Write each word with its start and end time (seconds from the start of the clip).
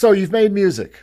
So 0.00 0.12
you've 0.12 0.32
made 0.32 0.52
music 0.52 1.02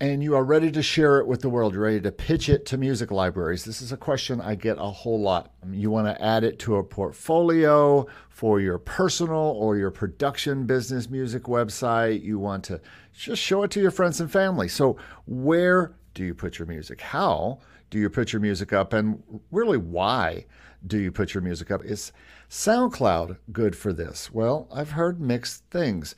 and 0.00 0.22
you 0.22 0.36
are 0.36 0.44
ready 0.44 0.70
to 0.70 0.80
share 0.80 1.18
it 1.18 1.26
with 1.26 1.40
the 1.40 1.48
world. 1.48 1.74
You're 1.74 1.82
ready 1.82 2.00
to 2.02 2.12
pitch 2.12 2.48
it 2.48 2.64
to 2.66 2.78
music 2.78 3.10
libraries. 3.10 3.64
This 3.64 3.82
is 3.82 3.90
a 3.90 3.96
question 3.96 4.40
I 4.40 4.54
get 4.54 4.78
a 4.78 4.84
whole 4.84 5.20
lot. 5.20 5.52
Um, 5.64 5.74
you 5.74 5.90
want 5.90 6.06
to 6.06 6.24
add 6.24 6.44
it 6.44 6.60
to 6.60 6.76
a 6.76 6.84
portfolio 6.84 8.06
for 8.28 8.60
your 8.60 8.78
personal 8.78 9.36
or 9.36 9.76
your 9.76 9.90
production 9.90 10.64
business 10.64 11.10
music 11.10 11.42
website. 11.48 12.22
You 12.22 12.38
want 12.38 12.62
to 12.66 12.80
just 13.12 13.42
show 13.42 13.64
it 13.64 13.72
to 13.72 13.80
your 13.80 13.90
friends 13.90 14.20
and 14.20 14.30
family. 14.30 14.68
So, 14.68 14.96
where 15.26 15.96
do 16.14 16.24
you 16.24 16.32
put 16.32 16.56
your 16.56 16.66
music? 16.68 17.00
How 17.00 17.58
do 17.90 17.98
you 17.98 18.08
put 18.08 18.32
your 18.32 18.38
music 18.38 18.72
up? 18.72 18.92
And 18.92 19.20
really, 19.50 19.78
why 19.78 20.46
do 20.86 20.98
you 20.98 21.10
put 21.10 21.34
your 21.34 21.42
music 21.42 21.72
up? 21.72 21.84
Is 21.84 22.12
SoundCloud 22.48 23.38
good 23.50 23.74
for 23.74 23.92
this? 23.92 24.30
Well, 24.30 24.68
I've 24.72 24.92
heard 24.92 25.20
mixed 25.20 25.64
things. 25.68 26.14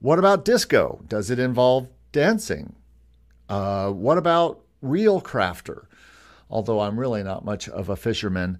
What 0.00 0.18
about 0.18 0.46
Disco? 0.46 1.02
Does 1.06 1.30
it 1.30 1.38
involve 1.38 1.88
dancing? 2.10 2.74
Uh, 3.50 3.90
what 3.90 4.16
about 4.16 4.62
ReelCrafter? 4.82 5.84
Although 6.48 6.80
I'm 6.80 6.98
really 6.98 7.22
not 7.22 7.44
much 7.44 7.68
of 7.68 7.90
a 7.90 7.96
fisherman. 7.96 8.58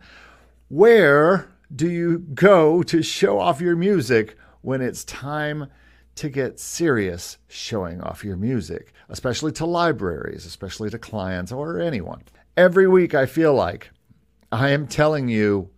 Where 0.68 1.50
do 1.74 1.88
you 1.88 2.18
go 2.18 2.82
to 2.82 3.02
show 3.02 3.38
off 3.38 3.60
your 3.60 3.74
music 3.74 4.36
when 4.60 4.82
it's 4.82 5.02
time 5.04 5.68
to 6.16 6.28
get 6.28 6.60
serious 6.60 7.38
showing 7.48 8.02
off 8.02 8.22
your 8.22 8.36
music, 8.36 8.92
especially 9.08 9.52
to 9.52 9.64
libraries, 9.64 10.44
especially 10.44 10.90
to 10.90 10.98
clients 10.98 11.52
or 11.52 11.80
anyone? 11.80 12.22
Every 12.54 12.86
week, 12.86 13.14
I 13.14 13.24
feel 13.24 13.54
like 13.54 13.90
I 14.52 14.70
am 14.70 14.86
telling 14.86 15.28
you 15.28 15.70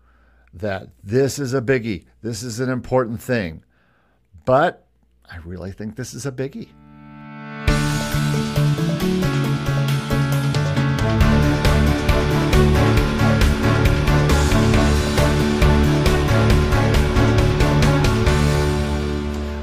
that 0.55 0.89
this 1.05 1.39
is 1.39 1.55
a 1.55 1.63
biggie. 1.63 2.07
This 2.21 2.43
is 2.43 2.59
an 2.59 2.69
important 2.69 3.23
thing. 3.23 3.63
But 4.45 4.89
I 5.31 5.37
really 5.45 5.73
think 5.73 5.97
this 5.97 6.15
is 6.15 6.27
a 6.27 6.33
biggie. 6.33 6.69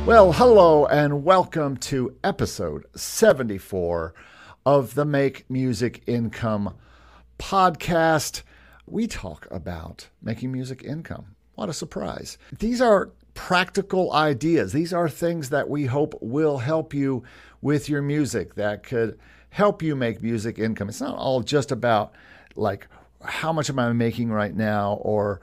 Well, 0.06 0.34
hello 0.34 0.88
and 0.88 1.24
welcome 1.24 1.78
to 1.78 2.16
episode 2.24 2.84
74 2.96 4.16
of 4.66 4.96
the 4.96 5.06
Make 5.06 5.48
Music 5.52 6.02
Income 6.08 6.76
podcast. 7.38 8.42
We 8.88 9.06
talk 9.06 9.48
about 9.52 10.10
making 10.20 10.52
music 10.52 10.84
income. 10.84 11.36
What 11.54 11.70
a 11.70 11.74
surprise. 11.74 12.40
These 12.58 12.82
are 12.82 13.12
practical 13.40 14.12
ideas. 14.12 14.74
These 14.74 14.92
are 14.92 15.08
things 15.08 15.50
that 15.50 15.70
we 15.70 15.86
hope 15.86 16.14
will 16.22 16.58
help 16.58 16.94
you 16.94 17.24
with 17.62 17.88
your 17.88 18.02
music, 18.02 18.56
that 18.56 18.84
could 18.84 19.18
help 19.50 19.82
you 19.82 19.96
make 19.96 20.22
music 20.22 20.60
income. 20.60 20.90
It's 20.90 21.00
not 21.00 21.16
all 21.16 21.42
just 21.42 21.72
about 21.72 22.12
like, 22.58 22.88
how 23.24 23.54
much 23.54 23.70
am 23.70 23.80
I 23.80 23.94
making 23.94 24.30
right 24.30 24.54
now? 24.54 25.00
Or 25.02 25.40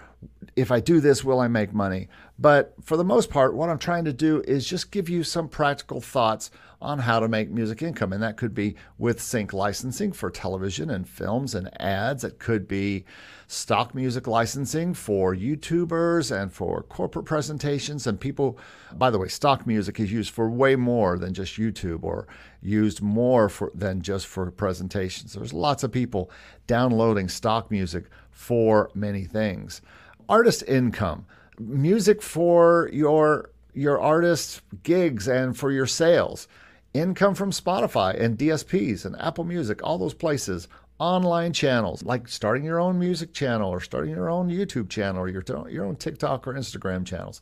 if 0.56 0.70
I 0.70 0.78
do 0.78 1.00
this, 1.00 1.24
will 1.24 1.40
I 1.40 1.48
make 1.48 1.72
money? 1.72 2.08
But 2.38 2.74
for 2.82 2.98
the 2.98 3.04
most 3.04 3.30
part, 3.30 3.54
what 3.54 3.70
I'm 3.70 3.78
trying 3.78 4.04
to 4.04 4.12
do 4.12 4.42
is 4.46 4.68
just 4.68 4.92
give 4.92 5.08
you 5.08 5.24
some 5.24 5.48
practical 5.48 6.02
thoughts 6.02 6.50
on 6.82 6.98
how 6.98 7.18
to 7.18 7.28
make 7.28 7.50
music 7.50 7.80
income. 7.80 8.12
And 8.12 8.22
that 8.22 8.36
could 8.36 8.54
be 8.54 8.76
with 8.98 9.22
sync 9.22 9.54
licensing 9.54 10.12
for 10.12 10.30
television 10.30 10.90
and 10.90 11.08
films 11.08 11.54
and 11.54 11.70
ads. 11.80 12.24
It 12.24 12.38
could 12.38 12.68
be 12.68 13.06
stock 13.46 13.94
music 13.94 14.26
licensing 14.26 14.92
for 14.92 15.34
YouTubers 15.34 16.36
and 16.36 16.52
for 16.52 16.82
corporate 16.82 17.26
presentations. 17.26 18.06
And 18.06 18.18
people, 18.18 18.58
by 18.94 19.10
the 19.10 19.18
way, 19.18 19.28
stock 19.28 19.66
music 19.66 20.00
is 20.00 20.12
used 20.12 20.30
for 20.32 20.50
way 20.50 20.76
more 20.76 21.18
than 21.18 21.32
just 21.32 21.56
YouTube 21.56 22.02
or 22.02 22.26
used 22.60 23.00
more 23.00 23.48
for, 23.48 23.70
than 23.74 24.02
just 24.02 24.26
for 24.26 24.50
presentations. 24.50 25.34
There's 25.34 25.52
lots 25.52 25.84
of 25.84 25.92
people 25.92 26.30
downloading 26.66 27.28
stock 27.28 27.70
music 27.70 28.06
for 28.30 28.90
many 28.94 29.24
things. 29.24 29.80
Artist 30.28 30.64
income 30.66 31.26
music 31.58 32.20
for 32.22 32.90
your 32.92 33.50
your 33.72 34.00
artist 34.00 34.62
gigs 34.82 35.28
and 35.28 35.56
for 35.56 35.70
your 35.70 35.86
sales, 35.86 36.48
income 36.94 37.34
from 37.34 37.50
Spotify 37.50 38.18
and 38.18 38.38
DSPs 38.38 39.04
and 39.04 39.14
Apple 39.20 39.44
Music, 39.44 39.80
all 39.82 39.98
those 39.98 40.14
places, 40.14 40.66
online 40.98 41.52
channels 41.52 42.02
like 42.02 42.28
starting 42.28 42.64
your 42.64 42.80
own 42.80 42.98
music 42.98 43.32
channel 43.32 43.70
or 43.70 43.80
starting 43.80 44.10
your 44.10 44.30
own 44.30 44.48
YouTube 44.48 44.88
channel 44.88 45.20
or 45.20 45.28
your 45.28 45.42
your 45.68 45.84
own 45.84 45.96
TikTok 45.96 46.46
or 46.46 46.54
Instagram 46.54 47.04
channels 47.04 47.40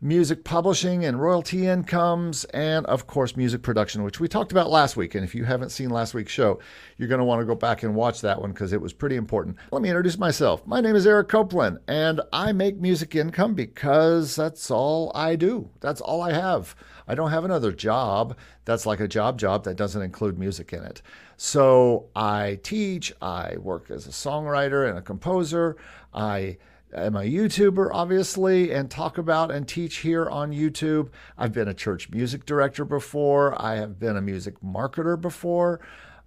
music 0.00 0.44
publishing 0.44 1.04
and 1.04 1.20
royalty 1.20 1.66
incomes, 1.66 2.44
and 2.46 2.84
of 2.86 3.06
course, 3.06 3.36
music 3.36 3.62
production, 3.62 4.02
which 4.02 4.20
we 4.20 4.28
talked 4.28 4.52
about 4.52 4.70
last 4.70 4.96
week. 4.96 5.14
And 5.14 5.24
if 5.24 5.34
you 5.34 5.44
haven't 5.44 5.70
seen 5.70 5.90
last 5.90 6.14
week's 6.14 6.32
show, 6.32 6.58
you're 6.98 7.08
going 7.08 7.18
to 7.18 7.24
want 7.24 7.40
to 7.40 7.46
go 7.46 7.54
back 7.54 7.82
and 7.82 7.94
watch 7.94 8.20
that 8.20 8.40
one 8.40 8.52
because 8.52 8.72
it 8.72 8.80
was 8.80 8.92
pretty 8.92 9.16
important. 9.16 9.56
Let 9.72 9.82
me 9.82 9.88
introduce 9.88 10.18
myself. 10.18 10.66
My 10.66 10.80
name 10.80 10.96
is 10.96 11.06
Eric 11.06 11.28
Copeland, 11.28 11.78
and 11.88 12.20
I 12.32 12.52
make 12.52 12.76
music 12.78 13.14
income 13.14 13.54
because 13.54 14.36
that's 14.36 14.70
all 14.70 15.12
I 15.14 15.36
do. 15.36 15.70
That's 15.80 16.00
all 16.00 16.22
I 16.22 16.32
have. 16.32 16.76
I 17.08 17.14
don't 17.14 17.30
have 17.30 17.44
another 17.44 17.72
job 17.72 18.36
that's 18.64 18.86
like 18.86 19.00
a 19.00 19.08
job 19.08 19.38
job 19.38 19.64
that 19.64 19.76
doesn't 19.76 20.02
include 20.02 20.38
music 20.38 20.72
in 20.72 20.82
it. 20.82 21.02
So 21.36 22.06
I 22.14 22.58
teach, 22.62 23.12
I 23.20 23.56
work 23.58 23.90
as 23.90 24.06
a 24.06 24.10
songwriter 24.10 24.88
and 24.88 24.98
a 24.98 25.02
composer. 25.02 25.76
I 26.12 26.58
I'm 26.96 27.16
a 27.16 27.20
YouTuber, 27.20 27.90
obviously, 27.92 28.72
and 28.72 28.90
talk 28.90 29.18
about 29.18 29.50
and 29.50 29.66
teach 29.66 29.98
here 29.98 30.30
on 30.30 30.52
YouTube. 30.52 31.10
I've 31.36 31.52
been 31.52 31.68
a 31.68 31.74
church 31.74 32.10
music 32.10 32.46
director 32.46 32.84
before. 32.84 33.60
I 33.60 33.74
have 33.76 33.98
been 33.98 34.16
a 34.16 34.22
music 34.22 34.60
marketer 34.64 35.20
before. 35.20 35.80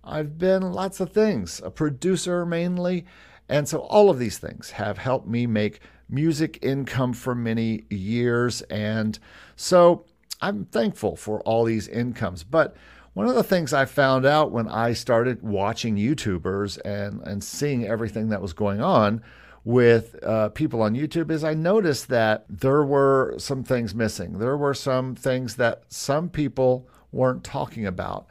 I've 0.04 0.38
been 0.38 0.74
lots 0.74 1.00
of 1.00 1.12
things, 1.12 1.62
a 1.64 1.72
producer 1.72 2.46
mainly. 2.46 3.06
And 3.48 3.68
so 3.68 3.80
all 3.80 4.10
of 4.10 4.20
these 4.20 4.38
things 4.38 4.72
have 4.72 4.98
helped 4.98 5.28
me 5.28 5.48
make 5.48 5.80
music 6.10 6.60
income 6.62 7.14
for 7.14 7.34
many 7.34 7.86
years. 7.90 8.62
And 8.64 9.18
so 9.56 10.06
I'm 10.42 10.66
thankful 10.66 11.16
for 11.16 11.42
all 11.42 11.64
these 11.66 11.88
incomes. 11.88 12.44
But 12.44 12.76
one 13.14 13.28
of 13.28 13.36
the 13.36 13.44
things 13.44 13.74
I 13.74 13.86
found 13.86 14.26
out 14.26 14.52
when 14.52 14.68
I 14.68 14.94
started 14.94 15.42
watching 15.44 15.98
YouTubers 15.98 16.80
and, 16.86 17.22
and 17.24 17.44
seeing 17.44 17.86
everything 17.86 18.30
that 18.30 18.42
was 18.42 18.54
going 18.54 18.82
on 18.82 19.22
with 19.66 20.16
uh, 20.24 20.50
people 20.50 20.82
on 20.82 20.96
YouTube 20.96 21.30
is 21.30 21.44
I 21.44 21.54
noticed 21.54 22.08
that 22.08 22.46
there 22.50 22.84
were 22.84 23.36
some 23.38 23.64
things 23.64 23.94
missing. 23.94 24.40
There 24.40 24.58
were 24.58 24.74
some 24.74 25.16
things 25.16 25.56
that 25.56 25.84
some 25.90 26.30
people 26.30 26.88
weren't 27.12 27.44
talking 27.44 27.86
about. 27.86 28.28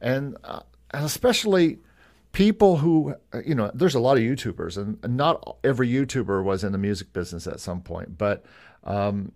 And, 0.00 0.36
uh, 0.44 0.60
and 0.92 1.04
especially 1.04 1.78
people 2.32 2.76
who, 2.76 3.16
you 3.44 3.54
know, 3.54 3.70
there's 3.74 3.96
a 3.96 4.00
lot 4.00 4.16
of 4.16 4.22
YouTubers, 4.22 4.76
and 4.76 5.16
not 5.16 5.56
every 5.64 5.88
YouTuber 5.88 6.44
was 6.44 6.62
in 6.62 6.72
the 6.72 6.78
music 6.78 7.12
business 7.12 7.46
at 7.46 7.58
some 7.58 7.80
point, 7.80 8.16
but 8.16 8.44
um, 8.84 9.32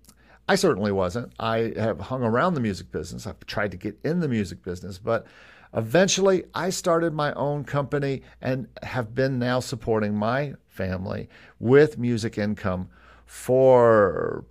I 0.53 0.55
certainly 0.55 0.93
wasn't. 0.93 1.33
I 1.41 1.73
have 1.77 1.99
hung 1.99 2.23
around 2.23 2.53
the 2.53 2.61
music 2.61 2.93
business. 2.93 3.27
I've 3.27 3.41
tried 3.47 3.71
to 3.71 3.79
get 3.79 3.99
in 4.05 4.21
the 4.21 4.29
music 4.29 4.63
business, 4.63 4.99
but 4.99 5.27
eventually 5.73 6.45
I 6.55 6.69
started 6.69 7.15
my 7.15 7.33
own 7.33 7.65
company 7.65 8.21
and 8.43 8.69
have 8.83 9.15
been 9.15 9.39
now 9.39 9.61
supporting 9.61 10.15
my 10.15 10.53
family 10.69 11.31
with 11.59 11.97
music 11.97 12.37
income 12.37 12.91
for 13.25 14.45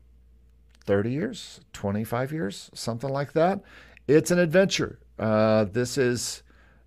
30 0.86 1.12
years, 1.12 1.62
25 1.74 2.32
years, 2.32 2.72
something 2.74 3.12
like 3.12 3.34
that. 3.34 3.62
It's 4.08 4.32
an 4.32 4.40
adventure. 4.40 4.98
Uh, 5.20 5.66
this 5.66 6.00
is 6.00 6.42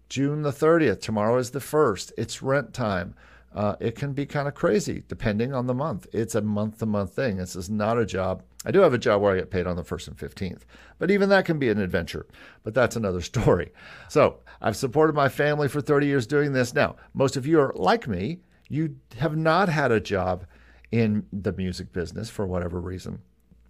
June 0.09 0.43
the 0.43 0.51
30th. 0.51 1.01
Tomorrow 1.01 1.39
is 1.39 1.53
the 1.53 1.61
1st. 1.61 2.11
It's 2.19 2.43
rent 2.43 2.75
time. 2.75 3.15
Uh, 3.55 3.77
it 3.79 3.95
can 3.95 4.13
be 4.13 4.27
kind 4.27 4.49
of 4.49 4.55
crazy 4.55 5.05
depending 5.07 5.55
on 5.55 5.67
the 5.67 5.75
month. 5.75 6.07
It's 6.13 6.35
a 6.35 6.43
month 6.43 6.79
to 6.79 6.87
month 6.87 7.15
thing. 7.15 7.37
This 7.37 7.55
is 7.55 7.71
not 7.71 7.99
a 7.99 8.05
job. 8.05 8.43
I 8.67 8.73
do 8.73 8.81
have 8.81 8.95
a 8.95 8.99
job 8.99 9.23
where 9.23 9.35
I 9.35 9.39
get 9.39 9.51
paid 9.51 9.67
on 9.67 9.77
the 9.77 9.85
1st 9.85 10.09
and 10.09 10.17
15th, 10.17 10.63
but 10.99 11.11
even 11.11 11.29
that 11.29 11.45
can 11.45 11.59
be 11.59 11.69
an 11.69 11.79
adventure. 11.79 12.27
But 12.65 12.75
that's 12.75 12.97
another 12.97 13.21
story. 13.23 13.73
So 14.09 14.41
I've 14.61 14.77
supported 14.77 15.15
my 15.15 15.29
family 15.29 15.69
for 15.69 15.81
30 15.81 16.07
years 16.07 16.27
doing 16.27 16.53
this. 16.53 16.75
Now, 16.75 16.97
most 17.13 17.37
of 17.37 17.47
you 17.47 17.61
are 17.61 17.73
like 17.77 18.09
me 18.09 18.41
you 18.69 18.97
have 19.19 19.37
not 19.37 19.69
had 19.69 19.93
a 19.93 20.01
job 20.01 20.47
in 20.91 21.27
the 21.33 21.53
music 21.53 21.93
business 21.93 22.31
for 22.31 22.47
whatever 22.47 22.81
reason. 22.81 23.21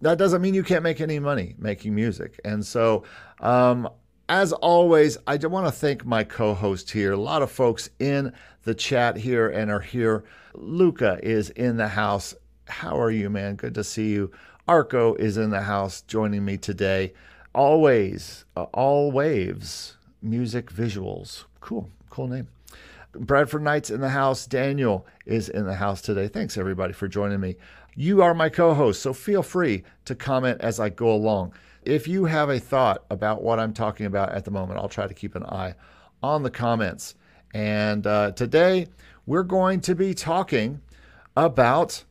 That 0.01 0.17
doesn't 0.17 0.41
mean 0.41 0.53
you 0.53 0.63
can't 0.63 0.83
make 0.83 1.01
any 1.01 1.19
money 1.19 1.55
making 1.57 1.95
music. 1.95 2.39
And 2.43 2.65
so, 2.65 3.03
um, 3.39 3.89
as 4.27 4.53
always, 4.53 5.17
I 5.27 5.37
want 5.37 5.67
to 5.67 5.71
thank 5.71 6.05
my 6.05 6.23
co 6.23 6.53
host 6.53 6.91
here. 6.91 7.13
A 7.13 7.17
lot 7.17 7.41
of 7.41 7.51
folks 7.51 7.89
in 7.99 8.33
the 8.63 8.73
chat 8.73 9.17
here 9.17 9.49
and 9.49 9.69
are 9.69 9.79
here. 9.79 10.23
Luca 10.53 11.19
is 11.21 11.51
in 11.51 11.77
the 11.77 11.89
house. 11.89 12.33
How 12.67 12.99
are 12.99 13.11
you, 13.11 13.29
man? 13.29 13.55
Good 13.55 13.75
to 13.75 13.83
see 13.83 14.09
you. 14.09 14.31
Arco 14.67 15.13
is 15.15 15.37
in 15.37 15.51
the 15.51 15.61
house 15.61 16.01
joining 16.01 16.43
me 16.43 16.57
today. 16.57 17.13
Always, 17.53 18.45
uh, 18.57 18.63
all 18.73 19.11
waves, 19.11 19.97
music 20.21 20.71
visuals. 20.71 21.43
Cool, 21.61 21.89
cool 22.09 22.27
name. 22.27 22.47
Bradford 23.13 23.61
Knight's 23.61 23.91
in 23.91 24.01
the 24.01 24.09
house. 24.09 24.47
Daniel 24.47 25.05
is 25.25 25.49
in 25.49 25.65
the 25.65 25.75
house 25.75 26.01
today. 26.01 26.27
Thanks, 26.27 26.57
everybody, 26.57 26.93
for 26.93 27.07
joining 27.07 27.39
me. 27.39 27.55
You 27.95 28.23
are 28.23 28.33
my 28.33 28.49
co 28.49 28.73
host, 28.73 29.01
so 29.01 29.13
feel 29.13 29.43
free 29.43 29.83
to 30.05 30.15
comment 30.15 30.59
as 30.61 30.79
I 30.79 30.89
go 30.89 31.13
along. 31.13 31.53
If 31.85 32.07
you 32.07 32.25
have 32.25 32.49
a 32.49 32.59
thought 32.59 33.05
about 33.09 33.43
what 33.43 33.59
I'm 33.59 33.73
talking 33.73 34.05
about 34.05 34.31
at 34.31 34.43
the 34.43 34.51
moment, 34.51 34.79
I'll 34.79 34.89
try 34.89 35.07
to 35.07 35.13
keep 35.13 35.35
an 35.35 35.45
eye 35.45 35.75
on 36.21 36.43
the 36.43 36.49
comments. 36.49 37.15
And 37.53 38.05
uh, 38.05 38.31
today 38.31 38.87
we're 39.25 39.43
going 39.43 39.81
to 39.81 39.95
be 39.95 40.13
talking 40.13 40.81
about 41.37 42.03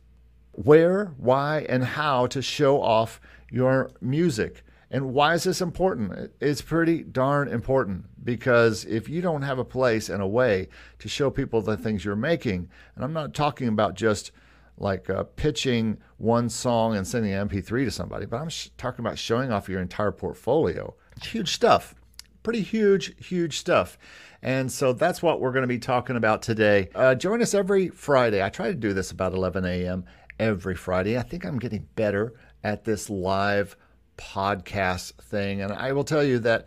where, 0.53 1.13
why, 1.17 1.65
and 1.67 1.83
how 1.83 2.27
to 2.27 2.41
show 2.41 2.81
off 2.81 3.19
your 3.51 3.91
music. 3.99 4.63
And 4.89 5.13
why 5.13 5.33
is 5.33 5.43
this 5.43 5.61
important? 5.61 6.31
It's 6.39 6.61
pretty 6.61 7.03
darn 7.03 7.49
important 7.49 8.05
because 8.23 8.85
if 8.85 9.09
you 9.09 9.21
don't 9.21 9.41
have 9.41 9.59
a 9.59 9.65
place 9.65 10.07
and 10.07 10.21
a 10.21 10.27
way 10.27 10.69
to 10.99 11.09
show 11.09 11.29
people 11.29 11.61
the 11.61 11.75
things 11.75 12.05
you're 12.05 12.15
making, 12.15 12.69
and 12.95 13.03
I'm 13.03 13.13
not 13.13 13.33
talking 13.33 13.67
about 13.67 13.95
just 13.95 14.31
like 14.77 15.09
uh, 15.09 15.23
pitching 15.35 15.97
one 16.17 16.49
song 16.49 16.95
and 16.95 17.07
sending 17.07 17.33
an 17.33 17.47
MP3 17.47 17.85
to 17.85 17.91
somebody, 17.91 18.25
but 18.25 18.37
I'm 18.37 18.49
sh- 18.49 18.69
talking 18.77 19.05
about 19.05 19.17
showing 19.17 19.51
off 19.51 19.69
your 19.69 19.81
entire 19.81 20.11
portfolio. 20.11 20.95
Huge 21.21 21.53
stuff. 21.53 21.95
Pretty 22.43 22.61
huge, 22.61 23.15
huge 23.25 23.57
stuff. 23.57 23.97
And 24.41 24.71
so 24.71 24.93
that's 24.93 25.23
what 25.23 25.39
we're 25.39 25.51
going 25.51 25.63
to 25.63 25.67
be 25.67 25.79
talking 25.79 26.17
about 26.17 26.41
today. 26.41 26.89
Uh, 26.93 27.15
join 27.15 27.41
us 27.41 27.53
every 27.53 27.89
Friday. 27.89 28.43
I 28.43 28.49
try 28.49 28.67
to 28.67 28.75
do 28.75 28.93
this 28.93 29.11
about 29.11 29.33
11 29.33 29.65
a.m. 29.65 30.05
every 30.39 30.75
Friday. 30.75 31.17
I 31.17 31.23
think 31.23 31.45
I'm 31.45 31.57
getting 31.57 31.87
better 31.95 32.33
at 32.63 32.83
this 32.83 33.09
live 33.09 33.75
podcast 34.17 35.13
thing. 35.13 35.61
And 35.61 35.71
I 35.71 35.93
will 35.93 36.03
tell 36.03 36.23
you 36.23 36.39
that 36.39 36.65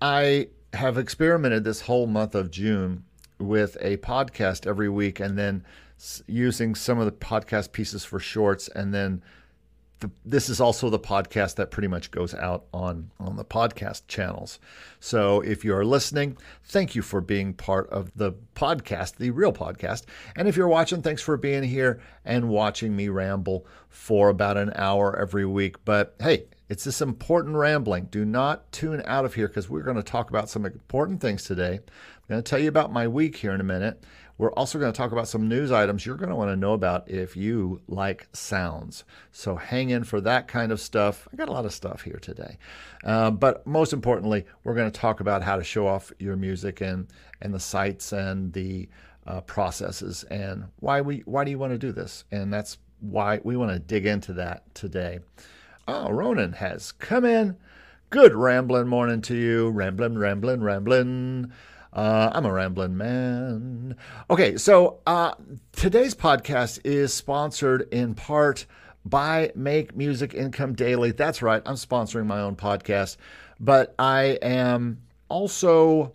I 0.00 0.48
have 0.72 0.96
experimented 0.96 1.64
this 1.64 1.82
whole 1.82 2.06
month 2.06 2.34
of 2.34 2.50
June 2.50 3.04
with 3.38 3.76
a 3.80 3.96
podcast 3.98 4.66
every 4.66 4.88
week 4.88 5.20
and 5.20 5.38
then 5.38 5.64
using 6.26 6.74
some 6.74 6.98
of 6.98 7.06
the 7.06 7.12
podcast 7.12 7.72
pieces 7.72 8.04
for 8.04 8.18
shorts 8.18 8.68
and 8.68 8.94
then 8.94 9.22
the, 10.00 10.10
this 10.24 10.48
is 10.48 10.60
also 10.60 10.88
the 10.88 10.98
podcast 10.98 11.56
that 11.56 11.70
pretty 11.70 11.88
much 11.88 12.10
goes 12.10 12.34
out 12.34 12.64
on 12.72 13.10
on 13.20 13.36
the 13.36 13.44
podcast 13.44 14.02
channels. 14.08 14.58
So 14.98 15.40
if 15.42 15.64
you 15.64 15.74
are 15.74 15.84
listening, 15.84 16.36
thank 16.64 16.94
you 16.94 17.02
for 17.02 17.20
being 17.20 17.54
part 17.54 17.88
of 17.90 18.10
the 18.16 18.32
podcast, 18.54 19.16
the 19.16 19.30
real 19.30 19.52
podcast. 19.52 20.04
And 20.36 20.48
if 20.48 20.56
you're 20.56 20.68
watching, 20.68 21.02
thanks 21.02 21.22
for 21.22 21.36
being 21.36 21.62
here 21.62 22.00
and 22.24 22.48
watching 22.48 22.96
me 22.96 23.08
ramble 23.08 23.66
for 23.88 24.30
about 24.30 24.56
an 24.56 24.72
hour 24.74 25.16
every 25.18 25.44
week. 25.44 25.84
But 25.84 26.14
hey, 26.18 26.46
it's 26.68 26.84
this 26.84 27.02
important 27.02 27.56
rambling. 27.56 28.04
Do 28.06 28.24
not 28.24 28.72
tune 28.72 29.02
out 29.04 29.24
of 29.24 29.34
here 29.34 29.48
because 29.48 29.68
we're 29.68 29.82
going 29.82 29.96
to 29.96 30.02
talk 30.02 30.30
about 30.30 30.48
some 30.48 30.64
important 30.64 31.20
things 31.20 31.44
today. 31.44 31.74
I'm 31.74 32.28
going 32.28 32.42
to 32.42 32.48
tell 32.48 32.60
you 32.60 32.68
about 32.68 32.92
my 32.92 33.06
week 33.06 33.36
here 33.36 33.52
in 33.52 33.60
a 33.60 33.64
minute. 33.64 34.02
We're 34.40 34.52
also 34.52 34.78
going 34.78 34.90
to 34.90 34.96
talk 34.96 35.12
about 35.12 35.28
some 35.28 35.50
news 35.50 35.70
items 35.70 36.06
you're 36.06 36.16
going 36.16 36.30
to 36.30 36.34
want 36.34 36.50
to 36.50 36.56
know 36.56 36.72
about 36.72 37.10
if 37.10 37.36
you 37.36 37.82
like 37.88 38.26
sounds. 38.32 39.04
So 39.32 39.54
hang 39.54 39.90
in 39.90 40.02
for 40.02 40.18
that 40.22 40.48
kind 40.48 40.72
of 40.72 40.80
stuff. 40.80 41.28
I 41.30 41.36
got 41.36 41.50
a 41.50 41.52
lot 41.52 41.66
of 41.66 41.74
stuff 41.74 42.00
here 42.00 42.18
today. 42.22 42.56
Uh, 43.04 43.32
but 43.32 43.66
most 43.66 43.92
importantly, 43.92 44.46
we're 44.64 44.74
going 44.74 44.90
to 44.90 44.98
talk 44.98 45.20
about 45.20 45.42
how 45.42 45.56
to 45.56 45.62
show 45.62 45.86
off 45.86 46.10
your 46.18 46.36
music 46.36 46.80
and, 46.80 47.06
and 47.42 47.52
the 47.52 47.60
sites 47.60 48.12
and 48.12 48.50
the 48.54 48.88
uh, 49.26 49.42
processes 49.42 50.24
and 50.30 50.64
why 50.78 51.02
we 51.02 51.18
why 51.26 51.44
do 51.44 51.50
you 51.50 51.58
want 51.58 51.74
to 51.74 51.78
do 51.78 51.92
this? 51.92 52.24
And 52.32 52.50
that's 52.50 52.78
why 53.00 53.40
we 53.44 53.58
want 53.58 53.72
to 53.72 53.78
dig 53.78 54.06
into 54.06 54.32
that 54.32 54.74
today. 54.74 55.18
Oh, 55.86 56.10
Ronan 56.10 56.54
has 56.54 56.92
come 56.92 57.26
in. 57.26 57.58
Good 58.08 58.34
rambling 58.34 58.88
morning 58.88 59.20
to 59.20 59.36
you. 59.36 59.68
Rambling, 59.68 60.16
rambling, 60.16 60.62
rambling. 60.62 61.52
Uh, 61.92 62.30
I'm 62.32 62.46
a 62.46 62.52
rambling 62.52 62.96
man. 62.96 63.96
Okay, 64.28 64.56
so 64.56 65.00
uh, 65.06 65.34
today's 65.72 66.14
podcast 66.14 66.80
is 66.84 67.12
sponsored 67.12 67.88
in 67.92 68.14
part 68.14 68.66
by 69.04 69.50
Make 69.54 69.96
Music 69.96 70.34
Income 70.34 70.74
Daily. 70.74 71.10
That's 71.12 71.42
right, 71.42 71.62
I'm 71.66 71.74
sponsoring 71.74 72.26
my 72.26 72.40
own 72.40 72.54
podcast, 72.54 73.16
but 73.58 73.94
I 73.98 74.38
am 74.42 75.02
also 75.28 76.12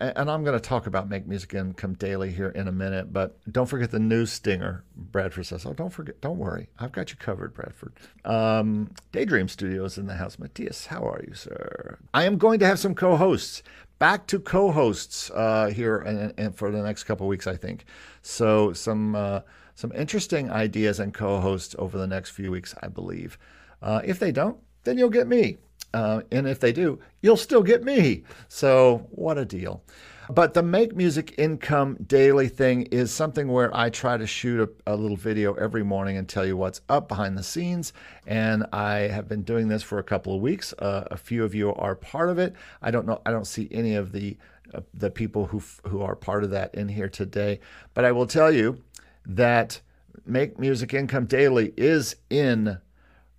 and 0.00 0.30
I'm 0.30 0.44
going 0.44 0.58
to 0.58 0.68
talk 0.68 0.86
about 0.86 1.08
Make 1.08 1.26
Music 1.26 1.54
Income 1.54 1.94
Daily 1.94 2.30
here 2.30 2.48
in 2.50 2.68
a 2.68 2.72
minute, 2.72 3.12
but 3.12 3.38
don't 3.50 3.66
forget 3.66 3.90
the 3.90 3.98
news 3.98 4.32
stinger. 4.32 4.84
Bradford 4.96 5.46
says, 5.46 5.64
"Oh, 5.64 5.72
don't 5.72 5.90
forget, 5.90 6.20
don't 6.20 6.38
worry, 6.38 6.68
I've 6.78 6.92
got 6.92 7.10
you 7.10 7.16
covered, 7.16 7.54
Bradford." 7.54 7.92
Um, 8.24 8.90
Daydream 9.12 9.48
Studios 9.48 9.96
in 9.96 10.06
the 10.06 10.14
house. 10.14 10.38
Matthias, 10.38 10.86
how 10.86 11.04
are 11.04 11.22
you, 11.26 11.34
sir? 11.34 11.98
I 12.12 12.24
am 12.24 12.38
going 12.38 12.58
to 12.58 12.66
have 12.66 12.78
some 12.78 12.94
co-hosts 12.94 13.62
back 13.98 14.26
to 14.28 14.38
co-hosts 14.38 15.30
uh, 15.30 15.66
here 15.74 15.98
and, 15.98 16.34
and, 16.38 16.56
for 16.56 16.70
the 16.70 16.82
next 16.82 17.04
couple 17.04 17.26
weeks, 17.26 17.46
I 17.46 17.56
think. 17.56 17.84
So 18.22 18.72
some 18.72 19.14
uh, 19.14 19.40
some 19.74 19.92
interesting 19.92 20.50
ideas 20.50 21.00
and 21.00 21.12
co-hosts 21.12 21.74
over 21.78 21.98
the 21.98 22.06
next 22.06 22.30
few 22.30 22.50
weeks, 22.50 22.74
I 22.82 22.88
believe. 22.88 23.38
Uh, 23.82 24.00
if 24.04 24.18
they 24.18 24.32
don't, 24.32 24.58
then 24.84 24.98
you'll 24.98 25.10
get 25.10 25.26
me. 25.26 25.58
Uh, 25.92 26.22
and 26.32 26.48
if 26.48 26.58
they 26.58 26.72
do, 26.72 26.98
you'll 27.22 27.36
still 27.36 27.62
get 27.62 27.84
me. 27.84 28.24
So, 28.48 29.06
what 29.10 29.38
a 29.38 29.44
deal. 29.44 29.82
But 30.30 30.54
the 30.54 30.62
Make 30.62 30.96
Music 30.96 31.34
Income 31.36 31.98
Daily 32.06 32.48
thing 32.48 32.82
is 32.84 33.12
something 33.12 33.48
where 33.48 33.74
I 33.76 33.90
try 33.90 34.16
to 34.16 34.26
shoot 34.26 34.68
a, 34.86 34.94
a, 34.94 34.96
little 34.96 35.18
video 35.18 35.52
every 35.54 35.82
morning 35.82 36.16
and 36.16 36.26
tell 36.26 36.46
you 36.46 36.56
what's 36.56 36.80
up 36.88 37.08
behind 37.08 37.36
the 37.36 37.42
scenes. 37.42 37.92
And 38.26 38.64
I 38.72 39.00
have 39.00 39.28
been 39.28 39.42
doing 39.42 39.68
this 39.68 39.82
for 39.82 39.98
a 39.98 40.02
couple 40.02 40.34
of 40.34 40.40
weeks. 40.40 40.72
Uh, 40.78 41.06
a 41.10 41.16
few 41.18 41.44
of 41.44 41.54
you 41.54 41.74
are 41.74 41.94
part 41.94 42.30
of 42.30 42.38
it. 42.38 42.54
I 42.80 42.90
don't 42.90 43.06
know. 43.06 43.20
I 43.26 43.32
don't 43.32 43.46
see 43.46 43.68
any 43.70 43.96
of 43.96 44.12
the 44.12 44.38
uh, 44.72 44.80
the 44.94 45.10
people 45.10 45.46
who 45.46 45.62
who 45.86 46.00
are 46.00 46.16
part 46.16 46.42
of 46.42 46.50
that 46.50 46.74
in 46.74 46.88
here 46.88 47.08
today. 47.08 47.60
But 47.92 48.06
I 48.06 48.12
will 48.12 48.26
tell 48.26 48.50
you 48.50 48.82
that 49.26 49.80
Make 50.24 50.58
Music 50.58 50.94
Income 50.94 51.26
Daily 51.26 51.74
is 51.76 52.16
in 52.30 52.78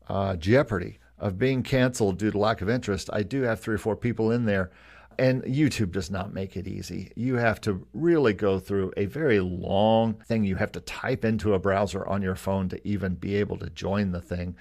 uh, 0.08 0.36
jeopardy 0.36 1.00
of 1.18 1.40
being 1.40 1.64
canceled 1.64 2.20
due 2.20 2.30
to 2.30 2.38
lack 2.38 2.62
of 2.62 2.70
interest. 2.70 3.10
I 3.12 3.24
do 3.24 3.42
have 3.42 3.60
three 3.60 3.76
or 3.76 3.80
four 3.80 3.96
people 3.96 4.32
in 4.32 4.46
there, 4.46 4.70
and 5.18 5.44
YouTube 5.44 5.92
does 5.92 6.12
not 6.12 6.34
make 6.34 6.56
it 6.56 6.68
easy. 6.68 7.12
You 7.16 7.36
have 7.36 7.62
to 7.62 7.86
really 7.94 8.34
go 8.34 8.60
through 8.60 8.94
a 8.98 9.06
very 9.06 9.40
long 9.40 10.16
thing. 10.26 10.44
You 10.44 10.56
have 10.56 10.72
to 10.74 10.82
type 10.82 11.26
into 11.26 11.54
a 11.54 11.60
browser 11.60 12.06
on 12.08 12.22
your 12.22 12.36
phone 12.36 12.70
to 12.70 12.88
even 12.88 13.16
be 13.16 13.36
able 13.36 13.58
to 13.58 13.70
join 13.70 14.12
the 14.12 14.22
thing. 14.22 14.56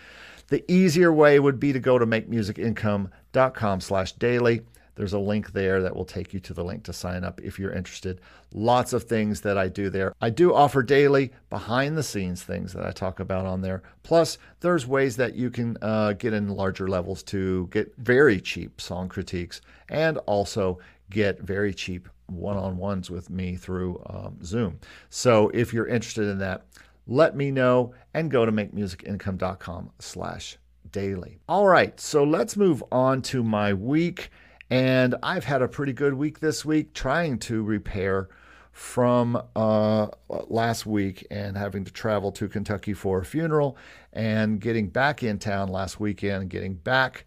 The 0.48 0.64
easier 0.70 1.12
way 1.12 1.40
would 1.40 1.58
be 1.58 1.72
to 1.72 1.80
go 1.80 1.98
to 1.98 2.06
makemusicincome.com 2.06 3.80
slash 3.80 4.12
daily 4.12 4.62
there's 4.94 5.12
a 5.12 5.18
link 5.18 5.52
there 5.52 5.82
that 5.82 5.94
will 5.94 6.04
take 6.04 6.32
you 6.32 6.40
to 6.40 6.54
the 6.54 6.64
link 6.64 6.84
to 6.84 6.92
sign 6.92 7.24
up 7.24 7.40
if 7.40 7.58
you're 7.58 7.72
interested. 7.72 8.20
Lots 8.52 8.92
of 8.92 9.04
things 9.04 9.40
that 9.42 9.58
I 9.58 9.68
do 9.68 9.90
there. 9.90 10.14
I 10.20 10.30
do 10.30 10.54
offer 10.54 10.82
daily 10.82 11.32
behind 11.50 11.96
the 11.96 12.02
scenes 12.02 12.42
things 12.42 12.72
that 12.72 12.86
I 12.86 12.92
talk 12.92 13.20
about 13.20 13.46
on 13.46 13.60
there. 13.60 13.82
Plus, 14.02 14.38
there's 14.60 14.86
ways 14.86 15.16
that 15.16 15.34
you 15.34 15.50
can 15.50 15.76
uh, 15.82 16.12
get 16.12 16.32
in 16.32 16.48
larger 16.48 16.88
levels 16.88 17.22
to 17.24 17.68
get 17.70 17.94
very 17.96 18.40
cheap 18.40 18.80
song 18.80 19.08
critiques 19.08 19.60
and 19.88 20.18
also 20.18 20.78
get 21.10 21.40
very 21.40 21.74
cheap 21.74 22.08
one-on-ones 22.26 23.10
with 23.10 23.30
me 23.30 23.56
through 23.56 24.02
um, 24.06 24.38
Zoom. 24.42 24.78
So 25.10 25.50
if 25.52 25.72
you're 25.74 25.86
interested 25.86 26.28
in 26.28 26.38
that, 26.38 26.66
let 27.06 27.36
me 27.36 27.50
know 27.50 27.94
and 28.14 28.30
go 28.30 28.46
to 28.46 28.52
makemusicincome.com 28.52 29.90
slash 29.98 30.56
daily. 30.90 31.38
All 31.48 31.66
right, 31.66 31.98
so 32.00 32.24
let's 32.24 32.56
move 32.56 32.82
on 32.90 33.20
to 33.22 33.42
my 33.42 33.74
week. 33.74 34.30
And 34.74 35.14
I've 35.22 35.44
had 35.44 35.62
a 35.62 35.68
pretty 35.68 35.92
good 35.92 36.14
week 36.14 36.40
this 36.40 36.64
week 36.64 36.94
trying 36.94 37.38
to 37.38 37.62
repair 37.62 38.28
from 38.72 39.40
uh, 39.54 40.08
last 40.48 40.84
week 40.84 41.24
and 41.30 41.56
having 41.56 41.84
to 41.84 41.92
travel 41.92 42.32
to 42.32 42.48
Kentucky 42.48 42.92
for 42.92 43.20
a 43.20 43.24
funeral 43.24 43.76
and 44.12 44.60
getting 44.60 44.88
back 44.88 45.22
in 45.22 45.38
town 45.38 45.68
last 45.68 46.00
weekend, 46.00 46.50
getting 46.50 46.74
back 46.74 47.24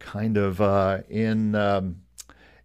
kind 0.00 0.36
of 0.36 0.60
uh, 0.60 0.98
in. 1.08 1.54
Um, 1.54 2.02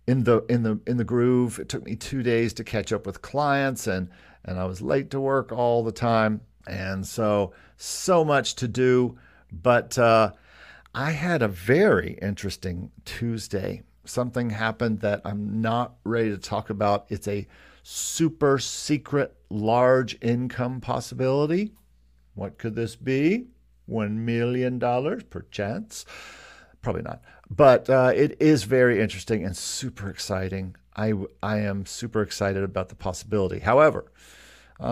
in 0.08 0.24
the 0.24 0.44
in 0.50 0.64
the 0.64 0.80
in 0.88 0.98
the 0.98 1.04
groove. 1.06 1.60
It 1.60 1.70
took 1.70 1.86
me 1.86 1.96
two 1.96 2.24
days 2.24 2.54
to 2.54 2.64
catch 2.64 2.92
up 2.94 3.06
with 3.06 3.22
clients, 3.22 3.88
and 3.88 4.10
and 4.44 4.58
I 4.58 4.66
was 4.66 4.82
late 4.82 5.12
to 5.12 5.20
work 5.20 5.52
all 5.52 5.84
the 5.84 5.92
time, 5.92 6.40
and 6.66 7.06
so 7.06 7.54
so 7.76 8.24
much 8.26 8.56
to 8.56 8.70
do. 8.70 9.18
But 9.52 9.98
uh, 9.98 10.32
I 10.96 11.12
had 11.12 11.42
a 11.42 11.50
very 11.50 12.18
interesting 12.22 12.92
Tuesday 13.04 13.84
something 14.08 14.50
happened 14.50 15.02
that 15.02 15.22
I'm 15.26 15.62
not 15.62 15.96
ready 16.04 16.30
to 16.30 16.38
talk 16.38 16.70
about. 16.70 17.06
It's 17.10 17.28
a 17.28 17.48
super 17.84 18.60
secret 18.60 19.36
large 19.50 20.18
income 20.22 20.82
possibility. 20.82 21.72
What 22.36 22.58
could 22.58 22.76
this 22.76 22.96
be? 22.96 23.48
$1 23.90 24.12
million 24.12 24.80
per 24.80 25.46
chance? 25.52 26.06
Probably 26.82 27.02
not. 27.02 27.22
But 27.50 27.90
uh, 27.90 28.12
it 28.14 28.38
is 28.42 28.64
very 28.64 29.02
interesting 29.02 29.46
and 29.46 29.56
super 29.56 30.10
exciting. 30.10 30.76
I, 30.96 31.14
I 31.42 31.60
am 31.60 31.86
super 31.86 32.22
excited 32.22 32.64
about 32.64 32.90
the 32.90 32.96
possibility. 32.96 33.60
However, 33.60 34.12
uh, 34.80 34.84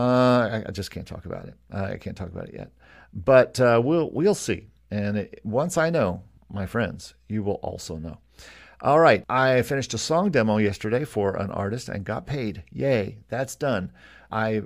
I, 0.51 0.63
I, 0.67 0.71
just 0.71 0.89
can't 0.89 1.05
talk 1.05 1.25
about 1.25 1.47
it. 1.47 1.55
I 1.71 1.97
can't 1.97 2.17
talk 2.17 2.29
about 2.29 2.47
it 2.47 2.55
yet. 2.55 2.71
But 3.13 3.59
uh, 3.59 3.81
we'll, 3.83 4.09
we'll 4.11 4.35
see. 4.35 4.67
And 4.89 5.17
it, 5.17 5.41
once 5.43 5.77
I 5.77 5.89
know, 5.89 6.23
my 6.49 6.65
friends, 6.65 7.13
you 7.27 7.43
will 7.43 7.55
also 7.55 7.97
know. 7.97 8.19
All 8.81 8.99
right, 8.99 9.23
I 9.29 9.61
finished 9.61 9.93
a 9.93 9.97
song 9.97 10.31
demo 10.31 10.57
yesterday 10.57 11.05
for 11.05 11.35
an 11.37 11.49
artist 11.49 11.87
and 11.87 12.03
got 12.03 12.27
paid. 12.27 12.63
Yay, 12.71 13.19
that's 13.29 13.55
done. 13.55 13.91
I 14.31 14.63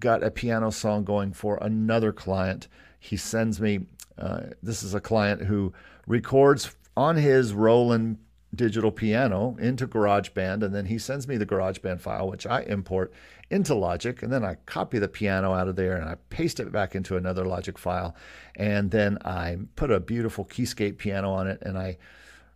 got 0.00 0.24
a 0.24 0.32
piano 0.32 0.70
song 0.70 1.04
going 1.04 1.32
for 1.32 1.56
another 1.62 2.12
client. 2.12 2.66
He 2.98 3.16
sends 3.16 3.60
me, 3.60 3.86
uh, 4.18 4.40
this 4.62 4.82
is 4.82 4.94
a 4.94 5.00
client 5.00 5.42
who 5.42 5.72
records 6.08 6.74
on 6.96 7.16
his 7.16 7.52
Roland 7.54 8.18
digital 8.52 8.90
piano 8.90 9.56
into 9.60 9.86
GarageBand, 9.86 10.64
and 10.64 10.74
then 10.74 10.86
he 10.86 10.98
sends 10.98 11.28
me 11.28 11.36
the 11.36 11.46
GarageBand 11.46 12.00
file, 12.00 12.28
which 12.28 12.48
I 12.48 12.62
import 12.62 13.12
into 13.48 13.76
Logic, 13.76 14.24
and 14.24 14.32
then 14.32 14.44
I 14.44 14.56
copy 14.66 14.98
the 14.98 15.06
piano 15.06 15.52
out 15.52 15.68
of 15.68 15.76
there 15.76 15.96
and 15.96 16.08
I 16.08 16.16
paste 16.30 16.58
it 16.58 16.72
back 16.72 16.96
into 16.96 17.16
another 17.16 17.44
Logic 17.44 17.78
file, 17.78 18.16
and 18.56 18.90
then 18.90 19.18
I 19.24 19.58
put 19.76 19.92
a 19.92 20.00
beautiful 20.00 20.44
Keyscape 20.44 20.98
piano 20.98 21.30
on 21.30 21.46
it, 21.46 21.62
and 21.62 21.78
I 21.78 21.98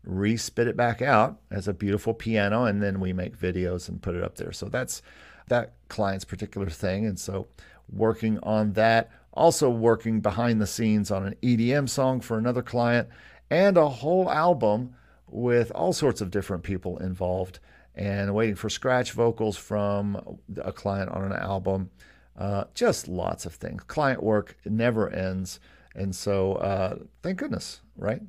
respit 0.07 0.67
it 0.67 0.77
back 0.77 1.03
out 1.03 1.39
as 1.51 1.69
a 1.69 1.75
beautiful 1.75 2.15
piano, 2.15 2.65
and 2.65 2.83
then 2.83 3.01
we 3.01 3.13
make 3.13 3.39
videos 3.39 3.89
and 3.89 4.03
put 4.03 4.15
it 4.15 4.23
up 4.23 4.37
there. 4.37 4.53
So 4.53 4.67
that's 4.67 5.03
that 5.49 5.75
client's 5.89 6.25
particular 6.25 6.71
thing, 6.71 7.07
and 7.07 7.19
so 7.19 7.49
working 7.93 8.39
on 8.43 8.73
that. 8.75 9.11
Also 9.33 9.69
working 9.69 10.21
behind 10.21 10.61
the 10.61 10.67
scenes 10.67 11.11
on 11.11 11.27
an 11.27 11.35
EDM 11.43 11.89
song 11.89 12.21
for 12.21 12.39
another 12.39 12.63
client 12.63 13.09
and 13.51 13.77
a 13.77 13.89
whole 13.89 14.31
album 14.31 14.95
with 15.29 15.73
all 15.73 15.93
sorts 15.93 16.21
of 16.21 16.31
different 16.31 16.63
people 16.63 16.99
involved 16.99 17.59
and 17.97 18.35
waiting 18.35 18.55
for 18.55 18.69
scratch 18.69 19.13
vocals 19.13 19.57
from 19.57 20.39
a 20.63 20.73
client 20.73 21.11
on 21.11 21.25
an 21.25 21.33
album. 21.33 21.91
Uh, 22.37 22.65
just 22.75 23.07
lots 23.09 23.47
of 23.47 23.55
things. 23.55 23.83
Client 23.85 24.23
work 24.23 24.57
never 24.65 25.09
ends. 25.11 25.61
And 25.95 26.15
so, 26.15 26.55
uh, 26.55 26.99
thank 27.23 27.39
goodness, 27.39 27.81
right? 27.97 28.21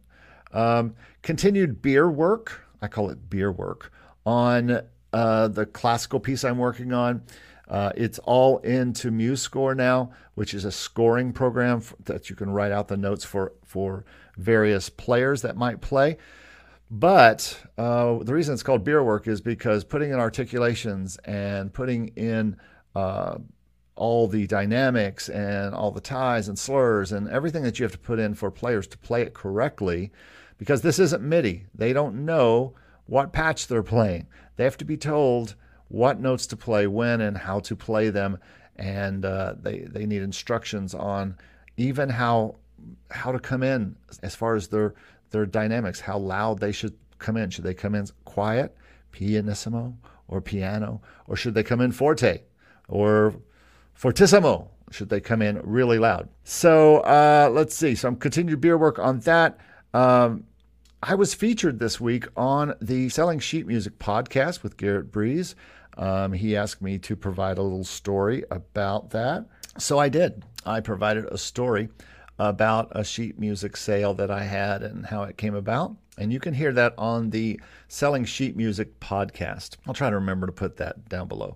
Um, 0.56 0.96
continued 1.22 1.82
beer 1.82 2.10
work, 2.10 2.66
I 2.82 2.88
call 2.88 3.10
it 3.10 3.30
beer 3.30 3.52
work, 3.52 3.92
on 4.26 4.82
uh, 5.14 5.48
the 5.50 5.66
classical 5.66 6.20
piece 6.20 6.44
I'm 6.44 6.58
working 6.58 6.94
on. 6.94 7.24
Uh, 7.68 7.92
it's 7.96 8.20
all 8.20 8.60
into 8.60 9.12
MuseScore 9.12 9.76
now, 9.76 10.12
which 10.36 10.54
is 10.54 10.66
a 10.66 10.72
scoring 10.72 11.34
program 11.34 11.82
that 12.06 12.30
you 12.30 12.36
can 12.36 12.50
write 12.50 12.72
out 12.72 12.88
the 12.88 12.98
notes 12.98 13.26
for 13.26 13.54
for 13.64 14.06
various 14.38 14.90
players 14.90 15.42
that 15.42 15.58
might 15.58 15.82
play. 15.82 16.18
But 16.92 17.60
uh, 17.78 18.20
the 18.20 18.34
reason 18.34 18.54
it's 18.54 18.64
called 18.64 18.84
beer 18.84 19.04
work 19.04 19.28
is 19.28 19.42
because 19.42 19.84
putting 19.84 20.12
in 20.12 20.20
articulations 20.20 21.18
and 21.26 21.74
putting 21.74 22.10
in 22.10 22.58
uh, 22.96 23.40
all 23.96 24.28
the 24.28 24.46
dynamics 24.46 25.30
and 25.30 25.74
all 25.74 25.92
the 25.92 26.02
ties 26.02 26.48
and 26.48 26.60
slurs 26.60 27.12
and 27.12 27.28
everything 27.30 27.64
that 27.64 27.80
you 27.80 27.84
have 27.84 27.92
to 27.94 27.98
put 27.98 28.20
in 28.20 28.36
for 28.36 28.52
players 28.52 28.88
to 28.88 28.98
play 28.98 29.24
it 29.24 29.34
correctly, 29.34 30.12
because 30.58 30.82
this 30.82 31.00
isn't 31.00 31.24
MIDI. 31.24 31.66
They 31.74 31.94
don't 31.94 32.26
know 32.26 32.74
what 33.08 33.34
patch 33.34 33.68
they're 33.68 33.84
playing. 33.84 34.28
They 34.56 34.64
have 34.64 34.78
to 34.78 34.86
be 34.86 34.98
told 34.98 35.56
what 35.88 36.20
notes 36.20 36.48
to 36.48 36.58
play 36.58 36.88
when 36.88 37.22
and 37.22 37.38
how 37.38 37.60
to 37.62 37.76
play 37.76 38.10
them, 38.10 38.38
and 38.76 39.26
uh, 39.26 39.56
they 39.62 39.80
they 39.80 40.06
need 40.06 40.22
instructions 40.22 40.94
on 40.94 41.38
even 41.78 42.10
how 42.10 42.56
how 43.12 43.32
to 43.32 43.40
come 43.40 43.64
in 43.64 43.96
as 44.24 44.36
far 44.36 44.56
as 44.56 44.68
their 44.68 44.96
their 45.32 45.46
dynamics, 45.46 46.00
how 46.00 46.18
loud 46.18 46.60
they 46.60 46.72
should 46.72 46.96
come 47.20 47.38
in. 47.38 47.50
Should 47.50 47.64
they 47.64 47.74
come 47.74 47.96
in 47.96 48.08
quiet, 48.24 48.76
pianissimo, 49.12 49.96
or 50.28 50.42
piano, 50.42 51.02
or 51.28 51.36
should 51.36 51.54
they 51.54 51.64
come 51.64 51.82
in 51.82 51.92
forte, 51.92 52.42
or 52.88 53.36
fortissimo? 53.94 54.70
Should 54.92 55.10
they 55.10 55.20
come 55.20 55.42
in 55.42 55.60
really 55.64 56.00
loud? 56.00 56.30
So 56.44 56.98
uh, 57.00 57.50
let's 57.52 57.76
see. 57.76 57.96
So 57.96 58.08
I'm 58.08 58.16
continuing 58.16 58.60
beer 58.60 58.78
work 58.78 59.00
on 59.00 59.20
that. 59.22 59.58
Um, 59.96 60.44
I 61.02 61.16
was 61.16 61.34
featured 61.34 61.80
this 61.80 62.02
week 62.02 62.28
on 62.36 62.74
the 62.82 63.08
Selling 63.08 63.40
Sheet 63.40 63.66
Music 63.66 63.98
podcast 63.98 64.62
with 64.62 64.76
Garrett 64.76 65.10
Breeze. 65.10 65.56
Um, 65.98 66.34
he 66.34 66.58
asked 66.58 66.82
me 66.82 66.98
to 67.00 67.16
provide 67.16 67.58
a 67.58 67.62
little 67.62 67.86
story 67.86 68.44
about 68.52 69.12
that. 69.12 69.46
So 69.78 69.98
I 69.98 70.10
did. 70.10 70.44
I 70.66 70.82
provided 70.82 71.28
a 71.32 71.38
story 71.38 71.88
about 72.38 72.92
a 72.92 73.06
sheet 73.06 73.40
music 73.40 73.78
sale 73.78 74.14
that 74.16 74.30
I 74.30 74.44
had 74.44 74.84
and 74.84 75.06
how 75.06 75.24
it 75.24 75.38
came 75.38 75.56
about. 75.56 75.96
And 76.18 76.34
you 76.34 76.42
can 76.42 76.54
hear 76.54 76.74
that 76.74 76.94
on 76.98 77.30
the 77.30 77.58
Selling 77.88 78.26
Sheet 78.26 78.58
Music 78.58 79.00
podcast. 79.00 79.78
I'll 79.88 79.94
try 79.94 80.10
to 80.10 80.16
remember 80.18 80.46
to 80.46 80.52
put 80.52 80.76
that 80.76 81.08
down 81.08 81.30
below. 81.30 81.56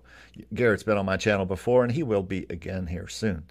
Garrett's 0.54 0.82
been 0.82 0.96
on 0.96 1.04
my 1.04 1.18
channel 1.18 1.44
before, 1.44 1.82
and 1.82 1.92
he 1.92 2.04
will 2.04 2.22
be 2.22 2.46
again 2.48 2.86
here 2.86 3.06
soon. 3.06 3.44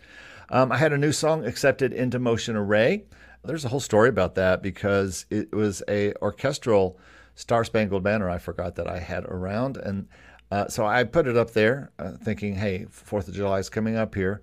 Um, 0.50 0.72
I 0.72 0.77
had 0.77 0.93
a 0.93 0.98
new 0.98 1.12
song 1.12 1.46
accepted 1.46 1.93
into 1.93 2.17
Motion 2.17 2.55
Array. 2.55 3.03
There's 3.43 3.65
a 3.65 3.69
whole 3.69 3.79
story 3.79 4.10
about 4.10 4.36
that 4.36 4.62
because 4.62 5.25
it 5.29 5.53
was 5.53 5.81
a 5.88 6.13
orchestral 6.22 7.00
Star 7.36 7.63
Spangled 7.63 8.03
Banner 8.03 8.29
I 8.29 8.38
forgot 8.38 8.75
that 8.75 8.88
I 8.88 9.00
had 9.00 9.25
around, 9.25 9.77
and 9.77 10.08
uh, 10.51 10.67
so 10.67 10.86
I 10.86 11.03
put 11.03 11.27
it 11.27 11.38
up 11.38 11.51
there, 11.51 11.91
uh, 11.98 12.13
thinking, 12.22 12.55
"Hey, 12.55 12.86
Fourth 12.89 13.27
of 13.27 13.34
July 13.34 13.60
is 13.60 13.69
coming 13.69 13.96
up 13.96 14.15
here." 14.15 14.41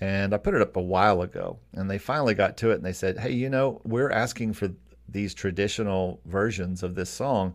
And 0.00 0.32
I 0.32 0.36
put 0.38 0.54
it 0.54 0.62
up 0.62 0.76
a 0.76 0.80
while 0.80 1.22
ago, 1.22 1.58
and 1.72 1.90
they 1.90 1.98
finally 1.98 2.34
got 2.34 2.56
to 2.58 2.70
it 2.70 2.76
and 2.76 2.84
they 2.84 2.92
said, 2.92 3.18
Hey, 3.18 3.32
you 3.32 3.50
know, 3.50 3.80
we're 3.84 4.10
asking 4.10 4.52
for 4.52 4.70
these 5.08 5.34
traditional 5.34 6.20
versions 6.24 6.82
of 6.82 6.94
this 6.94 7.10
song 7.10 7.54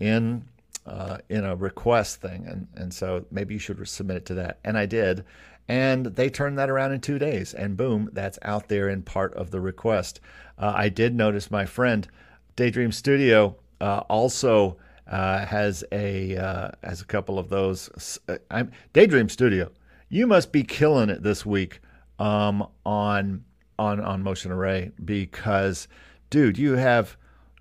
in 0.00 0.44
uh, 0.86 1.18
in 1.28 1.44
a 1.44 1.56
request 1.56 2.20
thing, 2.20 2.46
and 2.46 2.68
and 2.76 2.94
so 2.94 3.26
maybe 3.30 3.54
you 3.54 3.60
should 3.60 3.86
submit 3.88 4.18
it 4.18 4.26
to 4.26 4.34
that. 4.34 4.58
And 4.64 4.78
I 4.78 4.86
did, 4.86 5.24
and 5.68 6.06
they 6.06 6.30
turned 6.30 6.58
that 6.58 6.70
around 6.70 6.92
in 6.92 7.00
two 7.00 7.18
days, 7.18 7.54
and 7.54 7.76
boom, 7.76 8.08
that's 8.12 8.38
out 8.42 8.68
there 8.68 8.88
in 8.88 9.02
part 9.02 9.34
of 9.34 9.50
the 9.50 9.60
request. 9.60 10.20
Uh, 10.58 10.72
I 10.74 10.88
did 10.88 11.14
notice 11.14 11.50
my 11.50 11.66
friend 11.66 12.06
Daydream 12.54 12.92
Studio 12.92 13.56
uh, 13.80 14.02
also 14.08 14.76
uh, 15.06 15.44
has 15.46 15.84
a 15.92 16.36
uh, 16.36 16.70
has 16.82 17.00
a 17.00 17.06
couple 17.06 17.38
of 17.38 17.48
those. 17.48 18.18
Uh, 18.28 18.36
I'm, 18.50 18.72
Daydream 18.92 19.28
Studio 19.28 19.70
you 20.08 20.26
must 20.26 20.52
be 20.52 20.62
killing 20.62 21.10
it 21.10 21.22
this 21.22 21.44
week 21.44 21.80
um, 22.18 22.66
on 22.84 23.44
on 23.78 24.00
on 24.00 24.22
Motion 24.22 24.52
Array 24.52 24.92
because, 25.04 25.88
dude, 26.30 26.58
you 26.58 26.72
have, 26.72 27.16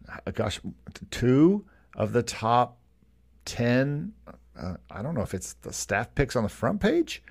uh, 0.10 0.32
gosh, 0.32 0.60
two 1.12 1.66
of 1.96 2.14
the 2.14 2.24
top 2.24 2.78
ten. 3.46 4.14
I 4.90 5.02
don't 5.02 5.16
know 5.16 5.22
if 5.22 5.34
it's 5.34 5.54
the 5.54 5.74
staff 5.74 6.16
picks 6.16 6.36
on 6.36 6.44
the 6.44 6.50
front 6.50 6.80
page, 6.80 7.22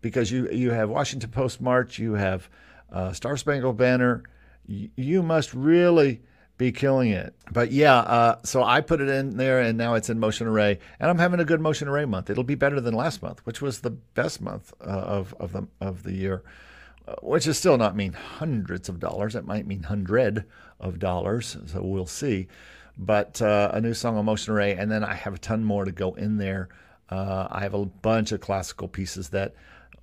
because 0.00 0.30
you 0.30 0.48
you 0.50 0.70
have 0.70 0.88
Washington 0.90 1.30
Post 1.30 1.60
March, 1.60 1.98
you 1.98 2.14
have 2.14 2.48
uh, 2.92 3.12
Star 3.12 3.36
Spangled 3.36 3.76
Banner. 3.76 4.22
you 4.66 5.22
must 5.22 5.54
really 5.54 6.20
be 6.58 6.72
killing 6.72 7.10
it. 7.10 7.34
But 7.52 7.70
yeah, 7.70 7.98
uh, 7.98 8.38
so 8.42 8.64
I 8.64 8.80
put 8.80 9.00
it 9.00 9.08
in 9.08 9.36
there, 9.36 9.60
and 9.60 9.78
now 9.78 9.94
it's 9.94 10.10
in 10.10 10.18
Motion 10.18 10.48
Array, 10.48 10.78
and 10.98 11.08
I'm 11.08 11.18
having 11.18 11.40
a 11.40 11.44
good 11.44 11.60
Motion 11.60 11.88
Array 11.88 12.04
month. 12.04 12.28
It'll 12.28 12.44
be 12.44 12.56
better 12.56 12.80
than 12.80 12.94
last 12.94 13.22
month, 13.22 13.40
which 13.46 13.62
was 13.62 13.80
the 13.80 13.90
best 13.90 14.40
month 14.40 14.74
uh, 14.80 14.90
of 14.90 15.34
of 15.38 15.52
the 15.52 15.68
of 15.80 16.02
the 16.02 16.12
year, 16.12 16.42
uh, 17.06 17.14
which 17.22 17.46
is 17.46 17.56
still 17.56 17.78
not 17.78 17.96
mean 17.96 18.12
hundreds 18.12 18.88
of 18.88 18.98
dollars. 18.98 19.36
It 19.36 19.46
might 19.46 19.66
mean 19.66 19.84
hundred 19.84 20.44
of 20.80 20.98
dollars. 20.98 21.56
So 21.66 21.82
we'll 21.82 22.06
see. 22.06 22.48
But 22.98 23.40
uh, 23.40 23.70
a 23.72 23.80
new 23.80 23.94
song 23.94 24.16
on 24.16 24.24
Motion 24.24 24.52
Array, 24.52 24.74
and 24.74 24.90
then 24.90 25.04
I 25.04 25.14
have 25.14 25.34
a 25.34 25.38
ton 25.38 25.62
more 25.62 25.84
to 25.84 25.92
go 25.92 26.14
in 26.14 26.36
there. 26.38 26.68
Uh, 27.08 27.46
I 27.50 27.60
have 27.60 27.72
a 27.72 27.86
bunch 27.86 28.32
of 28.32 28.40
classical 28.40 28.88
pieces 28.88 29.28
that 29.30 29.54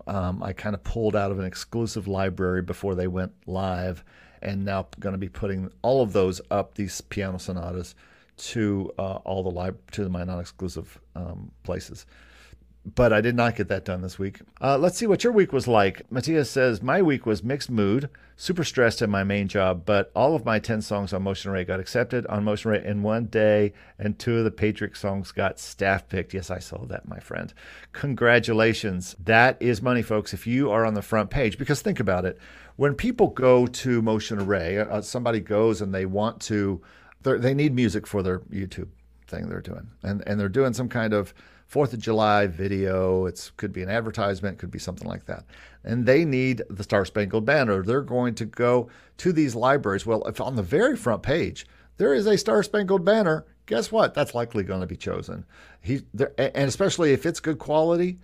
um, 0.07 0.43
I 0.43 0.53
kind 0.53 0.75
of 0.75 0.83
pulled 0.83 1.15
out 1.15 1.31
of 1.31 1.39
an 1.39 1.45
exclusive 1.45 2.07
library 2.07 2.61
before 2.61 2.95
they 2.95 3.07
went 3.07 3.33
live 3.47 4.03
and 4.41 4.63
now 4.63 4.87
going 4.99 5.13
to 5.13 5.19
be 5.19 5.29
putting 5.29 5.71
all 5.81 6.01
of 6.01 6.13
those 6.13 6.41
up 6.51 6.75
these 6.75 7.01
piano 7.01 7.39
sonatas 7.39 7.95
to 8.37 8.91
uh, 8.99 9.15
all 9.23 9.43
the 9.43 9.49
lib- 9.49 9.91
to 9.91 10.07
my 10.09 10.23
non-exclusive 10.23 10.99
um, 11.15 11.51
places. 11.63 12.05
But 12.93 13.11
I 13.11 13.21
did 13.21 13.35
not 13.35 13.55
get 13.55 13.67
that 13.69 13.83
done 13.83 14.01
this 14.01 14.19
week. 14.19 14.41
Uh, 14.61 14.77
let's 14.77 14.95
see 14.97 15.07
what 15.07 15.23
your 15.23 15.33
week 15.33 15.51
was 15.51 15.67
like. 15.67 16.09
Matthias 16.11 16.51
says 16.51 16.83
my 16.83 17.01
week 17.01 17.25
was 17.25 17.43
mixed 17.43 17.71
mood, 17.71 18.11
super 18.35 18.63
stressed 18.63 19.01
in 19.01 19.09
my 19.09 19.23
main 19.23 19.47
job, 19.47 19.85
but 19.87 20.11
all 20.15 20.35
of 20.35 20.45
my 20.45 20.59
ten 20.59 20.83
songs 20.83 21.11
on 21.11 21.23
Motion 21.23 21.49
Array 21.49 21.63
got 21.65 21.79
accepted 21.79 22.27
on 22.27 22.43
Motion 22.43 22.69
Array 22.69 22.85
in 22.85 23.01
one 23.01 23.25
day, 23.25 23.73
and 23.97 24.19
two 24.19 24.37
of 24.37 24.43
the 24.43 24.51
Patriot 24.51 24.95
songs 24.95 25.31
got 25.31 25.59
staff 25.59 26.07
picked. 26.07 26.35
Yes, 26.35 26.51
I 26.51 26.59
saw 26.59 26.85
that, 26.85 27.07
my 27.07 27.19
friend. 27.19 27.51
Congratulations! 27.91 29.15
That 29.23 29.59
is 29.59 29.81
money, 29.81 30.03
folks. 30.03 30.31
If 30.31 30.45
you 30.45 30.69
are 30.69 30.85
on 30.85 30.93
the 30.93 31.01
front 31.01 31.31
page, 31.31 31.57
because 31.57 31.81
think 31.81 31.99
about 31.99 32.23
it 32.25 32.37
when 32.75 32.93
people 32.93 33.27
go 33.27 33.65
to 33.65 34.01
Motion 34.01 34.39
Array, 34.39 34.77
uh, 34.77 35.01
somebody 35.01 35.39
goes 35.39 35.81
and 35.81 35.93
they 35.93 36.05
want 36.05 36.41
to, 36.41 36.81
they 37.21 37.53
need 37.53 37.73
music 37.73 38.05
for 38.05 38.21
their 38.21 38.39
YouTube 38.41 38.89
thing 39.27 39.49
they're 39.49 39.61
doing, 39.61 39.89
and 40.03 40.23
and 40.27 40.39
they're 40.39 40.49
doing 40.49 40.73
some 40.73 40.89
kind 40.89 41.13
of 41.13 41.33
Fourth 41.65 41.93
of 41.93 41.99
July 41.99 42.47
video. 42.47 43.25
It 43.25 43.51
could 43.57 43.73
be 43.73 43.81
an 43.81 43.89
advertisement, 43.89 44.59
could 44.59 44.71
be 44.71 44.79
something 44.79 45.07
like 45.07 45.25
that, 45.25 45.45
and 45.83 46.05
they 46.05 46.25
need 46.25 46.61
the 46.69 46.83
Star 46.83 47.05
Spangled 47.05 47.45
Banner. 47.45 47.83
They're 47.83 48.01
going 48.01 48.35
to 48.35 48.45
go 48.45 48.89
to 49.17 49.33
these 49.33 49.55
libraries. 49.55 50.05
Well, 50.05 50.23
if 50.27 50.39
on 50.39 50.55
the 50.55 50.63
very 50.63 50.95
front 50.95 51.23
page 51.23 51.65
there 51.97 52.13
is 52.13 52.27
a 52.27 52.37
Star 52.37 52.61
Spangled 52.63 53.05
Banner, 53.05 53.45
guess 53.65 53.91
what? 53.91 54.13
That's 54.13 54.35
likely 54.35 54.63
going 54.63 54.81
to 54.81 54.87
be 54.87 54.97
chosen. 54.97 55.45
He 55.81 56.01
and 56.37 56.67
especially 56.67 57.13
if 57.13 57.25
it's 57.25 57.39
good 57.39 57.59
quality. 57.59 58.19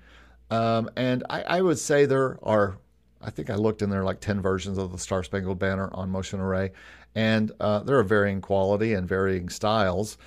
Um, 0.50 0.90
and 0.98 1.24
I, 1.30 1.42
I 1.44 1.62
would 1.62 1.80
say 1.80 2.06
there 2.06 2.38
are 2.44 2.78
I 3.24 3.30
think 3.30 3.50
I 3.50 3.56
looked 3.56 3.82
in 3.82 3.90
there 3.90 4.04
like 4.04 4.20
10 4.20 4.42
versions 4.42 4.78
of 4.78 4.92
the 4.92 4.98
Star 4.98 5.24
Spangled 5.24 5.60
Banner 5.60 5.90
on 5.94 6.10
Motion 6.10 6.40
Array, 6.40 6.72
and 7.16 7.52
uh, 7.60 7.80
they're 7.80 8.00
of 8.00 8.10
varying 8.10 8.42
quality 8.42 8.94
and 8.94 9.08
varying 9.08 9.50
styles. 9.50 10.18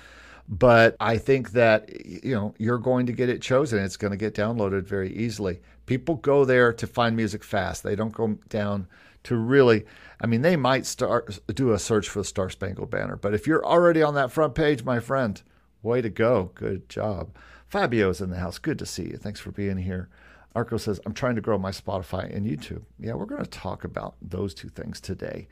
But 0.47 0.95
I 0.99 1.17
think 1.17 1.51
that 1.51 1.89
you 2.05 2.35
know 2.35 2.53
you're 2.57 2.77
going 2.77 3.07
to 3.07 3.13
get 3.13 3.29
it 3.29 3.41
chosen. 3.41 3.83
It's 3.83 3.97
going 3.97 4.11
to 4.11 4.17
get 4.17 4.35
downloaded 4.35 4.83
very 4.83 5.11
easily. 5.15 5.59
People 5.85 6.15
go 6.15 6.45
there 6.45 6.71
to 6.73 6.87
find 6.87 7.15
music 7.15 7.43
fast. 7.43 7.83
They 7.83 7.95
don't 7.95 8.13
go 8.13 8.37
down 8.49 8.87
to 9.23 9.35
really. 9.35 9.85
I 10.21 10.27
mean, 10.27 10.41
they 10.41 10.55
might 10.55 10.85
start 10.85 11.39
do 11.53 11.73
a 11.73 11.79
search 11.79 12.09
for 12.09 12.19
the 12.19 12.25
Star 12.25 12.49
Spangled 12.49 12.91
Banner, 12.91 13.15
but 13.15 13.33
if 13.33 13.47
you're 13.47 13.65
already 13.65 14.01
on 14.01 14.13
that 14.15 14.31
front 14.31 14.55
page, 14.55 14.83
my 14.83 14.99
friend, 14.99 15.41
way 15.81 16.01
to 16.01 16.09
go. 16.09 16.51
Good 16.53 16.87
job. 16.89 17.35
Fabio's 17.67 18.21
in 18.21 18.29
the 18.29 18.39
house. 18.39 18.57
Good 18.57 18.79
to 18.79 18.85
see 18.85 19.03
you. 19.03 19.17
Thanks 19.17 19.39
for 19.39 19.51
being 19.51 19.77
here. 19.77 20.09
Arco 20.55 20.77
says, 20.77 21.01
I'm 21.05 21.13
trying 21.13 21.35
to 21.35 21.41
grow 21.41 21.57
my 21.57 21.71
Spotify 21.71 22.33
and 22.33 22.45
YouTube. 22.45 22.83
Yeah, 22.99 23.13
we're 23.13 23.25
going 23.25 23.43
to 23.43 23.49
talk 23.49 23.83
about 23.83 24.15
those 24.21 24.53
two 24.53 24.69
things 24.69 25.01
today. 25.01 25.47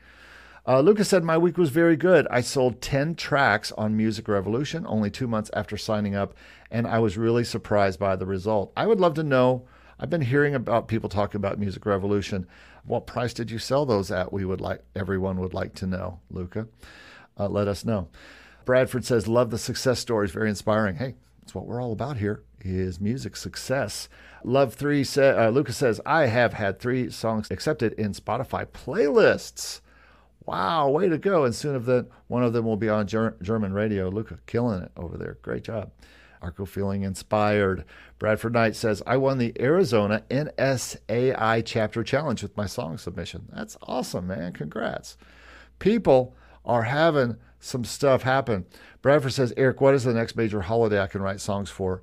Uh, 0.66 0.80
Lucas 0.80 1.10
said, 1.10 1.22
My 1.22 1.36
week 1.36 1.58
was 1.58 1.68
very 1.68 1.96
good. 1.96 2.26
I 2.30 2.40
sold 2.40 2.80
10 2.80 3.16
tracks 3.16 3.70
on 3.72 3.96
Music 3.96 4.26
Revolution 4.28 4.86
only 4.86 5.10
two 5.10 5.26
months 5.26 5.50
after 5.52 5.76
signing 5.76 6.14
up, 6.14 6.34
and 6.70 6.86
I 6.86 7.00
was 7.00 7.18
really 7.18 7.44
surprised 7.44 7.98
by 7.98 8.16
the 8.16 8.24
result. 8.24 8.72
I 8.74 8.86
would 8.86 8.98
love 8.98 9.14
to 9.14 9.22
know. 9.22 9.66
I've 10.00 10.08
been 10.08 10.22
hearing 10.22 10.54
about 10.54 10.88
people 10.88 11.10
talking 11.10 11.36
about 11.36 11.58
Music 11.58 11.84
Revolution. 11.84 12.46
What 12.84 13.06
price 13.06 13.34
did 13.34 13.50
you 13.50 13.58
sell 13.58 13.84
those 13.84 14.10
at? 14.10 14.32
We 14.32 14.46
would 14.46 14.60
like 14.60 14.82
everyone 14.96 15.38
would 15.40 15.52
like 15.52 15.74
to 15.76 15.86
know. 15.86 16.20
Luca, 16.30 16.66
uh, 17.38 17.48
let 17.48 17.68
us 17.68 17.84
know. 17.84 18.08
Bradford 18.64 19.04
says, 19.04 19.28
"Love 19.28 19.50
the 19.50 19.58
success 19.58 20.00
stories, 20.00 20.32
very 20.32 20.48
inspiring." 20.48 20.96
Hey, 20.96 21.14
that's 21.40 21.54
what 21.54 21.66
we're 21.66 21.80
all 21.80 21.92
about 21.92 22.16
here: 22.16 22.42
is 22.62 23.00
music 23.00 23.36
success. 23.36 24.08
Love 24.42 24.74
three. 24.74 25.04
Sa- 25.04 25.22
uh, 25.22 25.64
says, 25.68 26.00
"I 26.04 26.26
have 26.26 26.54
had 26.54 26.78
three 26.78 27.10
songs 27.10 27.50
accepted 27.50 27.92
in 27.92 28.12
Spotify 28.12 28.66
playlists." 28.66 29.80
Wow, 30.46 30.90
way 30.90 31.08
to 31.08 31.18
go! 31.18 31.44
And 31.44 31.54
soon 31.54 31.74
of 31.74 31.86
the 31.86 32.06
one 32.28 32.42
of 32.42 32.52
them 32.52 32.64
will 32.64 32.76
be 32.76 32.88
on 32.88 33.06
Ger- 33.06 33.36
German 33.40 33.72
radio. 33.72 34.08
Luca, 34.08 34.38
killing 34.46 34.82
it 34.82 34.92
over 34.96 35.16
there. 35.16 35.38
Great 35.42 35.64
job. 35.64 35.90
Arco 36.44 36.66
feeling 36.66 37.02
inspired. 37.02 37.84
Bradford 38.18 38.52
Knight 38.52 38.76
says, 38.76 39.02
I 39.06 39.16
won 39.16 39.38
the 39.38 39.54
Arizona 39.58 40.22
NSAI 40.30 41.62
chapter 41.64 42.04
challenge 42.04 42.42
with 42.42 42.56
my 42.56 42.66
song 42.66 42.98
submission. 42.98 43.48
That's 43.50 43.78
awesome, 43.82 44.26
man. 44.26 44.52
Congrats. 44.52 45.16
People 45.78 46.36
are 46.64 46.82
having 46.82 47.36
some 47.60 47.84
stuff 47.84 48.22
happen. 48.22 48.66
Bradford 49.00 49.32
says, 49.32 49.54
Eric, 49.56 49.80
what 49.80 49.94
is 49.94 50.04
the 50.04 50.12
next 50.12 50.36
major 50.36 50.60
holiday 50.60 51.00
I 51.00 51.06
can 51.06 51.22
write 51.22 51.40
songs 51.40 51.70
for? 51.70 52.02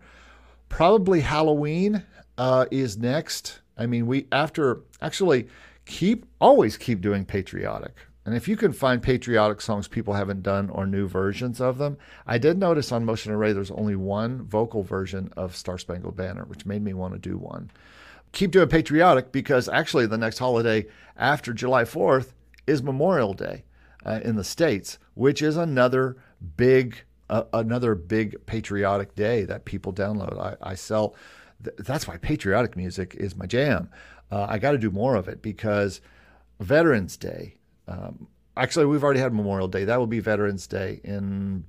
Probably 0.69 1.21
Halloween 1.21 2.03
uh, 2.37 2.65
is 2.71 2.97
next. 2.97 3.61
I 3.77 3.85
mean, 3.85 4.07
we 4.07 4.27
after 4.31 4.81
actually 5.01 5.47
keep 5.85 6.25
always 6.39 6.77
keep 6.77 7.01
doing 7.01 7.25
patriotic. 7.25 7.95
And 8.25 8.35
if 8.35 8.47
you 8.47 8.55
can 8.55 8.71
find 8.71 9.01
patriotic 9.01 9.61
songs 9.61 9.87
people 9.87 10.13
haven't 10.13 10.43
done 10.43 10.69
or 10.69 10.85
new 10.85 11.07
versions 11.07 11.59
of 11.59 11.79
them, 11.79 11.97
I 12.27 12.37
did 12.37 12.57
notice 12.57 12.91
on 12.91 13.03
Motion 13.03 13.31
Array 13.31 13.51
there's 13.51 13.71
only 13.71 13.95
one 13.95 14.43
vocal 14.43 14.83
version 14.83 15.33
of 15.35 15.55
Star 15.55 15.77
Spangled 15.77 16.15
Banner, 16.15 16.45
which 16.45 16.65
made 16.65 16.83
me 16.83 16.93
want 16.93 17.13
to 17.13 17.19
do 17.19 17.37
one. 17.37 17.71
Keep 18.31 18.51
doing 18.51 18.69
patriotic 18.69 19.31
because 19.31 19.67
actually 19.67 20.05
the 20.05 20.17
next 20.17 20.37
holiday 20.37 20.85
after 21.17 21.51
July 21.51 21.83
4th 21.83 22.33
is 22.67 22.83
Memorial 22.83 23.33
Day 23.33 23.63
uh, 24.05 24.19
in 24.23 24.35
the 24.35 24.43
states, 24.43 24.99
which 25.15 25.41
is 25.41 25.57
another 25.57 26.17
big 26.57 27.03
uh, 27.29 27.45
another 27.53 27.95
big 27.95 28.45
patriotic 28.45 29.15
day 29.15 29.45
that 29.45 29.63
people 29.63 29.93
download. 29.93 30.37
I, 30.37 30.71
I 30.71 30.75
sell. 30.75 31.15
Th- 31.63 31.75
that's 31.77 32.07
why 32.07 32.17
patriotic 32.17 32.75
music 32.75 33.15
is 33.17 33.37
my 33.37 33.45
jam. 33.45 33.89
Uh, 34.29 34.47
I 34.49 34.59
got 34.59 34.71
to 34.73 34.77
do 34.77 34.91
more 34.91 35.15
of 35.15 35.29
it 35.29 35.41
because 35.41 36.01
Veterans 36.59 37.15
Day 37.15 37.55
um, 37.91 38.27
actually, 38.55 38.85
we've 38.85 39.03
already 39.03 39.19
had 39.19 39.33
Memorial 39.33 39.67
Day. 39.67 39.85
That 39.85 39.99
will 39.99 40.07
be 40.07 40.19
Veterans 40.19 40.67
Day 40.67 41.01
in 41.03 41.65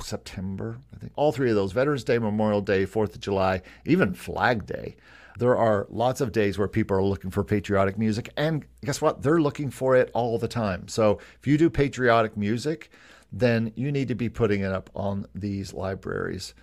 September, 0.00 0.78
I 0.94 0.98
think. 0.98 1.12
All 1.16 1.32
three 1.32 1.50
of 1.50 1.56
those 1.56 1.72
Veterans 1.72 2.04
Day, 2.04 2.18
Memorial 2.18 2.60
Day, 2.60 2.86
4th 2.86 3.14
of 3.14 3.20
July, 3.20 3.62
even 3.84 4.14
Flag 4.14 4.66
Day. 4.66 4.96
There 5.38 5.56
are 5.56 5.86
lots 5.90 6.22
of 6.22 6.32
days 6.32 6.56
where 6.58 6.68
people 6.68 6.96
are 6.96 7.02
looking 7.02 7.30
for 7.30 7.44
patriotic 7.44 7.98
music. 7.98 8.30
And 8.38 8.64
guess 8.84 9.02
what? 9.02 9.22
They're 9.22 9.40
looking 9.40 9.70
for 9.70 9.94
it 9.94 10.10
all 10.14 10.38
the 10.38 10.48
time. 10.48 10.88
So 10.88 11.18
if 11.38 11.46
you 11.46 11.58
do 11.58 11.68
patriotic 11.68 12.36
music, 12.38 12.90
then 13.30 13.72
you 13.76 13.92
need 13.92 14.08
to 14.08 14.14
be 14.14 14.30
putting 14.30 14.62
it 14.62 14.72
up 14.72 14.88
on 14.94 15.26
these 15.34 15.74
libraries. 15.74 16.54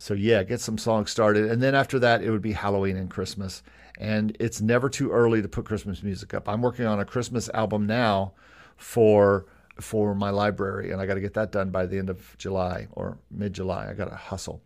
So, 0.00 0.14
yeah, 0.14 0.42
get 0.42 0.60
some 0.60 0.78
songs 0.78 1.10
started. 1.10 1.50
And 1.50 1.62
then 1.62 1.74
after 1.74 1.98
that, 2.00 2.22
it 2.22 2.30
would 2.30 2.42
be 2.42 2.52
Halloween 2.52 2.96
and 2.96 3.10
Christmas. 3.10 3.62
And 3.98 4.36
it's 4.38 4.60
never 4.60 4.88
too 4.88 5.10
early 5.10 5.40
to 5.40 5.48
put 5.48 5.64
Christmas 5.64 6.02
music 6.02 6.34
up. 6.34 6.48
I'm 6.48 6.62
working 6.62 6.86
on 6.86 7.00
a 7.00 7.04
Christmas 7.04 7.48
album 7.54 7.86
now 7.86 8.34
for 8.78 9.46
for 9.80 10.14
my 10.14 10.30
library, 10.30 10.90
and 10.90 11.00
I 11.00 11.06
got 11.06 11.14
to 11.14 11.20
get 11.20 11.34
that 11.34 11.52
done 11.52 11.70
by 11.70 11.86
the 11.86 11.98
end 11.98 12.10
of 12.10 12.36
July 12.38 12.88
or 12.92 13.18
mid 13.30 13.52
July. 13.52 13.88
I 13.88 13.94
got 13.94 14.10
to 14.10 14.16
hustle. 14.16 14.62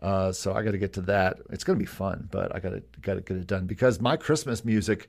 Uh, 0.00 0.32
so 0.32 0.52
I 0.52 0.62
got 0.62 0.72
to 0.72 0.78
get 0.78 0.92
to 0.94 1.00
that. 1.02 1.38
It's 1.50 1.64
going 1.64 1.78
to 1.78 1.82
be 1.82 1.86
fun, 1.86 2.28
but 2.30 2.54
I 2.54 2.60
got 2.60 2.70
to 2.70 2.82
got 3.02 3.14
to 3.14 3.20
get 3.20 3.36
it 3.36 3.46
done 3.46 3.66
because 3.66 4.00
my 4.00 4.16
Christmas 4.16 4.64
music 4.64 5.08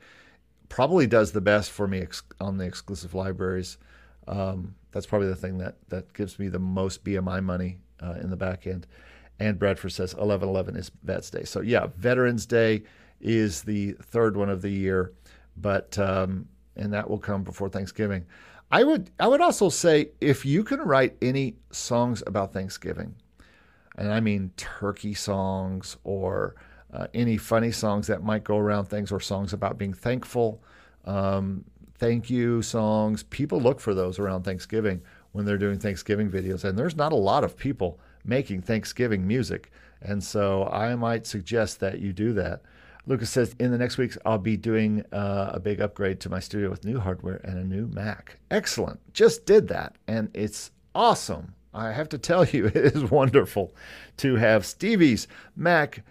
probably 0.69 1.07
does 1.07 1.31
the 1.31 1.41
best 1.41 1.71
for 1.71 1.87
me 1.87 1.99
ex- 1.99 2.23
on 2.39 2.57
the 2.57 2.65
exclusive 2.65 3.13
libraries. 3.13 3.77
Um, 4.27 4.75
that's 4.91 5.05
probably 5.05 5.27
the 5.27 5.35
thing 5.35 5.57
that 5.59 5.75
that 5.89 6.13
gives 6.13 6.39
me 6.39 6.47
the 6.47 6.59
most 6.59 7.03
BMI 7.03 7.43
money 7.43 7.77
uh, 8.01 8.15
in 8.21 8.29
the 8.29 8.37
back 8.37 8.67
end. 8.67 8.87
And 9.39 9.59
Bradford 9.59 9.91
says 9.91 10.13
1111 10.15 10.77
is 10.77 10.91
Vets 11.03 11.29
Day. 11.29 11.43
So 11.43 11.59
yeah, 11.59 11.87
Veterans 11.97 12.45
Day 12.45 12.83
is 13.19 13.63
the 13.63 13.93
third 14.01 14.37
one 14.37 14.49
of 14.49 14.61
the 14.61 14.69
year, 14.69 15.11
but 15.57 15.97
um, 15.99 16.47
and 16.75 16.93
that 16.93 17.09
will 17.09 17.19
come 17.19 17.43
before 17.43 17.69
Thanksgiving. 17.69 18.25
I 18.71 18.83
would 18.83 19.11
I 19.19 19.27
would 19.27 19.41
also 19.41 19.69
say 19.69 20.09
if 20.19 20.45
you 20.45 20.63
can 20.63 20.79
write 20.79 21.15
any 21.21 21.55
songs 21.71 22.23
about 22.25 22.53
Thanksgiving, 22.53 23.15
and 23.97 24.11
I 24.11 24.19
mean 24.19 24.51
turkey 24.57 25.13
songs 25.13 25.97
or 26.03 26.55
uh, 26.93 27.07
any 27.13 27.37
funny 27.37 27.71
songs 27.71 28.07
that 28.07 28.23
might 28.23 28.43
go 28.43 28.57
around 28.57 28.85
things 28.85 29.11
or 29.11 29.19
songs 29.19 29.53
about 29.53 29.77
being 29.77 29.93
thankful, 29.93 30.63
um, 31.05 31.63
thank 31.97 32.29
you 32.29 32.61
songs. 32.61 33.23
People 33.23 33.61
look 33.61 33.79
for 33.79 33.93
those 33.93 34.17
around 34.17 34.43
Thanksgiving 34.43 35.01
when 35.31 35.45
they're 35.45 35.57
doing 35.57 35.79
Thanksgiving 35.79 36.31
videos, 36.31 36.63
and 36.63 36.77
there's 36.77 36.95
not 36.95 37.11
a 37.11 37.17
lot 37.17 37.43
of 37.43 37.57
people 37.57 37.99
making 38.23 38.61
Thanksgiving 38.61 39.27
music, 39.27 39.71
and 40.01 40.23
so 40.23 40.65
I 40.65 40.95
might 40.95 41.27
suggest 41.27 41.79
that 41.81 41.99
you 41.99 42.13
do 42.13 42.33
that. 42.33 42.61
Lucas 43.07 43.29
says, 43.29 43.55
in 43.59 43.71
the 43.71 43.77
next 43.77 43.97
weeks, 43.97 44.17
I'll 44.25 44.37
be 44.37 44.57
doing 44.57 45.03
uh, 45.11 45.51
a 45.53 45.59
big 45.59 45.79
upgrade 45.79 46.19
to 46.21 46.29
my 46.29 46.39
studio 46.39 46.69
with 46.69 46.83
new 46.83 46.99
hardware 46.99 47.39
and 47.43 47.57
a 47.57 47.63
new 47.63 47.87
Mac. 47.87 48.39
Excellent. 48.49 48.99
Just 49.13 49.45
did 49.45 49.67
that. 49.67 49.95
And 50.07 50.29
it's 50.33 50.71
awesome. 50.95 51.53
I 51.73 51.91
have 51.91 52.09
to 52.09 52.17
tell 52.17 52.45
you, 52.45 52.65
it 52.73 52.75
is 52.75 53.03
wonderful 53.03 53.75
to 54.17 54.35
have 54.35 54.65
Stevie's 54.65 55.27
Mac 55.55 56.03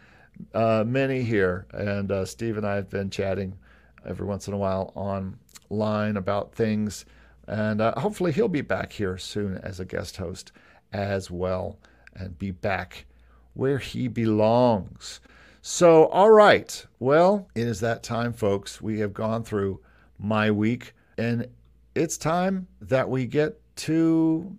uh, 0.54 0.84
Mini 0.86 1.22
here. 1.22 1.66
And 1.72 2.12
uh, 2.12 2.24
Steve 2.24 2.56
and 2.56 2.66
I 2.66 2.76
have 2.76 2.90
been 2.90 3.10
chatting 3.10 3.58
every 4.06 4.26
once 4.26 4.46
in 4.46 4.54
a 4.54 4.58
while 4.58 4.92
online 4.94 6.16
about 6.16 6.54
things. 6.54 7.04
And 7.48 7.80
uh, 7.80 7.98
hopefully, 7.98 8.32
he'll 8.32 8.48
be 8.48 8.60
back 8.60 8.92
here 8.92 9.18
soon 9.18 9.58
as 9.58 9.80
a 9.80 9.84
guest 9.84 10.16
host 10.16 10.52
as 10.92 11.30
well 11.30 11.78
and 12.14 12.38
be 12.38 12.52
back 12.52 13.06
where 13.54 13.78
he 13.78 14.08
belongs. 14.08 15.20
So, 15.66 16.08
all 16.08 16.28
right. 16.28 16.84
Well, 16.98 17.48
it 17.54 17.66
is 17.66 17.80
that 17.80 18.02
time, 18.02 18.34
folks. 18.34 18.82
We 18.82 18.98
have 18.98 19.14
gone 19.14 19.44
through 19.44 19.80
my 20.18 20.50
week, 20.50 20.92
and 21.16 21.48
it's 21.94 22.18
time 22.18 22.68
that 22.82 23.08
we 23.08 23.24
get 23.24 23.58
to 23.76 24.58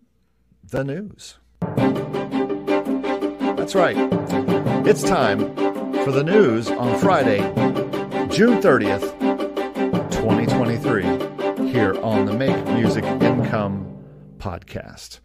the 0.63 0.83
news. 0.83 1.37
That's 3.55 3.75
right. 3.75 3.95
It's 4.87 5.03
time 5.03 5.41
for 6.03 6.11
the 6.11 6.23
news 6.23 6.71
on 6.71 6.97
Friday, 6.99 7.37
June 8.29 8.59
30th, 8.59 9.11
2023, 10.09 11.03
here 11.69 11.93
on 12.01 12.25
the 12.25 12.33
Make 12.33 12.65
Music 12.69 13.03
Income 13.03 13.95
podcast. 14.39 15.19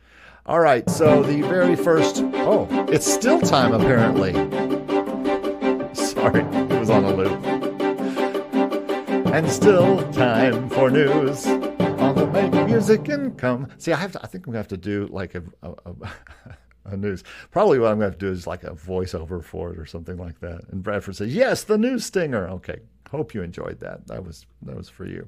All 0.45 0.61
right, 0.61 0.91
so 0.91 1.23
the 1.23 1.41
very 1.41 1.75
first, 1.75 2.21
oh, 2.23 2.69
it's 2.91 3.11
still 3.11 3.41
time 3.41 3.73
apparently. 3.73 4.70
Sorry, 6.21 6.43
it 6.43 6.79
was 6.79 6.91
on 6.91 7.05
a 7.05 7.15
loop. 7.15 7.47
And 9.33 9.51
still 9.51 10.13
time 10.13 10.69
for 10.69 10.91
news 10.91 11.47
on 11.47 12.15
the 12.15 12.27
Make 12.27 12.53
Music 12.67 13.09
Income. 13.09 13.69
See, 13.79 13.91
I 13.95 13.97
have 13.97 14.13
to, 14.13 14.23
I 14.23 14.27
think 14.27 14.47
I'm 14.47 14.53
gonna 14.53 14.59
have 14.59 14.69
to 14.69 14.77
do 14.77 15.09
like 15.11 15.35
a, 15.35 15.43
a, 15.63 15.73
a, 16.85 16.97
news. 16.99 17.25
Probably 17.51 17.79
what 17.79 17.87
I'm 17.87 17.95
gonna 17.95 18.11
have 18.11 18.19
to 18.19 18.27
do 18.27 18.31
is 18.31 18.47
like 18.47 18.65
a 18.65 18.73
voiceover 18.73 19.43
for 19.43 19.73
it 19.73 19.79
or 19.79 19.87
something 19.87 20.19
like 20.19 20.39
that. 20.41 20.61
And 20.71 20.83
Bradford 20.83 21.17
says, 21.17 21.35
"Yes, 21.35 21.65
the 21.65 21.79
news 21.79 22.05
stinger." 22.05 22.51
Okay, 22.51 22.81
hope 23.11 23.33
you 23.33 23.41
enjoyed 23.43 23.81
that. 23.81 24.07
That 24.07 24.23
was 24.23 24.45
that 24.61 24.77
was 24.77 24.91
for 24.91 25.07
you. 25.07 25.27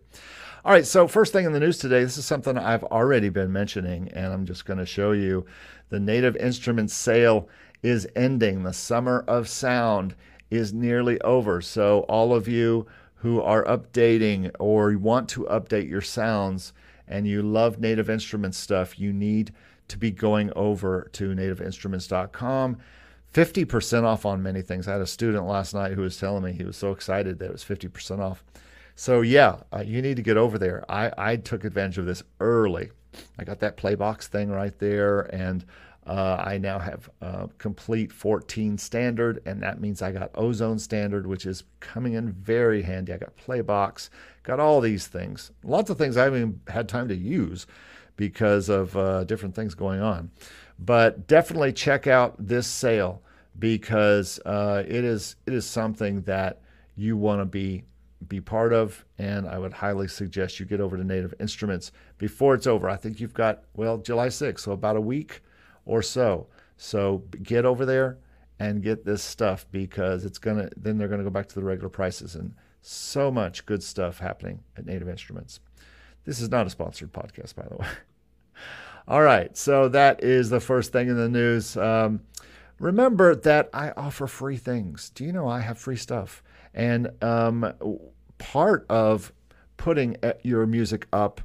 All 0.62 0.72
right, 0.72 0.84
so 0.84 1.08
first 1.08 1.32
thing 1.32 1.46
in 1.46 1.52
the 1.52 1.60
news 1.60 1.78
today, 1.78 2.04
this 2.04 2.18
is 2.18 2.26
something 2.26 2.58
I've 2.58 2.84
already 2.84 3.30
been 3.30 3.50
mentioning, 3.50 4.08
and 4.08 4.30
I'm 4.30 4.44
just 4.44 4.66
going 4.66 4.78
to 4.78 4.84
show 4.84 5.12
you. 5.12 5.46
The 5.88 6.00
Native 6.00 6.36
Instruments 6.36 6.92
sale 6.92 7.48
is 7.82 8.06
ending. 8.14 8.62
The 8.62 8.74
summer 8.74 9.24
of 9.26 9.48
sound 9.48 10.14
is 10.52 10.72
nearly 10.72 11.20
over. 11.22 11.62
So, 11.62 12.00
all 12.00 12.34
of 12.34 12.46
you 12.46 12.86
who 13.16 13.40
are 13.40 13.64
updating 13.64 14.50
or 14.58 14.96
want 14.98 15.28
to 15.30 15.44
update 15.44 15.88
your 15.88 16.02
sounds 16.02 16.72
and 17.08 17.26
you 17.26 17.42
love 17.42 17.80
Native 17.80 18.10
Instruments 18.10 18.58
stuff, 18.58 18.98
you 18.98 19.12
need 19.12 19.52
to 19.88 19.96
be 19.96 20.10
going 20.10 20.52
over 20.54 21.08
to 21.12 21.34
nativeinstruments.com. 21.34 22.78
50% 23.32 24.04
off 24.04 24.26
on 24.26 24.42
many 24.42 24.60
things. 24.60 24.86
I 24.86 24.92
had 24.92 25.00
a 25.00 25.06
student 25.06 25.46
last 25.46 25.72
night 25.72 25.92
who 25.92 26.02
was 26.02 26.18
telling 26.18 26.44
me 26.44 26.52
he 26.52 26.64
was 26.64 26.76
so 26.76 26.92
excited 26.92 27.38
that 27.38 27.46
it 27.46 27.52
was 27.52 27.64
50% 27.64 28.18
off. 28.20 28.44
So 28.94 29.22
yeah, 29.22 29.56
uh, 29.72 29.82
you 29.86 30.02
need 30.02 30.16
to 30.16 30.22
get 30.22 30.36
over 30.36 30.58
there. 30.58 30.84
I, 30.90 31.12
I 31.16 31.36
took 31.36 31.64
advantage 31.64 31.96
of 31.96 32.04
this 32.04 32.22
early. 32.40 32.90
I 33.38 33.44
got 33.44 33.60
that 33.60 33.78
Playbox 33.78 34.24
thing 34.24 34.50
right 34.50 34.78
there, 34.78 35.22
and 35.34 35.64
uh, 36.06 36.42
I 36.44 36.58
now 36.58 36.78
have 36.78 37.10
uh, 37.20 37.46
Komplete 37.58 38.12
14 38.12 38.76
standard, 38.76 39.40
and 39.46 39.62
that 39.62 39.80
means 39.80 40.02
I 40.02 40.10
got 40.10 40.30
Ozone 40.34 40.78
standard, 40.78 41.26
which 41.26 41.46
is 41.46 41.62
coming 41.78 42.14
in 42.14 42.32
very 42.32 42.82
handy. 42.82 43.12
I 43.12 43.18
got 43.18 43.36
Playbox, 43.36 44.08
got 44.42 44.58
all 44.58 44.80
these 44.80 45.06
things. 45.06 45.52
Lots 45.62 45.90
of 45.90 45.98
things 45.98 46.16
I 46.16 46.24
haven't 46.24 46.60
had 46.68 46.88
time 46.88 47.06
to 47.08 47.14
use 47.14 47.66
because 48.16 48.68
of 48.68 48.96
uh, 48.96 49.24
different 49.24 49.54
things 49.54 49.74
going 49.74 50.00
on. 50.00 50.30
But 50.78 51.28
definitely 51.28 51.72
check 51.72 52.08
out 52.08 52.34
this 52.38 52.66
sale 52.66 53.22
because 53.58 54.40
uh, 54.44 54.82
it 54.86 55.04
is 55.04 55.36
it 55.46 55.54
is 55.54 55.66
something 55.66 56.22
that 56.22 56.62
you 56.96 57.16
want 57.16 57.40
to 57.40 57.44
be 57.44 57.84
be 58.26 58.40
part 58.40 58.72
of, 58.72 59.04
and 59.18 59.48
I 59.48 59.58
would 59.58 59.72
highly 59.72 60.08
suggest 60.08 60.58
you 60.58 60.66
get 60.66 60.80
over 60.80 60.96
to 60.96 61.04
Native 61.04 61.34
Instruments 61.38 61.92
before 62.18 62.54
it's 62.54 62.66
over. 62.66 62.88
I 62.88 62.96
think 62.96 63.20
you've 63.20 63.34
got 63.34 63.62
well 63.76 63.98
July 63.98 64.28
6th, 64.28 64.60
so 64.60 64.72
about 64.72 64.96
a 64.96 65.00
week 65.00 65.42
or 65.84 66.02
so. 66.02 66.46
So 66.76 67.24
get 67.42 67.64
over 67.64 67.86
there 67.86 68.18
and 68.58 68.82
get 68.82 69.04
this 69.04 69.22
stuff 69.22 69.66
because 69.70 70.24
it's 70.24 70.38
gonna 70.38 70.68
then 70.76 70.98
they're 70.98 71.08
gonna 71.08 71.24
go 71.24 71.30
back 71.30 71.48
to 71.48 71.54
the 71.54 71.64
regular 71.64 71.88
prices 71.88 72.34
and 72.34 72.54
so 72.80 73.30
much 73.30 73.64
good 73.66 73.82
stuff 73.82 74.18
happening 74.18 74.60
at 74.76 74.86
Native 74.86 75.08
Instruments. 75.08 75.60
This 76.24 76.40
is 76.40 76.50
not 76.50 76.66
a 76.66 76.70
sponsored 76.70 77.12
podcast, 77.12 77.54
by 77.54 77.66
the 77.68 77.76
way. 77.76 77.86
All 79.08 79.22
right, 79.22 79.56
so 79.56 79.88
that 79.88 80.22
is 80.22 80.50
the 80.50 80.60
first 80.60 80.92
thing 80.92 81.08
in 81.08 81.16
the 81.16 81.28
news. 81.28 81.76
Um, 81.76 82.22
remember 82.78 83.34
that 83.34 83.68
I 83.72 83.90
offer 83.96 84.28
free 84.28 84.56
things. 84.56 85.10
Do 85.10 85.24
you 85.24 85.32
know 85.32 85.48
I 85.48 85.60
have 85.60 85.78
free 85.78 85.96
stuff? 85.96 86.42
And 86.72 87.10
um, 87.22 87.72
part 88.38 88.86
of 88.88 89.32
putting 89.76 90.16
your 90.42 90.66
music 90.66 91.08
up 91.12 91.40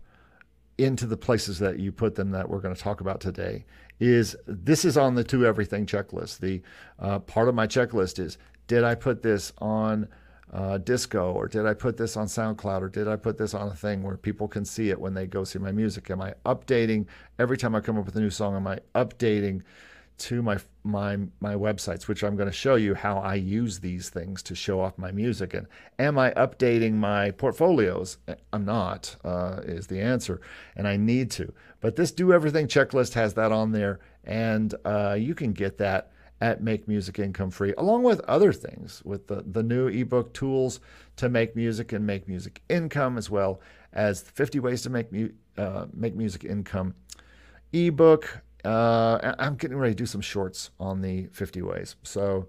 into 0.78 1.08
the 1.08 1.17
places 1.17 1.58
that 1.60 1.80
you 1.80 1.91
put 1.91 2.13
them 2.15 2.32
that 2.32 2.47
we're 2.47 2.60
going 2.60 2.76
to 2.76 2.80
talk 2.80 3.02
about 3.02 3.19
today 3.19 3.65
is 3.99 4.36
this 4.45 4.86
is 4.86 4.97
on 4.97 5.15
the 5.15 5.23
to 5.25 5.45
everything 5.45 5.86
checklist. 5.86 6.39
The 6.39 6.62
uh, 6.99 7.19
part 7.19 7.47
of 7.47 7.55
my 7.55 7.67
checklist 7.67 8.19
is 8.19 8.38
did 8.67 8.83
I 8.83 8.95
put 8.95 9.23
this 9.23 9.53
on 9.60 10.07
uh, 10.51 10.77
Disco 10.77 11.31
or 11.31 11.47
did 11.47 11.65
I 11.65 11.73
put 11.73 11.97
this 11.97 12.15
on 12.15 12.27
SoundCloud 12.27 12.81
or 12.81 12.89
did 12.89 13.07
I 13.07 13.15
put 13.15 13.38
this 13.38 13.53
on 13.53 13.67
a 13.67 13.75
thing 13.75 14.03
where 14.03 14.17
people 14.17 14.47
can 14.47 14.65
see 14.65 14.89
it 14.89 14.99
when 14.99 15.13
they 15.13 15.25
go 15.27 15.43
see 15.43 15.60
my 15.60 15.71
music? 15.71 16.10
Am 16.10 16.21
I 16.21 16.33
updating 16.45 17.05
every 17.39 17.57
time 17.57 17.75
I 17.75 17.81
come 17.81 17.97
up 17.97 18.05
with 18.05 18.15
a 18.15 18.21
new 18.21 18.29
song? 18.29 18.55
Am 18.55 18.67
I 18.67 18.79
updating 18.95 19.63
to 20.17 20.41
my 20.41 20.57
my 20.83 21.17
my 21.39 21.53
websites, 21.53 22.07
which 22.07 22.23
I'm 22.23 22.36
going 22.36 22.49
to 22.49 22.55
show 22.55 22.75
you 22.75 22.95
how 22.95 23.19
I 23.19 23.36
use 23.36 23.79
these 23.79 24.10
things 24.10 24.41
to 24.43 24.55
show 24.55 24.79
off 24.79 24.97
my 24.97 25.12
music. 25.12 25.53
And 25.53 25.67
am 25.99 26.17
I 26.17 26.31
updating 26.31 26.93
my 26.93 27.31
portfolios? 27.31 28.17
I'm 28.51 28.65
not. 28.65 29.15
Uh, 29.23 29.62
is 29.63 29.88
the 29.88 30.01
answer, 30.01 30.41
and 30.75 30.88
I 30.88 30.97
need 30.97 31.29
to. 31.31 31.53
But 31.80 31.96
this 31.96 32.12
do 32.12 32.34
everything 32.34 32.68
checklist 32.68 33.13
has 33.13 33.36
that 33.36 33.52
on 33.52 33.72
there, 33.72 34.00
and 34.24 34.74
uh, 34.84 35.16
you 35.20 35.36
can 35.36 35.54
get 35.54 35.78
that 35.78 36.12
at 36.40 36.62
Make 36.62 36.88
Music 36.88 37.20
Income 37.20 37.52
Free, 37.52 37.74
along 37.78 38.04
with 38.04 38.20
other 38.22 38.54
things, 38.54 39.02
with 39.06 39.28
the 39.28 39.44
the 39.46 39.63
new 39.63 39.88
ebook 39.88 40.34
tools 40.34 40.80
to 41.18 41.30
make 41.30 41.56
music 41.56 41.94
and 41.94 42.06
make 42.06 42.28
music 42.28 42.62
income, 42.70 43.18
as 43.18 43.30
well 43.30 43.62
as 43.94 44.22
50 44.22 44.60
ways 44.60 44.82
to 44.84 44.90
make 44.90 45.12
mu- 45.12 45.32
uh, 45.58 45.86
make 45.94 46.16
music 46.16 46.44
income 46.44 46.94
ebook 47.74 48.42
uh, 48.68 49.34
I'm 49.40 49.56
getting 49.56 49.78
ready 49.78 49.94
to 49.94 49.98
do 49.98 50.06
some 50.06 50.22
shorts 50.22 50.72
on 50.80 51.02
the 51.02 51.28
50 51.28 51.62
ways. 51.62 51.96
So 52.04 52.48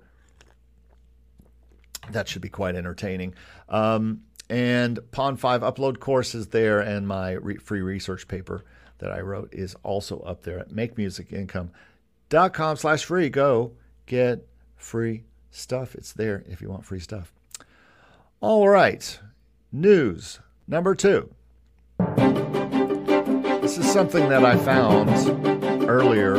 that 2.11 2.29
should 2.29 2.43
be 2.43 2.49
quite 2.49 2.75
entertaining. 2.75 3.35
Um, 3.69 4.23
and 4.51 4.99
Pond5 5.13 5.61
upload 5.61 6.01
course 6.01 6.35
is 6.35 6.49
there, 6.49 6.81
and 6.81 7.07
my 7.07 7.33
re- 7.33 7.59
free 7.59 7.83
research 7.83 8.27
paper 8.27 8.65
that 8.99 9.11
I 9.11 9.21
wrote 9.21 9.53
is 9.53 9.75
also 9.83 10.21
up 10.21 10.43
there 10.43 10.59
at 10.59 10.71
makemusicincome.com 10.71 12.77
slash 12.77 13.05
free. 13.05 13.29
Go 13.29 13.73
get 14.07 14.47
free 14.77 15.25
stuff. 15.51 15.95
It's 15.95 16.13
there 16.13 16.45
if 16.49 16.61
you 16.61 16.69
want 16.69 16.85
free 16.85 17.01
stuff. 17.01 17.33
All 18.41 18.69
right. 18.69 19.19
News 19.73 20.41
number 20.67 20.95
two. 20.95 21.31
This 23.61 23.77
is 23.77 23.91
something 23.91 24.29
that 24.29 24.45
I 24.45 24.57
found 24.57 25.11
earlier 25.89 26.37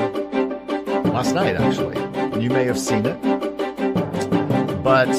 last 1.03 1.33
night, 1.33 1.57
actually. 1.57 1.97
You 2.41 2.49
may 2.49 2.63
have 2.63 2.79
seen 2.79 3.05
it, 3.05 3.21
but 4.83 5.11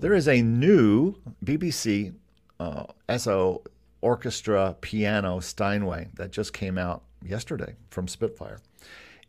there 0.00 0.14
is 0.14 0.26
a 0.26 0.42
new 0.42 1.14
BBC 1.44 2.14
uh, 2.58 2.84
SO 3.16 3.62
orchestra 4.00 4.76
piano 4.80 5.40
Steinway 5.40 6.08
that 6.14 6.30
just 6.30 6.52
came 6.52 6.78
out 6.78 7.02
yesterday 7.24 7.74
from 7.90 8.08
Spitfire. 8.08 8.60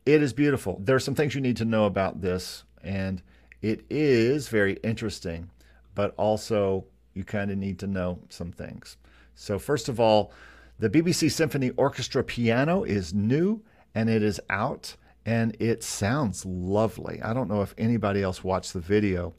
It 0.06 0.22
is 0.22 0.34
beautiful. 0.34 0.80
There 0.84 0.96
are 0.96 1.00
some 1.00 1.16
things 1.16 1.36
you 1.36 1.42
need 1.42 1.58
to 1.58 1.66
know 1.66 1.86
about 1.86 2.22
this, 2.22 2.64
and 2.84 3.22
it 3.62 3.84
is 3.90 4.48
very 4.48 4.74
interesting, 4.84 5.50
but 5.96 6.14
also 6.18 6.86
you 7.14 7.24
kind 7.24 7.52
of 7.52 7.58
need 7.58 7.80
to 7.80 7.88
know 7.88 8.20
some 8.30 8.52
things. 8.52 8.98
So, 9.36 9.60
first 9.60 9.90
of 9.90 10.00
all, 10.00 10.32
the 10.80 10.90
BBC 10.90 11.32
Symphony 11.32 11.72
Orchestra 11.72 12.24
piano 12.24 12.84
is 12.84 13.14
new 13.14 13.62
and 13.94 14.10
it 14.10 14.24
is 14.24 14.40
out 14.50 14.96
and 15.26 15.56
it 15.60 15.84
sounds 15.84 16.46
lovely. 16.46 17.22
I 17.22 17.34
don't 17.34 17.50
know 17.50 17.62
if 17.62 17.76
anybody 17.78 18.24
else 18.24 18.44
watched 18.44 18.74
the 18.74 18.80
video, 18.80 19.34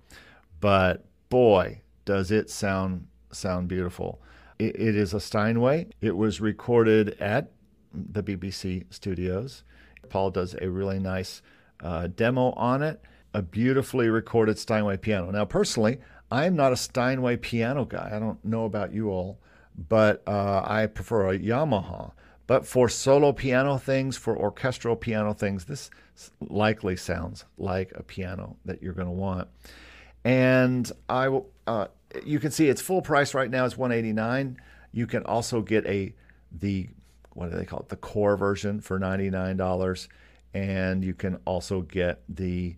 but 0.60 1.04
boy, 1.30 1.80
does 2.04 2.30
it 2.30 2.50
sound 2.50 3.06
sound 3.32 3.68
beautiful. 3.68 4.20
It, 4.60 4.76
it 4.76 4.96
is 4.96 5.14
a 5.14 5.20
Steinway. 5.20 5.88
It 6.00 6.16
was 6.16 6.40
recorded 6.40 7.20
at 7.20 7.52
the 7.92 8.22
BBC 8.22 8.84
studios. 8.90 9.64
Paul 10.08 10.30
does 10.30 10.54
a 10.60 10.68
really 10.68 10.98
nice 10.98 11.42
uh, 11.82 12.08
demo 12.08 12.50
on 12.52 12.82
it. 12.82 13.00
A 13.34 13.42
beautifully 13.42 14.08
recorded 14.08 14.58
Steinway 14.58 14.96
piano. 14.96 15.30
Now, 15.30 15.44
personally, 15.44 15.98
I'm 16.30 16.56
not 16.56 16.72
a 16.72 16.76
Steinway 16.76 17.36
piano 17.36 17.84
guy. 17.84 18.10
I 18.12 18.18
don't 18.18 18.44
know 18.44 18.64
about 18.64 18.92
you 18.92 19.10
all 19.10 19.38
but 19.88 20.22
uh, 20.26 20.62
I 20.64 20.86
prefer 20.86 21.30
a 21.30 21.38
Yamaha. 21.38 22.12
But 22.46 22.66
for 22.66 22.88
solo 22.88 23.32
piano 23.32 23.78
things, 23.78 24.16
for 24.16 24.36
orchestral 24.36 24.96
piano 24.96 25.32
things, 25.32 25.64
this 25.64 25.90
likely 26.40 26.96
sounds 26.96 27.44
like 27.58 27.92
a 27.94 28.02
piano 28.02 28.56
that 28.64 28.82
you're 28.82 28.92
going 28.92 29.06
to 29.06 29.12
want. 29.12 29.48
And 30.24 30.90
I 31.08 31.28
will. 31.28 31.48
Uh, 31.66 31.86
you 32.24 32.38
can 32.38 32.50
see 32.50 32.68
its 32.68 32.80
full 32.80 33.02
price 33.02 33.34
right 33.34 33.50
now 33.50 33.64
is 33.64 33.76
189. 33.76 34.58
You 34.92 35.06
can 35.06 35.24
also 35.24 35.62
get 35.62 35.86
a 35.86 36.14
the 36.52 36.88
what 37.32 37.50
do 37.50 37.56
they 37.56 37.64
call 37.64 37.80
it? 37.80 37.88
The 37.88 37.96
core 37.96 38.36
version 38.36 38.80
for 38.80 38.98
$99, 38.98 40.08
and 40.52 41.04
you 41.04 41.14
can 41.14 41.36
also 41.44 41.80
get 41.80 42.22
the 42.28 42.76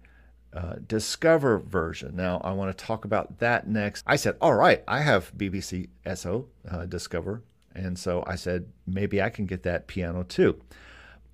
uh, 0.53 0.75
Discover 0.87 1.59
version. 1.61 2.15
Now, 2.15 2.41
I 2.45 2.53
want 2.53 2.77
to 2.77 2.85
talk 2.85 3.05
about 3.05 3.39
that 3.39 3.67
next. 3.67 4.05
I 4.07 4.17
said, 4.17 4.37
All 4.41 4.55
right, 4.55 4.85
I 4.87 5.01
have 5.01 5.33
BBC 5.37 5.89
SO 6.15 6.49
uh, 6.71 6.85
Discover. 6.87 7.43
And 7.75 7.99
so 7.99 8.23
I 8.27 8.37
said, 8.37 8.67
Maybe 8.87 9.23
I 9.23 9.31
can 9.31 9.47
get 9.47 9.63
that 9.63 9.87
piano 9.87 10.23
too. 10.23 10.61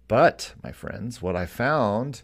But, 0.07 0.55
my 0.63 0.73
friends, 0.73 1.21
what 1.21 1.37
I 1.37 1.47
found 1.47 2.23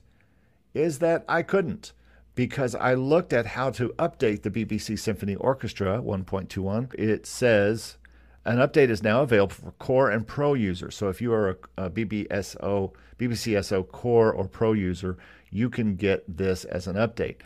is 0.72 1.00
that 1.00 1.24
I 1.28 1.42
couldn't 1.42 1.92
because 2.34 2.74
I 2.74 2.94
looked 2.94 3.32
at 3.32 3.46
how 3.46 3.70
to 3.70 3.90
update 3.90 4.42
the 4.42 4.50
BBC 4.50 4.98
Symphony 4.98 5.36
Orchestra 5.36 6.00
1.21. 6.00 6.94
It 6.94 7.26
says 7.26 7.96
an 8.44 8.58
update 8.58 8.90
is 8.90 9.02
now 9.02 9.22
available 9.22 9.54
for 9.54 9.70
core 9.72 10.10
and 10.10 10.26
pro 10.26 10.54
users. 10.54 10.96
So 10.96 11.08
if 11.08 11.20
you 11.22 11.32
are 11.32 11.50
a, 11.50 11.84
a 11.84 11.90
BBSO, 11.90 12.92
BBCSO 13.18 13.88
core 13.88 14.32
or 14.32 14.46
pro 14.46 14.72
user, 14.72 15.16
you 15.50 15.70
can 15.70 15.96
get 15.96 16.24
this 16.36 16.64
as 16.64 16.86
an 16.86 16.96
update. 16.96 17.36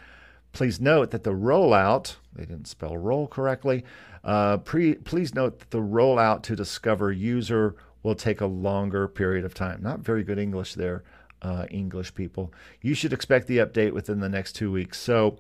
Please 0.53 0.81
note 0.81 1.11
that 1.11 1.25
the 1.25 1.33
rollout, 1.33 2.17
they 2.35 2.47
didn't 2.47 2.67
spell 2.67 2.97
roll 2.97 3.29
correctly. 3.29 3.85
Uh, 4.25 4.57
pre, 4.57 4.95
please 4.95 5.35
note 5.35 5.59
that 5.61 5.71
the 5.71 5.79
rollout 5.79 6.43
to 6.43 6.57
discover 6.57 7.13
user 7.13 7.77
will 8.03 8.15
take 8.15 8.41
a 8.41 8.47
longer 8.47 9.07
period 9.07 9.45
of 9.45 9.55
time. 9.55 9.83
Not 9.83 10.01
very 10.01 10.25
good 10.25 10.39
English 10.39 10.75
there, 10.75 11.05
uh, 11.43 11.67
English 11.71 12.15
people. 12.15 12.53
You 12.81 12.95
should 12.95 13.13
expect 13.13 13.47
the 13.47 13.59
update 13.59 13.93
within 13.93 14.21
the 14.21 14.29
next 14.29 14.53
two 14.53 14.73
weeks. 14.73 14.99
So 14.99 15.39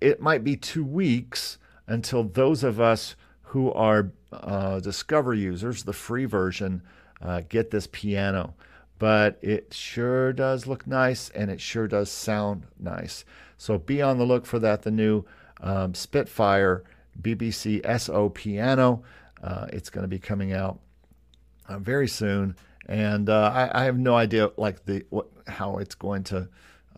it 0.00 0.20
might 0.20 0.44
be 0.44 0.56
two 0.56 0.84
weeks 0.84 1.58
until 1.86 2.24
those 2.24 2.64
of 2.64 2.80
us 2.80 3.16
who 3.42 3.72
are 3.72 4.10
uh, 4.32 4.80
Discover 4.80 5.34
users, 5.34 5.84
the 5.84 5.92
free 5.92 6.24
version, 6.24 6.82
uh, 7.22 7.42
get 7.48 7.70
this 7.70 7.86
piano 7.86 8.54
but 8.98 9.38
it 9.42 9.72
sure 9.74 10.32
does 10.32 10.66
look 10.66 10.86
nice 10.86 11.28
and 11.30 11.50
it 11.50 11.60
sure 11.60 11.86
does 11.86 12.10
sound 12.10 12.66
nice. 12.78 13.24
So 13.56 13.78
be 13.78 14.02
on 14.02 14.18
the 14.18 14.24
look 14.24 14.46
for 14.46 14.58
that. 14.60 14.82
The 14.82 14.90
new 14.90 15.24
um, 15.60 15.94
Spitfire 15.94 16.84
BBC 17.20 17.80
SO 18.00 18.28
piano. 18.28 19.02
Uh, 19.42 19.66
it's 19.72 19.90
going 19.90 20.02
to 20.02 20.08
be 20.08 20.18
coming 20.18 20.52
out 20.52 20.78
uh, 21.68 21.78
very 21.78 22.08
soon, 22.08 22.56
and 22.86 23.28
uh, 23.28 23.50
I, 23.54 23.82
I, 23.82 23.84
have 23.84 23.98
no 23.98 24.16
idea 24.16 24.50
like 24.56 24.84
the 24.86 25.04
what 25.10 25.28
how 25.46 25.78
it's 25.78 25.94
going 25.94 26.24
to 26.24 26.48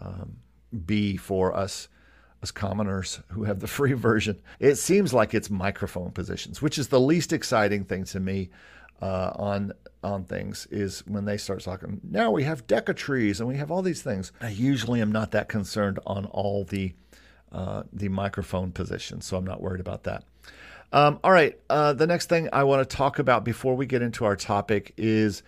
um, 0.00 0.36
be 0.84 1.16
for 1.16 1.54
us 1.54 1.88
as 2.42 2.50
commoners 2.50 3.20
who 3.28 3.44
have 3.44 3.60
the 3.60 3.66
free 3.78 3.92
version, 3.92 4.40
it 4.60 4.76
seems 4.76 5.12
like 5.12 5.34
it's 5.34 5.50
microphone 5.50 6.10
positions, 6.10 6.60
which 6.60 6.78
is 6.78 6.88
the 6.88 7.00
least 7.00 7.32
exciting 7.32 7.84
thing 7.84 8.04
to 8.04 8.20
me 8.20 8.50
uh, 9.02 9.32
on 9.36 9.72
on 10.02 10.24
things 10.24 10.68
is 10.70 11.00
when 11.06 11.24
they 11.24 11.36
start 11.36 11.60
talking. 11.60 12.00
Now 12.08 12.30
we 12.30 12.44
have 12.44 12.66
Decca 12.66 12.94
trees 12.94 13.40
and 13.40 13.48
we 13.48 13.56
have 13.56 13.70
all 13.70 13.82
these 13.82 14.02
things. 14.02 14.30
I 14.40 14.50
usually 14.50 15.00
am 15.00 15.10
not 15.10 15.32
that 15.32 15.48
concerned 15.48 15.98
on 16.06 16.26
all 16.26 16.64
the 16.64 16.94
uh, 17.52 17.82
the 17.92 18.08
microphone 18.08 18.72
positions, 18.72 19.24
so 19.26 19.36
I'm 19.36 19.44
not 19.44 19.60
worried 19.60 19.80
about 19.80 20.04
that. 20.04 20.24
Um, 20.92 21.18
all 21.24 21.32
right, 21.32 21.58
uh, 21.68 21.92
the 21.94 22.06
next 22.06 22.28
thing 22.28 22.48
I 22.52 22.64
want 22.64 22.88
to 22.88 22.96
talk 22.96 23.18
about 23.18 23.44
before 23.44 23.74
we 23.74 23.86
get 23.86 24.02
into 24.02 24.24
our 24.24 24.36
topic 24.36 24.94
is 24.96 25.42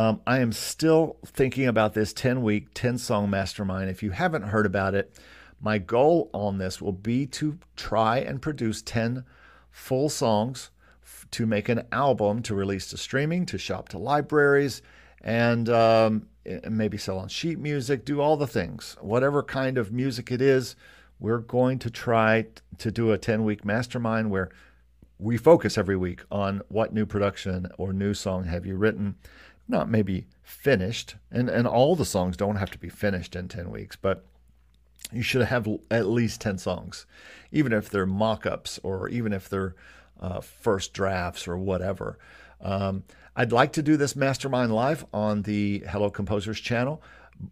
um, 0.00 0.22
I 0.26 0.38
am 0.38 0.50
still 0.50 1.18
thinking 1.26 1.66
about 1.66 1.92
this 1.92 2.14
10 2.14 2.40
week, 2.40 2.68
10 2.72 2.96
song 2.96 3.28
mastermind. 3.28 3.90
If 3.90 4.02
you 4.02 4.12
haven't 4.12 4.44
heard 4.44 4.64
about 4.64 4.94
it, 4.94 5.14
my 5.60 5.76
goal 5.76 6.30
on 6.32 6.56
this 6.56 6.80
will 6.80 6.94
be 6.94 7.26
to 7.26 7.58
try 7.76 8.16
and 8.16 8.40
produce 8.40 8.80
10 8.80 9.26
full 9.70 10.08
songs 10.08 10.70
to 11.32 11.44
make 11.44 11.68
an 11.68 11.86
album 11.92 12.40
to 12.44 12.54
release 12.54 12.86
to 12.88 12.96
streaming, 12.96 13.44
to 13.44 13.58
shop 13.58 13.90
to 13.90 13.98
libraries, 13.98 14.80
and 15.20 15.68
um, 15.68 16.28
maybe 16.66 16.96
sell 16.96 17.18
on 17.18 17.28
sheet 17.28 17.58
music, 17.58 18.06
do 18.06 18.22
all 18.22 18.38
the 18.38 18.46
things. 18.46 18.96
Whatever 19.02 19.42
kind 19.42 19.76
of 19.76 19.92
music 19.92 20.32
it 20.32 20.40
is, 20.40 20.76
we're 21.18 21.40
going 21.40 21.78
to 21.78 21.90
try 21.90 22.46
to 22.78 22.90
do 22.90 23.12
a 23.12 23.18
10 23.18 23.44
week 23.44 23.66
mastermind 23.66 24.30
where 24.30 24.48
we 25.18 25.36
focus 25.36 25.76
every 25.76 25.96
week 25.96 26.22
on 26.30 26.62
what 26.68 26.94
new 26.94 27.04
production 27.04 27.68
or 27.76 27.92
new 27.92 28.14
song 28.14 28.44
have 28.44 28.64
you 28.64 28.74
written 28.74 29.16
not 29.70 29.88
maybe 29.88 30.26
finished, 30.42 31.16
and, 31.30 31.48
and 31.48 31.66
all 31.66 31.96
the 31.96 32.04
songs 32.04 32.36
don't 32.36 32.56
have 32.56 32.70
to 32.72 32.78
be 32.78 32.88
finished 32.88 33.34
in 33.36 33.48
10 33.48 33.70
weeks, 33.70 33.96
but 33.96 34.24
you 35.12 35.22
should 35.22 35.42
have 35.42 35.66
at 35.90 36.06
least 36.06 36.40
10 36.40 36.58
songs, 36.58 37.06
even 37.50 37.72
if 37.72 37.88
they're 37.88 38.06
mock 38.06 38.46
ups 38.46 38.78
or 38.82 39.08
even 39.08 39.32
if 39.32 39.48
they're 39.48 39.74
uh, 40.20 40.40
first 40.40 40.92
drafts 40.92 41.48
or 41.48 41.56
whatever. 41.56 42.18
Um, 42.60 43.04
I'd 43.34 43.52
like 43.52 43.72
to 43.74 43.82
do 43.82 43.96
this 43.96 44.14
mastermind 44.14 44.74
live 44.74 45.06
on 45.14 45.42
the 45.42 45.84
Hello 45.88 46.10
Composers 46.10 46.60
channel. 46.60 47.02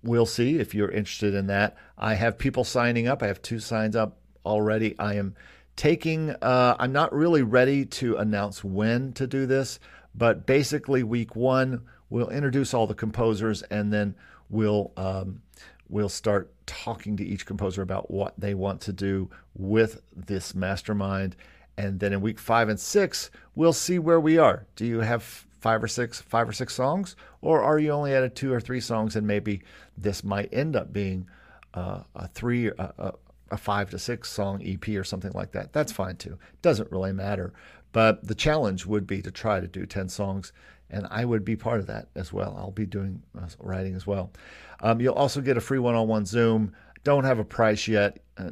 We'll 0.03 0.27
see 0.27 0.59
if 0.59 0.75
you're 0.75 0.91
interested 0.91 1.35
in 1.35 1.47
that. 1.47 1.77
I 1.97 2.15
have 2.15 2.37
people 2.37 2.65
signing 2.65 3.09
up. 3.09 3.23
I 3.23 3.29
have 3.29 3.41
two 3.41 3.59
signs 3.59 3.97
up 3.97 4.19
already. 4.45 4.99
I 4.99 5.15
am 5.15 5.35
taking, 5.77 6.31
uh, 6.43 6.77
I'm 6.79 6.93
not 6.93 7.15
really 7.15 7.43
ready 7.43 7.87
to 7.87 8.17
announce 8.17 8.63
when 8.63 9.13
to 9.15 9.27
do 9.27 9.47
this, 9.47 9.79
but 10.15 10.45
basically, 10.47 11.03
week 11.03 11.37
one, 11.37 11.83
we'll 12.11 12.31
introduce 12.31 12.75
all 12.75 12.87
the 12.87 12.95
composers 12.95 13.63
and 13.63 13.93
then 13.93 14.15
we'll 14.49 14.93
um, 14.97 15.43
we'll 15.89 16.09
start 16.09 16.53
talking 16.67 17.17
to 17.17 17.25
each 17.25 17.47
composer 17.47 17.83
about 17.83 18.11
what 18.11 18.35
they 18.39 18.55
want 18.55 18.81
to 18.83 18.93
do 18.93 19.31
with 19.55 20.03
this 20.15 20.55
mastermind. 20.55 21.37
And 21.77 22.01
then 22.01 22.13
in 22.13 22.21
week 22.21 22.39
five 22.39 22.69
and 22.69 22.79
six 22.79 23.31
we'll 23.55 23.73
see 23.73 23.99
where 23.99 24.21
we 24.21 24.39
are. 24.39 24.67
Do 24.77 24.85
you 24.85 25.01
have 25.01 25.23
five 25.61 25.83
or 25.83 25.89
six 25.89 26.21
five 26.21 26.49
or 26.49 26.53
six 26.53 26.75
songs? 26.75 27.17
Or 27.41 27.63
are 27.63 27.79
you 27.79 27.91
only 27.91 28.15
at 28.15 28.23
a 28.23 28.29
two 28.29 28.53
or 28.53 28.61
three 28.61 28.81
songs 28.81 29.17
and 29.17 29.27
maybe 29.27 29.63
this 29.97 30.25
might 30.25 30.53
end 30.53 30.77
up 30.77 30.93
being 30.93 31.27
uh, 31.75 32.03
a 32.15 32.29
three 32.29 32.69
a, 32.69 33.15
a 33.51 33.57
five 33.57 33.91
to 33.91 33.99
six 33.99 34.31
song 34.31 34.63
ep 34.65 34.89
or 34.89 35.05
something 35.05 35.33
like 35.33 35.53
that? 35.53 35.73
That's 35.73 35.93
fine 35.93 36.17
too. 36.17 36.39
Doesn't 36.63 36.91
really 36.91 37.13
matter. 37.13 37.53
But 37.93 38.27
the 38.27 38.35
challenge 38.35 38.87
would 38.87 39.07
be 39.07 39.23
to 39.23 39.31
try 39.31 39.61
to 39.61 39.67
do 39.67 39.87
10 39.87 40.09
songs 40.09 40.53
and 40.91 41.07
I 41.11 41.25
would 41.25 41.45
be 41.45 41.57
part 41.57 41.81
of 41.81 41.87
that 41.87 42.09
as 42.15 42.33
well. 42.33 42.57
I'll 42.59 42.71
be 42.71 42.87
doing 42.87 43.23
uh, 43.39 43.47
writing 43.59 43.95
as 43.95 44.07
well. 44.07 44.33
Um, 44.81 45.01
you'll 45.01 45.15
also 45.15 45.41
get 45.41 45.57
a 45.57 45.61
free 45.61 45.79
one-on-one 45.79 46.27
Zoom. 46.27 46.73
Don't 47.05 47.25
have 47.25 47.39
a 47.39 47.45
price 47.45 47.89
yet. 47.89 48.19
Uh, 48.37 48.51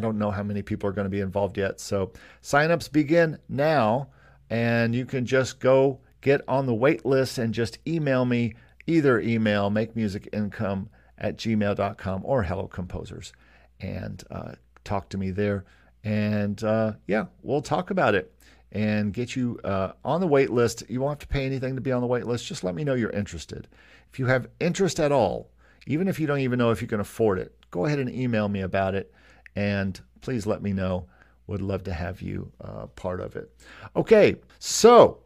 don't 0.00 0.18
know 0.18 0.30
how 0.30 0.42
many 0.42 0.62
people 0.62 0.88
are 0.88 0.92
going 0.92 1.04
to 1.06 1.10
be 1.10 1.20
involved 1.20 1.56
yet. 1.58 1.80
So 1.80 2.12
signups 2.42 2.90
begin 2.90 3.38
now, 3.48 4.08
and 4.50 4.94
you 4.94 5.06
can 5.06 5.24
just 5.24 5.60
go 5.60 6.00
get 6.20 6.40
on 6.48 6.66
the 6.66 6.74
wait 6.74 7.04
list 7.04 7.38
and 7.38 7.54
just 7.54 7.78
email 7.86 8.24
me. 8.24 8.54
Either 8.88 9.18
email 9.18 9.68
makemusicincome 9.68 10.86
at 11.18 11.36
gmail.com 11.36 12.22
or 12.24 12.42
hello 12.44 12.68
composers 12.68 13.32
and 13.80 14.22
uh, 14.30 14.52
talk 14.84 15.08
to 15.10 15.18
me 15.18 15.30
there. 15.30 15.64
And 16.04 16.62
uh, 16.62 16.92
yeah, 17.06 17.26
we'll 17.42 17.62
talk 17.62 17.90
about 17.90 18.14
it 18.14 18.32
and 18.72 19.12
get 19.12 19.36
you 19.36 19.58
uh, 19.64 19.92
on 20.04 20.20
the 20.20 20.26
wait 20.26 20.50
list. 20.50 20.82
You 20.88 21.00
won't 21.00 21.12
have 21.12 21.28
to 21.28 21.32
pay 21.32 21.46
anything 21.46 21.74
to 21.76 21.80
be 21.80 21.92
on 21.92 22.00
the 22.00 22.06
wait 22.06 22.26
list. 22.26 22.46
Just 22.46 22.64
let 22.64 22.74
me 22.74 22.84
know 22.84 22.94
you're 22.94 23.10
interested. 23.10 23.68
If 24.12 24.18
you 24.18 24.26
have 24.26 24.48
interest 24.60 25.00
at 25.00 25.12
all, 25.12 25.50
even 25.86 26.08
if 26.08 26.18
you 26.18 26.26
don't 26.26 26.40
even 26.40 26.58
know 26.58 26.70
if 26.70 26.82
you 26.82 26.88
can 26.88 27.00
afford 27.00 27.38
it, 27.38 27.54
go 27.70 27.86
ahead 27.86 27.98
and 27.98 28.10
email 28.12 28.48
me 28.48 28.60
about 28.60 28.94
it. 28.94 29.12
And 29.54 29.98
please 30.20 30.46
let 30.46 30.62
me 30.62 30.72
know. 30.72 31.06
Would 31.46 31.62
love 31.62 31.84
to 31.84 31.92
have 31.92 32.20
you 32.20 32.50
uh, 32.60 32.86
part 32.86 33.20
of 33.20 33.36
it. 33.36 33.50
Okay, 33.94 34.36
so 34.58 35.20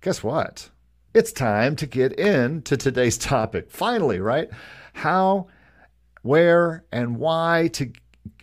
guess 0.00 0.22
what? 0.22 0.70
It's 1.12 1.32
time 1.32 1.76
to 1.76 1.86
get 1.86 2.12
into 2.14 2.76
today's 2.76 3.18
topic. 3.18 3.70
Finally, 3.70 4.20
right? 4.20 4.48
How, 4.94 5.48
where, 6.22 6.84
and 6.92 7.18
why 7.18 7.68
to 7.74 7.92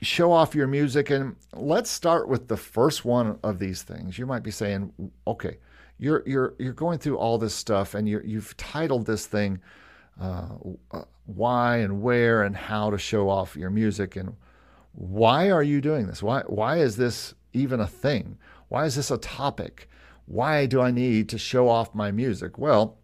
show 0.02 0.32
off 0.32 0.56
your 0.56 0.68
music. 0.68 1.10
And 1.10 1.36
let's 1.54 1.90
start 1.90 2.28
with 2.28 2.48
the 2.48 2.58
first 2.58 3.06
one 3.06 3.40
of 3.44 3.60
these 3.60 3.84
things. 3.84 4.18
You 4.18 4.26
might 4.26 4.44
be 4.44 4.52
saying, 4.52 4.94
okay, 5.28 5.58
you're 5.98 6.24
you're 6.26 6.54
you're 6.58 6.74
going 6.74 7.00
through 7.00 7.18
all 7.18 7.38
this 7.38 7.54
stuff, 7.54 7.94
and 7.94 8.08
you 8.08 8.22
you've 8.24 8.56
titled 8.58 9.06
this 9.06 9.26
thing 9.26 9.62
uh, 10.20 10.50
uh, 10.92 11.04
why 11.26 11.78
and 11.78 12.02
where 12.02 12.44
and 12.44 12.56
how 12.56 12.90
to 12.90 12.98
show 12.98 13.30
off 13.30 13.56
your 13.56 13.70
music, 13.70 14.16
and 14.16 14.36
why 14.94 15.50
are 15.50 15.64
you 15.64 15.82
doing 15.82 16.08
this? 16.08 16.22
Why 16.22 16.42
why 16.48 16.78
is 16.78 16.98
this 16.98 17.34
even 17.54 17.80
a 17.80 17.88
thing? 17.88 18.38
Why 18.70 18.86
is 18.86 18.96
this 18.96 19.12
a 19.12 19.18
topic? 19.18 19.90
Why 20.26 20.66
do 20.66 20.82
I 20.82 20.92
need 20.92 21.30
to 21.30 21.38
show 21.38 21.70
off 21.70 21.94
my 21.94 22.12
music? 22.12 22.58
Well, 22.58 22.98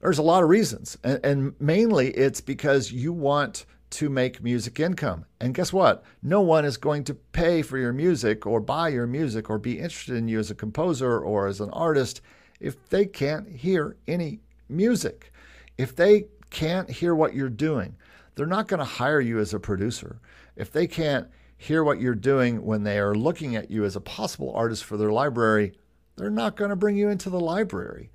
there's 0.00 0.18
a 0.18 0.22
lot 0.22 0.42
of 0.42 0.48
reasons, 0.48 0.96
and, 1.04 1.20
and 1.24 1.54
mainly 1.60 2.10
it's 2.10 2.40
because 2.40 2.90
you 2.92 3.12
want 3.12 3.66
to 3.90 4.08
make 4.08 4.42
music 4.42 4.78
income. 4.78 5.24
And 5.40 5.54
guess 5.54 5.72
what? 5.72 6.04
No 6.22 6.40
one 6.40 6.64
is 6.64 6.76
going 6.76 7.04
to 7.04 7.14
pay 7.14 7.62
for 7.62 7.76
your 7.76 7.92
music 7.92 8.46
or 8.46 8.60
buy 8.60 8.88
your 8.88 9.06
music 9.06 9.50
or 9.50 9.58
be 9.58 9.78
interested 9.78 10.16
in 10.16 10.28
you 10.28 10.38
as 10.38 10.50
a 10.50 10.54
composer 10.54 11.18
or 11.18 11.46
as 11.46 11.60
an 11.60 11.70
artist 11.70 12.20
if 12.60 12.88
they 12.88 13.04
can't 13.06 13.48
hear 13.48 13.96
any 14.06 14.40
music. 14.68 15.32
If 15.76 15.96
they 15.96 16.26
can't 16.50 16.90
hear 16.90 17.14
what 17.14 17.34
you're 17.34 17.48
doing, 17.48 17.96
they're 18.34 18.46
not 18.46 18.68
going 18.68 18.78
to 18.78 18.84
hire 18.84 19.20
you 19.20 19.38
as 19.38 19.52
a 19.52 19.60
producer. 19.60 20.20
If 20.56 20.70
they 20.70 20.86
can't 20.86 21.28
hear 21.56 21.82
what 21.82 22.00
you're 22.00 22.14
doing 22.14 22.64
when 22.64 22.84
they 22.84 22.98
are 22.98 23.14
looking 23.14 23.56
at 23.56 23.70
you 23.70 23.84
as 23.84 23.96
a 23.96 24.00
possible 24.00 24.52
artist 24.54 24.84
for 24.84 24.96
their 24.96 25.12
library, 25.12 25.72
they're 26.16 26.30
not 26.30 26.56
going 26.56 26.70
to 26.70 26.76
bring 26.76 26.96
you 26.96 27.08
into 27.08 27.30
the 27.30 27.40
library. 27.40 28.10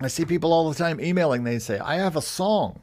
I 0.00 0.08
see 0.08 0.24
people 0.24 0.52
all 0.52 0.68
the 0.68 0.76
time 0.76 1.00
emailing, 1.00 1.44
they 1.44 1.58
say, 1.58 1.78
I 1.78 1.96
have 1.96 2.16
a 2.16 2.22
song. 2.22 2.82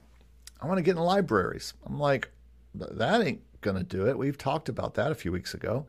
I 0.64 0.68
want 0.68 0.78
to 0.78 0.82
get 0.82 0.96
in 0.96 1.04
libraries. 1.04 1.74
I'm 1.86 2.00
like, 2.00 2.32
that 2.74 3.22
ain't 3.22 3.42
going 3.60 3.76
to 3.76 3.84
do 3.84 4.08
it. 4.08 4.18
We've 4.18 4.38
talked 4.38 4.70
about 4.70 4.94
that 4.94 5.12
a 5.12 5.16
few 5.16 5.32
weeks 5.32 5.54
ago. 5.54 5.86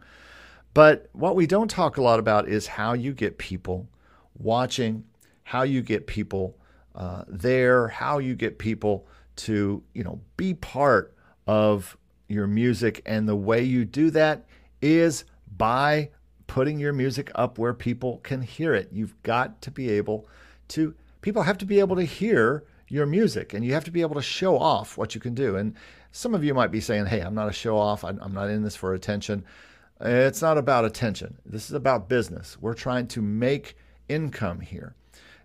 But 0.75 1.09
what 1.13 1.37
we 1.37 1.47
don't 1.47 1.71
talk 1.71 1.97
a 1.97 2.03
lot 2.03 2.19
about 2.19 2.49
is 2.49 2.67
how 2.67 2.93
you 2.95 3.13
get 3.13 3.39
people 3.39 3.89
watching, 4.37 5.05
how 5.45 5.63
you 5.63 5.81
get 5.81 6.09
people 6.09 6.59
uh, 6.97 7.23
there, 7.29 7.87
how 7.87 8.19
you 8.19 8.35
get 8.35 8.59
people 8.59 9.07
to, 9.37 9.81
you 9.95 10.03
know, 10.03 10.21
be 10.37 10.55
part 10.55 11.15
of 11.47 11.97
your 12.27 12.49
music. 12.49 13.01
And 13.07 13.29
the 13.29 13.37
way 13.37 13.63
you 13.63 13.85
do 13.85 14.11
that 14.11 14.45
is 14.83 15.25
by 15.57 16.11
putting 16.49 16.81
your 16.81 16.93
music 16.93 17.31
up 17.37 17.59
where 17.59 17.75
people 17.75 18.19
can 18.25 18.43
hear 18.43 18.75
it. 18.75 18.89
You've 18.91 19.23
got 19.23 19.63
to 19.63 19.71
be 19.71 19.89
able 19.91 20.27
to, 20.69 20.97
people 21.21 21.43
have 21.43 21.59
to 21.59 21.65
be 21.65 21.79
able 21.79 21.95
to 21.95 22.03
hear 22.05 22.65
your 22.89 23.07
music 23.07 23.55
and 23.55 23.65
you 23.65 23.73
have 23.73 23.85
to 23.85 23.91
be 23.91 24.03
able 24.03 24.15
to 24.17 24.23
show 24.23 24.59
off 24.59 24.99
what 24.99 25.15
you 25.15 25.21
can 25.21 25.35
do. 25.35 25.57
And 25.57 25.75
some 26.13 26.35
of 26.35 26.45
you 26.45 26.55
might 26.55 26.71
be 26.71 26.81
saying, 26.81 27.07
hey, 27.07 27.21
I'm 27.21 27.35
not 27.35 27.49
a 27.49 27.53
show 27.53 27.77
off, 27.77 28.05
I'm 28.05 28.33
not 28.33 28.51
in 28.51 28.63
this 28.63 28.77
for 28.77 28.95
attention. 28.95 29.45
It's 30.01 30.43
not 30.43 30.59
about 30.59 30.85
attention. 30.85 31.39
This 31.47 31.67
is 31.71 31.73
about 31.73 32.09
business. 32.09 32.59
We're 32.61 32.75
trying 32.75 33.07
to 33.09 33.23
make 33.23 33.77
income 34.09 34.61
here. 34.61 34.95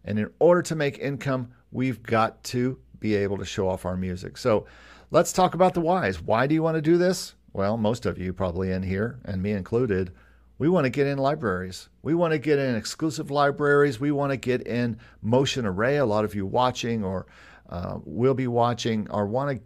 And 0.05 0.19
in 0.19 0.29
order 0.39 0.61
to 0.63 0.75
make 0.75 0.97
income, 0.99 1.51
we've 1.71 2.01
got 2.03 2.43
to 2.45 2.79
be 2.99 3.15
able 3.15 3.37
to 3.37 3.45
show 3.45 3.69
off 3.69 3.85
our 3.85 3.95
music. 3.95 4.37
So 4.37 4.65
let's 5.11 5.31
talk 5.31 5.53
about 5.53 5.73
the 5.73 5.81
whys. 5.81 6.21
Why 6.21 6.47
do 6.47 6.55
you 6.55 6.63
want 6.63 6.75
to 6.75 6.81
do 6.81 6.97
this? 6.97 7.35
Well, 7.53 7.77
most 7.77 8.05
of 8.05 8.17
you 8.17 8.33
probably 8.33 8.71
in 8.71 8.83
here, 8.83 9.19
and 9.25 9.41
me 9.41 9.51
included, 9.51 10.11
we 10.59 10.67
want 10.69 10.83
to 10.83 10.89
get 10.89 11.07
in 11.07 11.17
libraries. 11.17 11.89
We 12.03 12.13
want 12.13 12.33
to 12.33 12.37
get 12.37 12.59
in 12.59 12.75
exclusive 12.75 13.31
libraries. 13.31 13.99
We 13.99 14.11
want 14.11 14.31
to 14.31 14.37
get 14.37 14.67
in 14.67 14.99
Motion 15.21 15.65
Array. 15.65 15.97
A 15.97 16.05
lot 16.05 16.25
of 16.25 16.35
you 16.35 16.45
watching 16.45 17.03
or 17.03 17.25
uh, 17.69 17.99
will 18.03 18.33
be 18.33 18.47
watching 18.47 19.09
or 19.09 19.25
want 19.25 19.57
to 19.57 19.63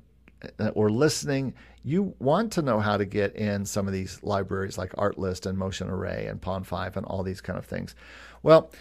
uh, 0.59 0.69
or 0.69 0.91
listening. 0.91 1.55
You 1.83 2.13
want 2.19 2.51
to 2.53 2.61
know 2.61 2.79
how 2.79 2.95
to 2.95 3.05
get 3.05 3.35
in 3.35 3.65
some 3.65 3.87
of 3.87 3.93
these 3.93 4.21
libraries 4.23 4.77
like 4.77 4.91
Artlist 4.93 5.47
and 5.47 5.57
Motion 5.57 5.89
Array 5.89 6.27
and 6.27 6.39
Pond5 6.39 6.95
and 6.95 7.05
all 7.07 7.23
these 7.23 7.41
kind 7.41 7.57
of 7.57 7.65
things. 7.65 7.95
Well, 8.43 8.71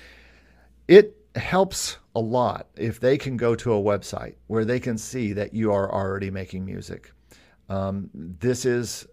it 0.88 1.16
helps 1.34 1.96
a 2.14 2.20
lot 2.20 2.68
if 2.76 3.00
they 3.00 3.16
can 3.16 3.38
go 3.38 3.54
to 3.54 3.72
a 3.72 3.82
website 3.82 4.34
where 4.48 4.66
they 4.66 4.78
can 4.78 4.98
see 4.98 5.32
that 5.32 5.54
you 5.54 5.72
are 5.72 5.90
already 5.90 6.30
making 6.30 6.64
music. 6.64 7.10
um, 7.70 8.10
this 8.14 8.66
is 8.66 9.06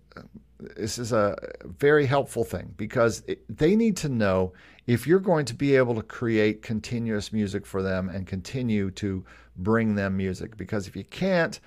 this 0.59 0.99
is 0.99 1.11
a 1.11 1.37
very 1.63 2.05
helpful 2.05 2.43
thing 2.43 2.73
because 2.75 3.23
it, 3.27 3.43
they 3.49 3.75
need 3.75 3.95
to 3.97 4.09
know 4.09 4.53
if 4.87 5.07
you're 5.07 5.19
going 5.19 5.45
to 5.45 5.53
be 5.53 5.75
able 5.75 5.95
to 5.95 6.01
create 6.01 6.61
continuous 6.61 7.31
music 7.31 7.65
for 7.65 7.81
them 7.81 8.09
and 8.09 8.27
continue 8.27 8.91
to 8.91 9.23
bring 9.55 9.95
them 9.95 10.17
music. 10.17 10.57
Because 10.57 10.87
if 10.87 10.95
you 10.95 11.03
can't, 11.05 11.59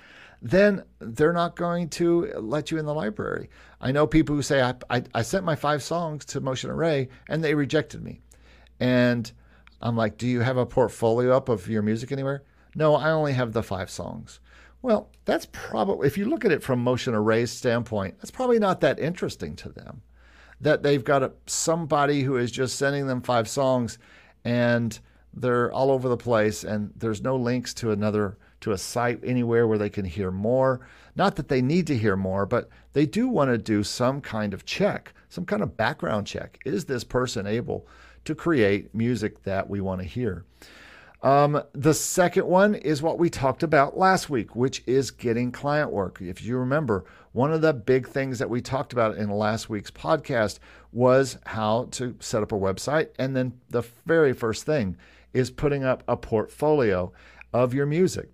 then 0.42 0.82
they're 0.98 1.32
not 1.32 1.56
going 1.56 1.88
to 1.88 2.32
let 2.38 2.70
you 2.70 2.78
in 2.78 2.84
the 2.84 2.94
library. 2.94 3.48
I 3.80 3.92
know 3.92 4.06
people 4.06 4.34
who 4.34 4.42
say, 4.42 4.60
I, 4.60 4.74
I, 4.90 5.02
I 5.14 5.22
sent 5.22 5.44
my 5.44 5.54
five 5.54 5.82
songs 5.82 6.24
to 6.26 6.40
Motion 6.40 6.70
Array 6.70 7.08
and 7.28 7.42
they 7.42 7.54
rejected 7.54 8.02
me. 8.02 8.20
And 8.80 9.30
I'm 9.80 9.96
like, 9.96 10.18
Do 10.18 10.26
you 10.26 10.40
have 10.40 10.56
a 10.56 10.66
portfolio 10.66 11.36
up 11.36 11.48
of 11.48 11.68
your 11.68 11.82
music 11.82 12.12
anywhere? 12.12 12.42
No, 12.74 12.96
I 12.96 13.10
only 13.10 13.32
have 13.34 13.52
the 13.52 13.62
five 13.62 13.90
songs. 13.90 14.40
Well, 14.82 15.10
that's 15.24 15.46
probably, 15.52 16.08
if 16.08 16.18
you 16.18 16.26
look 16.26 16.44
at 16.44 16.52
it 16.52 16.62
from 16.62 16.82
Motion 16.82 17.14
Array's 17.14 17.52
standpoint, 17.52 18.16
that's 18.18 18.32
probably 18.32 18.58
not 18.58 18.80
that 18.80 18.98
interesting 18.98 19.54
to 19.56 19.68
them. 19.68 20.02
That 20.60 20.82
they've 20.82 21.04
got 21.04 21.22
a, 21.22 21.32
somebody 21.46 22.22
who 22.22 22.36
is 22.36 22.50
just 22.50 22.76
sending 22.76 23.06
them 23.06 23.22
five 23.22 23.48
songs 23.48 23.98
and 24.44 24.98
they're 25.34 25.72
all 25.72 25.90
over 25.90 26.08
the 26.08 26.16
place 26.16 26.64
and 26.64 26.92
there's 26.96 27.22
no 27.22 27.36
links 27.36 27.72
to 27.74 27.92
another 27.92 28.36
to 28.60 28.72
a 28.72 28.78
site 28.78 29.20
anywhere 29.24 29.66
where 29.66 29.78
they 29.78 29.90
can 29.90 30.04
hear 30.04 30.30
more. 30.30 30.86
Not 31.16 31.36
that 31.36 31.48
they 31.48 31.62
need 31.62 31.86
to 31.88 31.98
hear 31.98 32.16
more, 32.16 32.46
but 32.46 32.68
they 32.92 33.06
do 33.06 33.28
want 33.28 33.50
to 33.50 33.58
do 33.58 33.82
some 33.82 34.20
kind 34.20 34.54
of 34.54 34.64
check, 34.64 35.14
some 35.28 35.44
kind 35.44 35.62
of 35.62 35.76
background 35.76 36.26
check. 36.26 36.58
Is 36.64 36.84
this 36.84 37.04
person 37.04 37.46
able 37.46 37.86
to 38.24 38.34
create 38.34 38.94
music 38.94 39.42
that 39.42 39.68
we 39.68 39.80
want 39.80 40.00
to 40.00 40.06
hear? 40.06 40.44
Um, 41.22 41.62
the 41.72 41.94
second 41.94 42.46
one 42.46 42.74
is 42.74 43.00
what 43.00 43.18
we 43.18 43.30
talked 43.30 43.62
about 43.62 43.96
last 43.96 44.28
week, 44.28 44.56
which 44.56 44.82
is 44.86 45.12
getting 45.12 45.52
client 45.52 45.92
work. 45.92 46.20
If 46.20 46.42
you 46.42 46.56
remember, 46.58 47.04
one 47.30 47.52
of 47.52 47.60
the 47.60 47.72
big 47.72 48.08
things 48.08 48.40
that 48.40 48.50
we 48.50 48.60
talked 48.60 48.92
about 48.92 49.16
in 49.16 49.30
last 49.30 49.70
week's 49.70 49.90
podcast 49.90 50.58
was 50.90 51.38
how 51.46 51.86
to 51.92 52.16
set 52.18 52.42
up 52.42 52.50
a 52.50 52.56
website. 52.56 53.10
And 53.20 53.36
then 53.36 53.60
the 53.70 53.84
very 54.04 54.32
first 54.32 54.66
thing 54.66 54.96
is 55.32 55.50
putting 55.50 55.84
up 55.84 56.02
a 56.08 56.16
portfolio 56.16 57.12
of 57.52 57.72
your 57.72 57.86
music, 57.86 58.28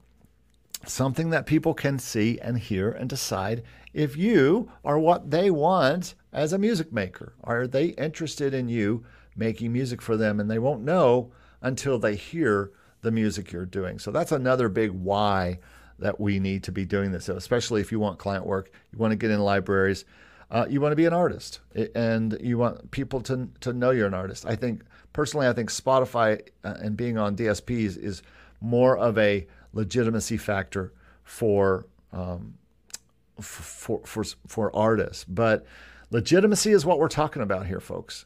something 0.86 1.28
that 1.28 1.44
people 1.44 1.74
can 1.74 1.98
see 1.98 2.38
and 2.40 2.58
hear 2.58 2.90
and 2.90 3.08
decide 3.10 3.62
if 3.92 4.16
you 4.16 4.72
are 4.82 4.98
what 4.98 5.30
they 5.30 5.50
want 5.50 6.14
as 6.32 6.54
a 6.54 6.58
music 6.58 6.90
maker. 6.90 7.34
Are 7.44 7.66
they 7.66 7.88
interested 7.88 8.54
in 8.54 8.70
you 8.70 9.04
making 9.36 9.74
music 9.74 10.00
for 10.00 10.16
them? 10.16 10.40
And 10.40 10.50
they 10.50 10.58
won't 10.58 10.82
know 10.82 11.32
until 11.60 11.98
they 11.98 12.16
hear 12.16 12.72
the 13.02 13.10
music 13.10 13.52
you're 13.52 13.66
doing. 13.66 13.98
So 13.98 14.10
that's 14.10 14.32
another 14.32 14.68
big 14.68 14.90
why 14.90 15.58
that 15.98 16.20
we 16.20 16.38
need 16.38 16.62
to 16.64 16.72
be 16.72 16.84
doing 16.84 17.10
this, 17.10 17.24
So, 17.24 17.36
especially 17.36 17.80
if 17.80 17.90
you 17.90 17.98
want 17.98 18.18
client 18.18 18.46
work, 18.46 18.70
you 18.92 18.98
want 18.98 19.10
to 19.12 19.16
get 19.16 19.30
in 19.30 19.40
libraries, 19.40 20.04
uh, 20.50 20.66
you 20.68 20.80
want 20.80 20.92
to 20.92 20.96
be 20.96 21.06
an 21.06 21.12
artist, 21.12 21.60
and 21.94 22.38
you 22.40 22.56
want 22.56 22.90
people 22.90 23.20
to, 23.22 23.48
to 23.60 23.72
know 23.72 23.90
you're 23.90 24.06
an 24.06 24.14
artist. 24.14 24.46
I 24.46 24.54
think 24.54 24.82
personally, 25.12 25.48
I 25.48 25.52
think 25.52 25.70
Spotify 25.70 26.40
uh, 26.64 26.74
and 26.80 26.96
being 26.96 27.18
on 27.18 27.36
DSPs 27.36 27.98
is 27.98 28.22
more 28.60 28.96
of 28.96 29.18
a 29.18 29.46
legitimacy 29.72 30.36
factor 30.36 30.92
for 31.24 31.86
um, 32.12 32.54
for 33.40 34.00
for 34.04 34.24
for 34.46 34.74
artists. 34.74 35.24
But 35.24 35.66
legitimacy 36.10 36.72
is 36.72 36.86
what 36.86 36.98
we're 36.98 37.08
talking 37.08 37.42
about 37.42 37.66
here, 37.66 37.80
folks. 37.80 38.24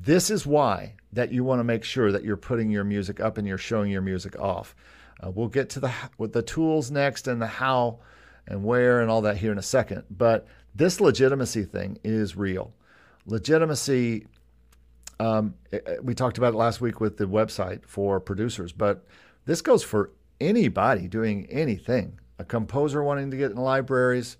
This 0.00 0.30
is 0.30 0.46
why 0.46 0.94
that 1.12 1.32
you 1.32 1.44
want 1.44 1.60
to 1.60 1.64
make 1.64 1.84
sure 1.84 2.10
that 2.10 2.24
you're 2.24 2.36
putting 2.36 2.70
your 2.70 2.84
music 2.84 3.20
up 3.20 3.38
and 3.38 3.46
you're 3.46 3.58
showing 3.58 3.90
your 3.90 4.02
music 4.02 4.38
off. 4.38 4.74
Uh, 5.22 5.30
we'll 5.30 5.48
get 5.48 5.68
to 5.70 5.80
the 5.80 5.92
with 6.18 6.32
the 6.32 6.42
tools 6.42 6.90
next 6.90 7.28
and 7.28 7.40
the 7.40 7.46
how 7.46 7.98
and 8.46 8.64
where 8.64 9.00
and 9.00 9.10
all 9.10 9.22
that 9.22 9.36
here 9.36 9.52
in 9.52 9.58
a 9.58 9.62
second. 9.62 10.04
But 10.10 10.46
this 10.74 11.00
legitimacy 11.00 11.64
thing 11.64 11.98
is 12.02 12.36
real. 12.36 12.72
Legitimacy. 13.26 14.26
Um, 15.20 15.54
eh, 15.72 15.78
eh, 15.86 15.96
we 16.02 16.14
talked 16.14 16.38
about 16.38 16.54
it 16.54 16.56
last 16.56 16.80
week 16.80 17.00
with 17.00 17.16
the 17.16 17.26
website 17.26 17.84
for 17.86 18.18
producers, 18.18 18.72
but 18.72 19.06
this 19.44 19.60
goes 19.60 19.84
for 19.84 20.10
anybody 20.40 21.06
doing 21.06 21.46
anything. 21.46 22.18
A 22.38 22.44
composer 22.44 23.04
wanting 23.04 23.30
to 23.30 23.36
get 23.36 23.52
in 23.52 23.56
libraries, 23.56 24.36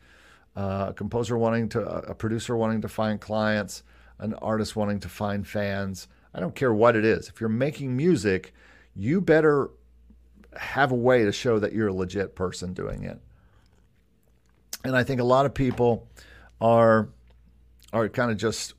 uh, 0.56 0.86
a 0.88 0.92
composer 0.94 1.38
wanting 1.38 1.68
to, 1.68 1.82
a 1.82 2.14
producer 2.14 2.56
wanting 2.56 2.80
to 2.80 2.88
find 2.88 3.20
clients, 3.20 3.84
an 4.22 4.35
artist 4.35 4.76
wanting 4.76 5.00
to 5.00 5.08
find 5.08 5.46
fans. 5.46 6.08
I 6.32 6.40
don't 6.40 6.54
care 6.54 6.72
what 6.72 6.96
it 6.96 7.04
is. 7.04 7.28
If 7.28 7.40
you're 7.40 7.50
making 7.50 7.96
music, 7.96 8.54
you 8.94 9.20
better 9.20 9.70
have 10.56 10.92
a 10.92 10.96
way 10.96 11.24
to 11.24 11.32
show 11.32 11.58
that 11.58 11.72
you're 11.72 11.88
a 11.88 11.92
legit 11.92 12.35
person 12.35 12.72
doing 12.72 13.02
it. 13.02 13.18
And 14.85 14.96
I 14.96 15.02
think 15.02 15.20
a 15.20 15.24
lot 15.24 15.44
of 15.44 15.54
people 15.54 16.08
are 16.61 17.08
are 17.92 18.08
kind 18.08 18.30
of 18.30 18.37
just 18.37 18.74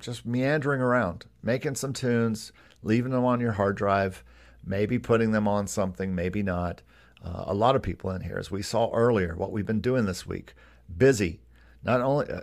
just 0.00 0.26
meandering 0.26 0.80
around, 0.80 1.26
making 1.42 1.76
some 1.76 1.92
tunes, 1.92 2.52
leaving 2.82 3.12
them 3.12 3.24
on 3.24 3.40
your 3.40 3.52
hard 3.52 3.76
drive, 3.76 4.22
maybe 4.64 4.98
putting 4.98 5.32
them 5.32 5.48
on 5.48 5.66
something, 5.66 6.14
maybe 6.14 6.42
not. 6.42 6.82
Uh, 7.24 7.44
a 7.46 7.54
lot 7.54 7.74
of 7.74 7.82
people 7.82 8.10
in 8.10 8.20
here, 8.20 8.36
as 8.38 8.50
we 8.50 8.62
saw 8.62 8.92
earlier, 8.92 9.34
what 9.34 9.50
we've 9.50 9.66
been 9.66 9.80
doing 9.80 10.06
this 10.06 10.26
week, 10.26 10.54
busy. 10.96 11.40
Not 11.82 12.00
only 12.00 12.30
uh, 12.30 12.42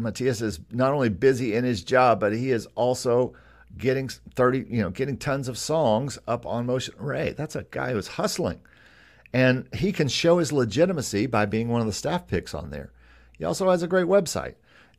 Matthias 0.00 0.40
is 0.40 0.60
not 0.70 0.92
only 0.92 1.08
busy 1.08 1.54
in 1.54 1.64
his 1.64 1.82
job, 1.82 2.20
but 2.20 2.32
he 2.32 2.50
is 2.50 2.66
also 2.74 3.34
getting 3.76 4.08
30, 4.08 4.66
you 4.68 4.82
know, 4.82 4.90
getting 4.90 5.16
tons 5.16 5.48
of 5.48 5.58
songs 5.58 6.18
up 6.26 6.44
on 6.46 6.66
Motion 6.66 6.94
Array. 6.98 7.34
That's 7.36 7.56
a 7.56 7.66
guy 7.70 7.92
who's 7.92 8.08
hustling. 8.08 8.60
And 9.32 9.68
he 9.74 9.92
can 9.92 10.08
show 10.08 10.38
his 10.38 10.52
legitimacy 10.52 11.26
by 11.26 11.46
being 11.46 11.68
one 11.68 11.80
of 11.80 11.86
the 11.86 11.92
staff 11.92 12.26
picks 12.26 12.54
on 12.54 12.70
there. 12.70 12.92
He 13.38 13.44
also 13.44 13.70
has 13.70 13.82
a 13.82 13.88
great 13.88 14.06
website. 14.06 14.54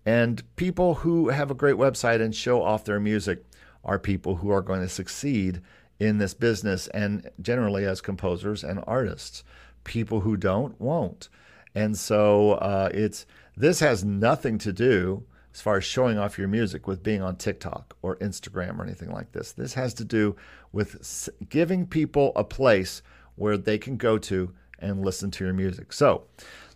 And 0.05 0.43
people 0.55 0.95
who 0.95 1.29
have 1.29 1.51
a 1.51 1.55
great 1.55 1.75
website 1.75 2.21
and 2.21 2.33
show 2.33 2.63
off 2.63 2.85
their 2.85 2.99
music 2.99 3.43
are 3.83 3.99
people 3.99 4.37
who 4.37 4.49
are 4.49 4.61
going 4.61 4.81
to 4.81 4.89
succeed 4.89 5.61
in 5.99 6.17
this 6.17 6.33
business 6.33 6.87
and 6.87 7.29
generally 7.41 7.85
as 7.85 8.01
composers 8.01 8.63
and 8.63 8.83
artists. 8.87 9.43
People 9.83 10.21
who 10.21 10.37
don't 10.37 10.79
won't. 10.79 11.29
And 11.75 11.97
so 11.97 12.53
uh, 12.53 12.89
it's 12.93 13.25
this 13.55 13.79
has 13.79 14.03
nothing 14.03 14.57
to 14.59 14.73
do 14.73 15.23
as 15.53 15.61
far 15.61 15.77
as 15.77 15.83
showing 15.83 16.17
off 16.17 16.37
your 16.37 16.47
music 16.47 16.87
with 16.87 17.03
being 17.03 17.21
on 17.21 17.35
TikTok 17.35 17.95
or 18.01 18.15
Instagram 18.17 18.79
or 18.79 18.83
anything 18.83 19.11
like 19.11 19.31
this. 19.31 19.51
This 19.51 19.73
has 19.73 19.93
to 19.95 20.05
do 20.05 20.35
with 20.71 21.29
giving 21.49 21.85
people 21.85 22.31
a 22.35 22.43
place 22.43 23.01
where 23.35 23.57
they 23.57 23.77
can 23.77 23.97
go 23.97 24.17
to 24.17 24.53
and 24.79 25.05
listen 25.05 25.29
to 25.31 25.43
your 25.43 25.53
music. 25.53 25.93
So 25.93 26.23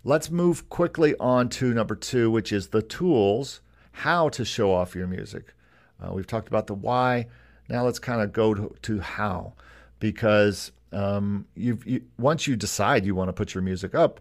let's 0.03 0.29
move 0.29 0.69
quickly 0.69 1.15
on 1.19 1.49
to 1.49 1.73
number 1.73 1.95
two, 1.95 2.29
which 2.29 2.51
is 2.51 2.67
the 2.67 2.81
tools, 2.81 3.61
how 3.91 4.29
to 4.29 4.45
show 4.45 4.73
off 4.73 4.95
your 4.95 5.07
music. 5.07 5.53
Uh, 6.01 6.13
we've 6.13 6.27
talked 6.27 6.47
about 6.47 6.67
the 6.67 6.73
why. 6.73 7.27
Now 7.69 7.85
let's 7.85 7.99
kind 7.99 8.21
of 8.21 8.33
go 8.33 8.53
to, 8.53 8.75
to 8.83 8.99
how, 8.99 9.53
because 9.99 10.71
um, 10.91 11.45
you 11.55 12.03
once 12.17 12.47
you 12.47 12.55
decide 12.55 13.05
you 13.05 13.15
want 13.15 13.29
to 13.29 13.33
put 13.33 13.53
your 13.53 13.63
music 13.63 13.95
up, 13.95 14.19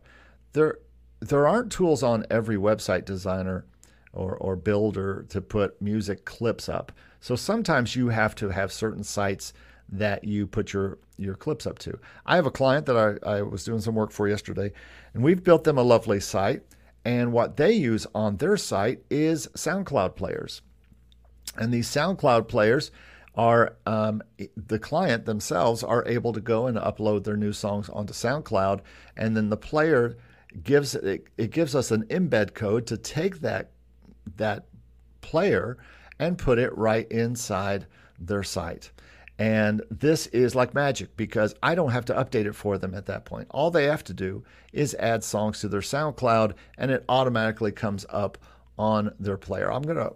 there 0.55 0.79
there 1.21 1.47
aren't 1.47 1.71
tools 1.71 2.03
on 2.03 2.27
every 2.31 2.57
website 2.57 3.05
designer 3.05 3.65
or, 4.13 4.37
or 4.37 4.57
builder 4.57 5.25
to 5.29 5.41
put 5.41 5.81
music 5.81 6.25
clips 6.25 6.69
up. 6.69 6.93
So 7.21 7.35
sometimes 7.35 7.97
you 7.97 8.09
have 8.09 8.35
to 8.37 8.51
have 8.51 8.73
certain 8.73 9.05
sites 9.05 9.53
that 9.89 10.25
you 10.25 10.47
put 10.47 10.73
your, 10.73 10.99
your 11.17 11.35
clips 11.35 11.67
up 11.67 11.79
to. 11.81 11.99
I 12.27 12.37
have 12.37 12.47
a 12.47 12.51
client 12.51 12.87
that 12.87 13.21
I, 13.25 13.37
I 13.37 13.43
was 13.43 13.65
doing 13.65 13.81
some 13.81 13.95
work 13.95 14.13
for 14.13 14.29
yesterday, 14.29 14.73
and 15.13 15.23
we've 15.23 15.43
built 15.43 15.65
them 15.65 15.79
a 15.79 15.83
lovely 15.83 16.21
site. 16.21 16.63
And 17.05 17.33
what 17.33 17.57
they 17.57 17.73
use 17.73 18.07
on 18.15 18.37
their 18.37 18.57
site 18.57 19.03
is 19.11 19.47
SoundCloud 19.49 20.17
players. 20.17 20.63
And 21.57 21.73
these 21.73 21.89
SoundCloud 21.89 22.49
players 22.49 22.91
are 23.35 23.77
um, 23.85 24.23
the 24.57 24.79
client 24.79 25.27
themselves 25.27 25.83
are 25.83 26.07
able 26.07 26.33
to 26.33 26.41
go 26.41 26.67
and 26.67 26.77
upload 26.79 27.25
their 27.25 27.37
new 27.37 27.53
songs 27.53 27.89
onto 27.89 28.13
SoundCloud, 28.13 28.81
and 29.17 29.37
then 29.37 29.51
the 29.51 29.57
player 29.57 30.17
gives 30.63 30.95
it, 30.95 31.27
it 31.37 31.51
gives 31.51 31.75
us 31.75 31.91
an 31.91 32.05
embed 32.05 32.55
code 32.55 32.87
to 32.87 32.97
take 32.97 33.41
that 33.41 33.71
that 34.37 34.67
player 35.21 35.77
and 36.19 36.39
put 36.39 36.59
it 36.59 36.77
right 36.77 37.11
inside 37.11 37.87
their 38.19 38.43
site. 38.43 38.91
And 39.37 39.83
this 39.91 40.29
is 40.29 40.55
like 40.55 40.75
magic 40.75 41.17
because 41.17 41.55
I 41.63 41.75
don't 41.75 41.91
have 41.91 42.05
to 42.07 42.15
update 42.15 42.47
it 42.47 42.55
for 42.55 42.79
them 42.79 42.95
at 42.95 43.07
that 43.07 43.25
point. 43.25 43.49
All 43.51 43.71
they 43.71 43.85
have 43.85 44.05
to 44.05 44.15
do 44.15 44.45
is 44.73 44.95
add 44.95 45.25
songs 45.25 45.61
to 45.61 45.69
their 45.69 45.81
SoundCloud 45.81 46.55
and 46.79 46.91
it 46.93 47.05
automatically 47.09 47.73
comes 47.73 48.07
up 48.11 48.39
on 48.79 49.13
their 49.19 49.37
player. 49.37 49.73
I'm 49.73 49.83
going 49.83 49.97
to 49.97 50.15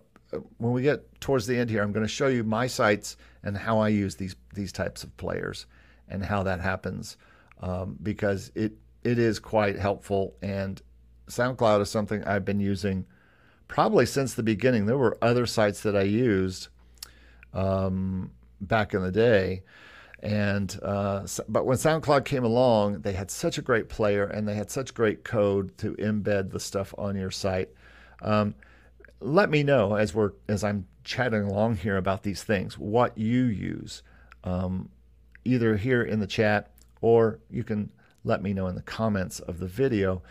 when 0.59 0.73
we 0.73 0.83
get 0.83 1.21
towards 1.21 1.47
the 1.47 1.57
end 1.57 1.71
here, 1.71 1.83
I'm 1.83 1.93
going 1.93 2.07
to 2.07 2.13
show 2.13 2.29
you 2.29 2.45
my 2.45 2.67
sites 2.67 3.17
and 3.43 3.57
how 3.57 3.79
I 3.79 3.89
use 3.89 4.17
these 4.17 4.37
these 4.55 4.73
types 4.73 5.03
of 5.03 5.17
players 5.17 5.67
and 6.09 6.25
how 6.25 6.43
that 6.43 6.61
happens 6.61 7.17
um, 7.61 7.97
because 8.03 8.53
it 8.55 8.73
it 9.09 9.19
is 9.19 9.39
quite 9.39 9.77
helpful 9.79 10.35
and 10.43 10.83
SoundCloud 11.29 11.81
is 11.81 11.91
something 11.91 12.21
I've 12.25 12.45
been 12.45 12.61
using 12.61 13.07
probably 13.67 14.07
since 14.07 14.35
the 14.35 14.43
beginning. 14.43 14.87
There 14.87 14.99
were 15.07 15.17
other 15.23 15.47
sites 15.47 15.81
that 15.83 15.97
I 15.97 16.03
used 16.03 16.69
um, 17.53 18.31
back 18.61 18.95
in 18.95 19.03
the 19.03 19.13
day, 19.13 19.63
And 20.21 20.77
uh, 20.83 21.27
but 21.49 21.65
when 21.65 21.79
SoundCloud 21.79 22.25
came 22.25 22.45
along, 22.45 23.03
they 23.03 23.13
had 23.13 23.31
such 23.31 23.57
a 23.57 23.63
great 23.63 23.89
player 23.89 24.25
and 24.25 24.49
they 24.49 24.55
had 24.55 24.71
such 24.71 24.93
great 24.93 25.23
code 25.23 25.77
to 25.79 25.95
embed 25.95 26.51
the 26.51 26.59
stuff 26.59 26.93
on 26.99 27.15
your 27.15 27.31
site. 27.31 27.69
Um, 28.21 28.55
let 29.21 29.49
me 29.49 29.63
know 29.63 29.95
as 29.95 30.15
we're 30.15 30.33
as 30.49 30.65
I'm 30.65 30.87
chatting 31.05 31.43
along 31.43 31.77
here 31.77 31.97
about 31.97 32.25
these 32.25 32.43
things 32.43 32.77
what 32.77 33.17
you 33.17 33.45
use, 33.45 34.03
um, 34.43 34.89
either 35.45 35.77
here 35.77 36.03
in 36.03 36.19
the 36.19 36.27
chat 36.27 36.71
or 37.01 37.39
you 37.49 37.63
can 37.63 37.91
let 38.25 38.43
me 38.43 38.53
know 38.53 38.67
in 38.67 38.75
the 38.75 38.83
comments 38.83 39.41
of 39.41 39.59
the 39.59 39.67
video. 39.67 40.23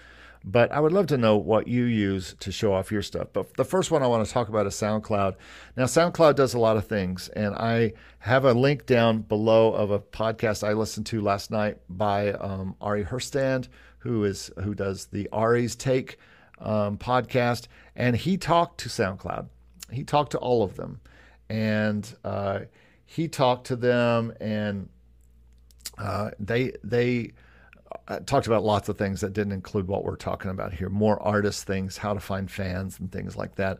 But 0.44 0.72
I 0.72 0.80
would 0.80 0.94
love 0.94 1.08
to 1.08 1.18
know 1.18 1.36
what 1.36 1.68
you 1.68 1.84
use 1.84 2.36
to 2.40 2.52
show 2.52 2.74
off 2.74 2.92
your 2.92 3.02
stuff. 3.02 3.28
But 3.34 3.58
the 3.58 3.66
first 3.66 3.92
one 3.92 4.02
I 4.02 4.08
want 4.08 4.26
to 4.26 4.32
talk 4.32 4.48
about 4.48 4.66
is 4.66 4.76
SoundCloud. 4.76 5.36
Now, 5.76 5.86
SoundCloud 5.86 6.36
does 6.36 6.54
a 6.54 6.60
lot 6.60 6.78
of 6.78 6.88
things, 6.88 7.28
and 7.30 7.54
I 7.56 7.94
have 8.20 8.46
a 8.46 8.54
link 8.54 8.86
down 8.86 9.24
below 9.24 9.74
of 9.74 9.92
a 9.92 10.00
podcast 10.00 10.66
I 10.66 10.74
listened 10.74 11.06
to 11.08 11.22
last 11.22 11.52
night 11.52 11.80
by 11.90 12.32
um, 12.32 12.76
Ari 12.80 13.04
Herstand, 13.04 13.68
who 14.00 14.24
is 14.24 14.50
who 14.64 14.74
does 14.74 15.08
the 15.08 15.28
Ari's 15.34 15.76
Take 15.76 16.18
um, 16.60 16.98
podcast, 16.98 17.68
and 17.96 18.16
he 18.16 18.38
talked 18.38 18.80
to 18.82 18.90
SoundCloud. 18.90 19.48
He 19.92 20.04
talked 20.04 20.32
to 20.32 20.38
all 20.38 20.64
of 20.64 20.76
them, 20.76 21.02
and 21.50 22.10
uh, 22.24 22.60
he 23.06 23.28
talked 23.28 23.68
to 23.68 23.76
them, 23.76 24.34
and 24.40 24.88
uh, 25.98 26.32
they 26.40 26.74
they 26.84 27.34
talked 28.26 28.48
about 28.48 28.64
lots 28.64 28.90
of 28.90 28.98
things 28.98 29.22
that 29.22 29.34
didn't 29.34 29.54
include 29.54 29.88
what 29.88 30.04
we're 30.04 30.16
talking 30.16 30.52
about 30.52 30.74
here. 30.74 30.90
More 30.90 31.22
artist 31.22 31.66
things, 31.66 31.98
how 31.98 32.14
to 32.14 32.20
find 32.20 32.50
fans, 32.50 33.00
and 33.00 33.12
things 33.12 33.36
like 33.36 33.56
that. 33.56 33.80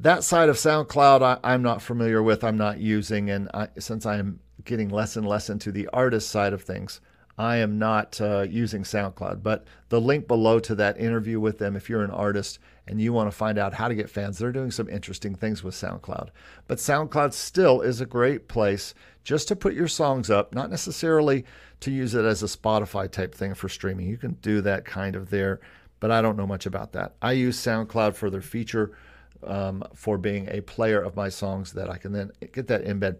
That 0.00 0.24
side 0.24 0.48
of 0.48 0.56
SoundCloud, 0.56 1.38
I, 1.44 1.54
am 1.54 1.62
not 1.62 1.82
familiar 1.82 2.22
with. 2.22 2.42
I'm 2.42 2.56
not 2.56 2.78
using, 2.78 3.30
and 3.30 3.48
I, 3.54 3.68
since 3.78 4.06
I'm 4.06 4.40
getting 4.64 4.88
less 4.88 5.16
and 5.16 5.26
less 5.26 5.50
into 5.50 5.70
the 5.70 5.88
artist 5.92 6.30
side 6.30 6.52
of 6.52 6.62
things, 6.62 7.00
I 7.38 7.56
am 7.56 7.78
not 7.78 8.20
uh, 8.20 8.46
using 8.48 8.82
SoundCloud, 8.82 9.42
but 9.42 9.66
the 9.90 10.00
link 10.00 10.26
below 10.26 10.58
to 10.60 10.74
that 10.76 10.98
interview 10.98 11.40
with 11.40 11.58
them, 11.58 11.76
if 11.76 11.88
you're 11.88 12.04
an 12.04 12.10
artist 12.10 12.58
and 12.86 13.00
you 13.00 13.12
want 13.12 13.30
to 13.30 13.36
find 13.36 13.58
out 13.58 13.74
how 13.74 13.88
to 13.88 13.94
get 13.94 14.10
fans, 14.10 14.38
they're 14.38 14.52
doing 14.52 14.70
some 14.70 14.88
interesting 14.88 15.34
things 15.34 15.62
with 15.62 15.74
SoundCloud. 15.74 16.30
But 16.66 16.78
SoundCloud 16.78 17.32
still 17.32 17.80
is 17.80 18.00
a 18.00 18.06
great 18.06 18.48
place 18.48 18.94
just 19.24 19.48
to 19.48 19.56
put 19.56 19.74
your 19.74 19.88
songs 19.88 20.30
up, 20.30 20.54
not 20.54 20.70
necessarily 20.70 21.44
to 21.80 21.90
use 21.90 22.14
it 22.14 22.24
as 22.24 22.42
a 22.42 22.46
Spotify 22.46 23.10
type 23.10 23.34
thing 23.34 23.54
for 23.54 23.68
streaming. 23.68 24.08
You 24.08 24.16
can 24.16 24.32
do 24.34 24.60
that 24.62 24.84
kind 24.84 25.14
of 25.14 25.30
there, 25.30 25.60
but 26.00 26.10
I 26.10 26.20
don't 26.22 26.36
know 26.36 26.46
much 26.46 26.66
about 26.66 26.92
that. 26.92 27.14
I 27.22 27.32
use 27.32 27.56
SoundCloud 27.58 28.14
for 28.14 28.30
their 28.30 28.42
feature 28.42 28.96
um, 29.44 29.84
for 29.94 30.18
being 30.18 30.48
a 30.50 30.60
player 30.60 31.00
of 31.00 31.16
my 31.16 31.28
songs 31.28 31.72
that 31.72 31.88
I 31.88 31.98
can 31.98 32.12
then 32.12 32.32
get 32.52 32.66
that 32.68 32.84
embed 32.84 33.18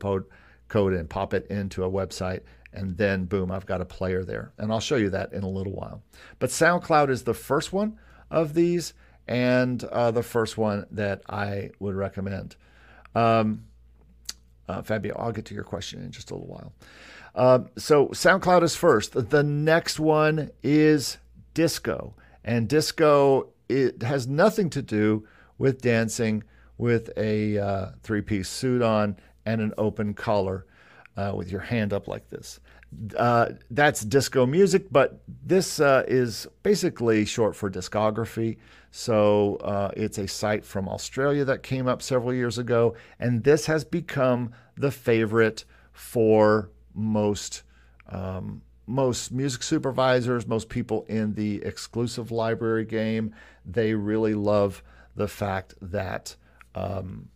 code 0.69 0.93
and 0.95 1.09
pop 1.09 1.35
it 1.35 1.47
into 1.49 1.85
a 1.85 1.91
website 1.91 2.41
and 2.73 2.97
then 2.97 3.25
boom, 3.27 3.51
I've 3.51 3.67
got 3.67 3.81
a 3.81 3.87
player 3.87 4.25
there. 4.25 4.53
And 4.59 4.73
I'll 4.73 4.81
show 4.81 4.97
you 4.97 5.11
that 5.11 5.33
in 5.33 5.43
a 5.43 5.49
little 5.49 5.73
while. 5.73 6.03
But 6.39 6.51
SoundCloud 6.51 7.11
is 7.11 7.25
the 7.25 7.35
first 7.35 7.73
one 7.73 7.99
of 8.31 8.55
these 8.55 8.95
and 9.29 9.83
uh, 9.85 10.11
the 10.11 10.23
first 10.23 10.59
one 10.59 10.87
that 10.91 11.23
I 11.29 11.71
would 11.79 11.95
recommend. 11.95 12.57
Um, 13.15 13.65
uh, 14.69 14.83
Fabio, 14.83 15.17
I'll 15.19 15.33
get 15.33 15.45
to 15.47 15.55
your 15.55 15.65
question 15.65 16.03
in 16.03 16.11
just 16.11 16.31
a 16.31 16.35
little 16.35 16.49
while. 16.49 16.73
Um, 17.35 17.69
so 17.77 18.09
SoundCloud 18.09 18.63
is 18.63 18.77
first. 18.77 19.31
The 19.31 19.43
next 19.43 19.99
one 19.99 20.51
is 20.63 21.19
disco. 21.55 22.15
And 22.45 22.69
disco, 22.69 23.49
it 23.69 24.03
has 24.03 24.27
nothing 24.27 24.71
to 24.71 24.83
do 24.83 25.27
with 25.59 25.81
dancing 25.81 26.45
with 26.79 27.11
a 27.17 27.59
uh, 27.59 27.91
three 28.03 28.23
piece 28.23 28.49
suit 28.49 28.83
on 28.83 29.17
and 29.47 29.61
an 29.61 29.73
open 29.79 30.15
collar 30.15 30.67
uh, 31.17 31.33
with 31.35 31.51
your 31.51 31.61
hand 31.61 31.93
up 31.93 32.09
like 32.09 32.29
this. 32.29 32.61
Uh, 33.17 33.51
that's 33.71 34.03
disco 34.03 34.45
music, 34.45 34.87
but 34.91 35.23
this 35.45 35.81
uh, 35.81 36.05
is 36.07 36.47
basically 36.63 37.25
short 37.25 37.57
for 37.57 37.71
discography. 37.71 38.59
So 38.95 39.57
uh, 39.57 39.91
it's 39.97 40.19
a 40.19 40.29
site 40.29 40.67
from 40.67 40.87
Australia 40.87 41.47
that 41.47 41.63
came 41.63 41.89
up 41.89 42.03
several 42.03 42.35
years 42.35 42.59
ago, 42.59 42.95
and 43.19 43.43
this 43.43 43.65
has 43.65 43.85
become 43.85 44.53
the 44.77 44.91
favorite 44.91 45.65
for 45.93 46.71
most 46.95 47.63
um, 48.11 48.61
most 48.87 49.33
music 49.33 49.63
supervisors, 49.63 50.47
most 50.47 50.69
people 50.69 51.07
in 51.09 51.33
the 51.33 51.63
exclusive 51.63 52.31
library 52.31 52.85
game. 52.85 53.35
They 53.65 53.95
really 53.95 54.35
love 54.35 54.83
the 55.17 55.29
fact 55.29 55.75
that 55.81 56.37
um, 56.75 57.31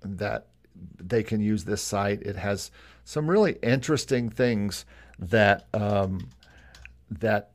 that 0.00 0.46
they 0.98 1.22
can 1.22 1.42
use 1.42 1.64
this 1.64 1.82
site. 1.82 2.22
It 2.22 2.36
has 2.36 2.70
some 3.04 3.28
really 3.28 3.58
interesting 3.62 4.30
things 4.30 4.86
that 5.18 5.66
um, 5.74 6.30
that 7.10 7.50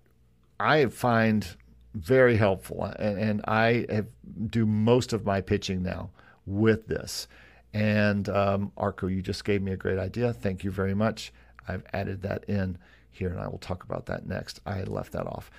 I 0.60 0.86
find 0.86 1.48
very 1.94 2.38
helpful, 2.38 2.84
and, 2.84 3.18
and 3.20 3.42
I 3.46 3.86
have, 3.90 4.08
do 4.48 4.66
most 4.66 5.14
of 5.14 5.26
my 5.26 5.42
pitching 5.42 5.84
now 5.84 6.10
with 6.46 6.88
this. 6.88 7.28
And 7.74 8.30
um, 8.30 8.72
Arco, 8.78 9.08
you 9.08 9.22
just 9.22 9.46
gave 9.46 9.62
me 9.62 9.72
a 9.72 9.78
great 9.78 9.98
idea. 9.98 10.34
Thank 10.34 10.64
you 10.64 10.72
very 10.72 10.94
much. 10.94 11.34
I've 11.68 11.84
added 11.94 12.22
that 12.24 12.44
in 12.46 12.78
here, 13.12 13.30
and 13.30 13.40
I 13.40 13.48
will 13.48 13.60
talk 13.60 13.84
about 13.84 14.06
that 14.08 14.28
next. 14.28 14.60
I 14.66 14.84
left 14.84 15.14
that 15.14 15.26
off. 15.28 15.50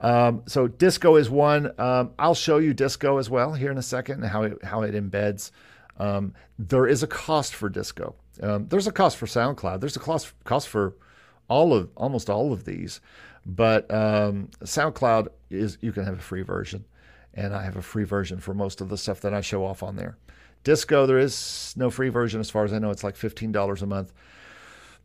Um, 0.00 0.42
so 0.46 0.66
disco 0.68 1.16
is 1.16 1.30
one. 1.30 1.72
Um, 1.78 2.12
I'll 2.18 2.34
show 2.34 2.58
you 2.58 2.74
disco 2.74 3.18
as 3.18 3.30
well 3.30 3.54
here 3.54 3.70
in 3.70 3.78
a 3.78 3.82
second 3.82 4.22
and 4.22 4.30
how 4.30 4.42
it 4.42 4.62
how 4.64 4.82
it 4.82 4.94
embeds. 4.94 5.50
Um, 5.98 6.34
there 6.58 6.86
is 6.86 7.02
a 7.02 7.06
cost 7.06 7.54
for 7.54 7.68
disco. 7.68 8.14
Um, 8.42 8.66
there's 8.68 8.88
a 8.88 8.92
cost 8.92 9.16
for 9.16 9.26
SoundCloud. 9.26 9.80
There's 9.80 9.96
a 9.96 10.00
cost 10.00 10.32
cost 10.44 10.68
for 10.68 10.96
all 11.48 11.72
of 11.72 11.90
almost 11.96 12.28
all 12.28 12.52
of 12.52 12.64
these, 12.64 13.00
but 13.46 13.90
um, 13.92 14.48
SoundCloud 14.62 15.28
is 15.50 15.78
you 15.80 15.92
can 15.92 16.04
have 16.04 16.18
a 16.18 16.22
free 16.22 16.42
version, 16.42 16.84
and 17.34 17.54
I 17.54 17.62
have 17.62 17.76
a 17.76 17.82
free 17.82 18.04
version 18.04 18.38
for 18.38 18.54
most 18.54 18.80
of 18.80 18.88
the 18.88 18.98
stuff 18.98 19.20
that 19.20 19.34
I 19.34 19.40
show 19.40 19.64
off 19.64 19.82
on 19.82 19.96
there. 19.96 20.16
Disco, 20.62 21.06
there 21.06 21.18
is 21.18 21.74
no 21.76 21.90
free 21.90 22.08
version 22.08 22.40
as 22.40 22.50
far 22.50 22.64
as 22.64 22.72
I 22.72 22.78
know. 22.78 22.90
It's 22.90 23.04
like 23.04 23.16
fifteen 23.16 23.52
dollars 23.52 23.82
a 23.82 23.86
month, 23.86 24.12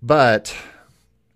but 0.02 0.56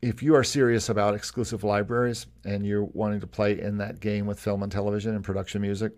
if 0.02 0.22
you 0.22 0.36
are 0.36 0.44
serious 0.44 0.90
about 0.90 1.16
exclusive 1.16 1.64
libraries 1.64 2.26
and 2.44 2.66
you're 2.66 2.84
wanting 2.84 3.22
to 3.22 3.28
play 3.28 3.58
in 3.58 3.78
that 3.78 4.02
game 4.02 4.26
with 4.26 4.38
film 4.38 4.62
and 4.62 4.72
television 4.72 5.16
and 5.16 5.24
production 5.24 5.62
music, 5.62 5.94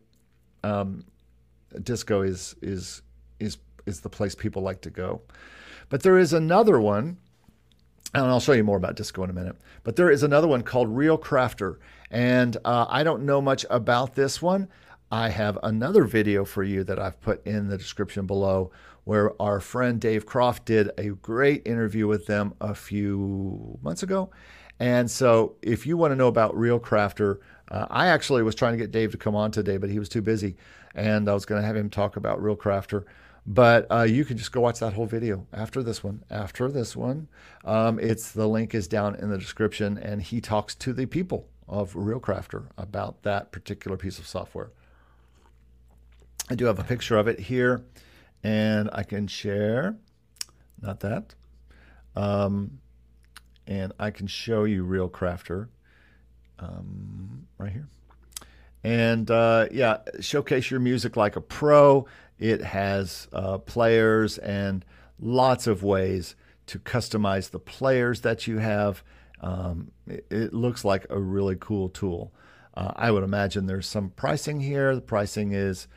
um, 0.63 1.03
disco 1.81 2.21
is 2.21 2.55
is 2.61 3.01
is 3.39 3.57
is 3.85 4.01
the 4.01 4.09
place 4.09 4.35
people 4.35 4.61
like 4.61 4.81
to 4.81 4.89
go. 4.89 5.21
But 5.89 6.03
there 6.03 6.17
is 6.17 6.33
another 6.33 6.79
one, 6.79 7.17
and 8.15 8.31
I'll 8.31 8.39
show 8.39 8.53
you 8.53 8.63
more 8.63 8.77
about 8.77 8.95
disco 8.95 9.23
in 9.23 9.29
a 9.29 9.33
minute. 9.33 9.57
But 9.83 9.95
there 9.95 10.09
is 10.09 10.23
another 10.23 10.47
one 10.47 10.63
called 10.63 10.87
ReelCrafter, 10.87 11.77
and 12.09 12.55
uh, 12.63 12.85
I 12.89 13.03
don't 13.03 13.25
know 13.25 13.41
much 13.41 13.65
about 13.69 14.15
this 14.15 14.41
one. 14.41 14.69
I 15.11 15.29
have 15.29 15.59
another 15.63 16.05
video 16.05 16.45
for 16.45 16.63
you 16.63 16.83
that 16.85 16.97
I've 16.97 17.19
put 17.21 17.45
in 17.45 17.67
the 17.67 17.77
description 17.77 18.25
below 18.25 18.71
where 19.03 19.39
our 19.41 19.59
friend 19.59 19.99
Dave 19.99 20.25
Croft 20.25 20.65
did 20.65 20.89
a 20.97 21.09
great 21.09 21.67
interview 21.67 22.07
with 22.07 22.25
them 22.25 22.55
a 22.59 22.73
few 22.73 23.77
months 23.83 24.01
ago. 24.01 24.31
And 24.79 25.09
so, 25.09 25.55
if 25.61 25.85
you 25.85 25.95
want 25.95 26.11
to 26.11 26.15
know 26.15 26.27
about 26.27 26.55
ReelCrafter, 26.55 27.37
uh, 27.69 27.85
I 27.89 28.07
actually 28.07 28.43
was 28.43 28.55
trying 28.55 28.73
to 28.73 28.77
get 28.77 28.91
Dave 28.91 29.11
to 29.11 29.17
come 29.17 29.35
on 29.35 29.51
today, 29.51 29.77
but 29.77 29.89
he 29.89 29.99
was 29.99 30.09
too 30.09 30.21
busy. 30.21 30.55
And 30.95 31.29
I 31.29 31.33
was 31.33 31.45
going 31.45 31.61
to 31.61 31.67
have 31.67 31.75
him 31.75 31.89
talk 31.89 32.17
about 32.17 32.41
ReelCrafter. 32.41 33.03
But 33.47 33.85
uh, 33.91 34.03
you 34.03 34.25
can 34.25 34.37
just 34.37 34.51
go 34.51 34.61
watch 34.61 34.79
that 34.79 34.93
whole 34.93 35.05
video 35.05 35.45
after 35.53 35.83
this 35.83 36.03
one. 36.03 36.23
After 36.31 36.71
this 36.71 36.95
one, 36.95 37.27
um, 37.63 37.99
it's 37.99 38.31
the 38.31 38.47
link 38.47 38.73
is 38.73 38.87
down 38.87 39.15
in 39.15 39.29
the 39.29 39.37
description, 39.37 39.97
and 39.97 40.21
he 40.21 40.41
talks 40.41 40.73
to 40.75 40.93
the 40.93 41.05
people 41.05 41.47
of 41.67 41.93
ReelCrafter 41.93 42.65
about 42.77 43.21
that 43.23 43.51
particular 43.51 43.97
piece 43.97 44.17
of 44.17 44.27
software. 44.27 44.71
I 46.49 46.55
do 46.55 46.65
have 46.65 46.79
a 46.79 46.83
picture 46.83 47.17
of 47.17 47.27
it 47.27 47.39
here, 47.39 47.83
and 48.43 48.89
I 48.93 49.03
can 49.03 49.27
share. 49.27 49.95
Not 50.81 50.99
that. 51.01 51.35
Um, 52.15 52.79
and 53.67 53.93
I 53.99 54.11
can 54.11 54.27
show 54.27 54.63
you 54.63 54.85
ReelCrafter 54.85 55.67
um, 56.59 57.47
right 57.57 57.71
here. 57.71 57.87
And 58.83 59.29
uh, 59.31 59.67
yeah, 59.71 59.97
showcase 60.19 60.69
your 60.69 60.79
music 60.79 61.17
like 61.17 61.35
a 61.35 61.41
pro. 61.41 62.05
It 62.39 62.61
has 62.61 63.27
uh, 63.31 63.59
players 63.59 64.37
and 64.37 64.83
lots 65.19 65.67
of 65.67 65.83
ways 65.83 66.35
to 66.67 66.79
customize 66.79 67.51
the 67.51 67.59
players 67.59 68.21
that 68.21 68.47
you 68.47 68.57
have. 68.57 69.03
Um, 69.41 69.91
it, 70.07 70.25
it, 70.29 70.53
looks 70.53 70.83
like 70.83 71.05
a 71.09 71.19
really 71.19 71.55
cool 71.59 71.89
tool. 71.89 72.33
Uh, 72.73 72.91
I 72.95 73.11
would 73.11 73.23
imagine 73.23 73.65
there's 73.67 73.87
some 73.87 74.09
pricing 74.09 74.59
here. 74.59 74.95
The 74.95 75.01
pricing 75.01 75.51
is 75.51 75.87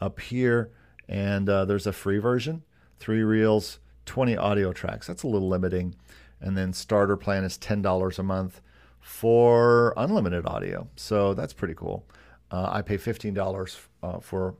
up 0.00 0.20
here, 0.20 0.70
and 1.08 1.48
uh, 1.48 1.64
there's 1.64 1.86
a 1.86 1.92
free 1.92 2.18
version, 2.18 2.62
three 2.98 3.22
reels, 3.22 3.78
20 4.06 4.36
audio 4.36 4.72
tracks. 4.72 5.06
That's 5.06 5.22
a 5.22 5.28
little 5.28 5.48
limiting. 5.48 5.94
And 6.40 6.56
then 6.56 6.72
starter 6.72 7.16
plan 7.16 7.44
is 7.44 7.56
$10 7.58 8.18
a 8.18 8.22
month 8.22 8.60
for 9.00 9.94
unlimited 9.96 10.46
audio. 10.46 10.88
So 10.96 11.32
that's 11.34 11.52
pretty 11.52 11.74
cool. 11.74 12.04
Uh, 12.50 12.68
I 12.70 12.82
pay 12.82 12.98
$15 12.98 13.76
uh, 14.02 14.20
for 14.20 14.54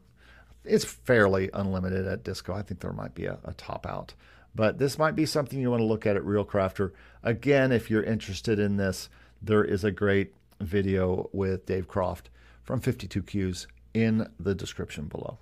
it's 0.67 0.85
fairly 0.85 1.51
unlimited 1.53 2.07
at 2.07 2.25
Disco. 2.25 2.55
I 2.55 2.63
think 2.63 2.81
there 2.81 2.93
might 2.93 3.15
be 3.15 3.27
a, 3.27 3.39
a 3.45 3.55
top 3.55 3.87
out, 3.87 4.15
But 4.55 4.79
this 4.79 4.99
might 4.99 5.15
be 5.15 5.27
something 5.27 5.61
you 5.61 5.71
want 5.71 5.81
to 5.81 5.87
look 5.87 6.07
at 6.07 6.17
at 6.17 6.23
ReelCrafter. 6.23 6.93
Again, 7.23 7.73
if 7.73 7.91
you're 7.91 8.03
interested 8.03 8.59
in 8.59 8.77
this, 8.77 9.09
there 9.43 9.65
is 9.65 9.85
a 9.85 9.91
great 9.91 10.35
video 10.61 11.29
with 11.33 11.67
Dave 11.67 11.89
Croft 11.89 12.31
from 12.63 12.81
52Qs 12.81 13.67
in 13.95 14.29
the 14.39 14.55
description 14.55 15.07
below. 15.07 15.39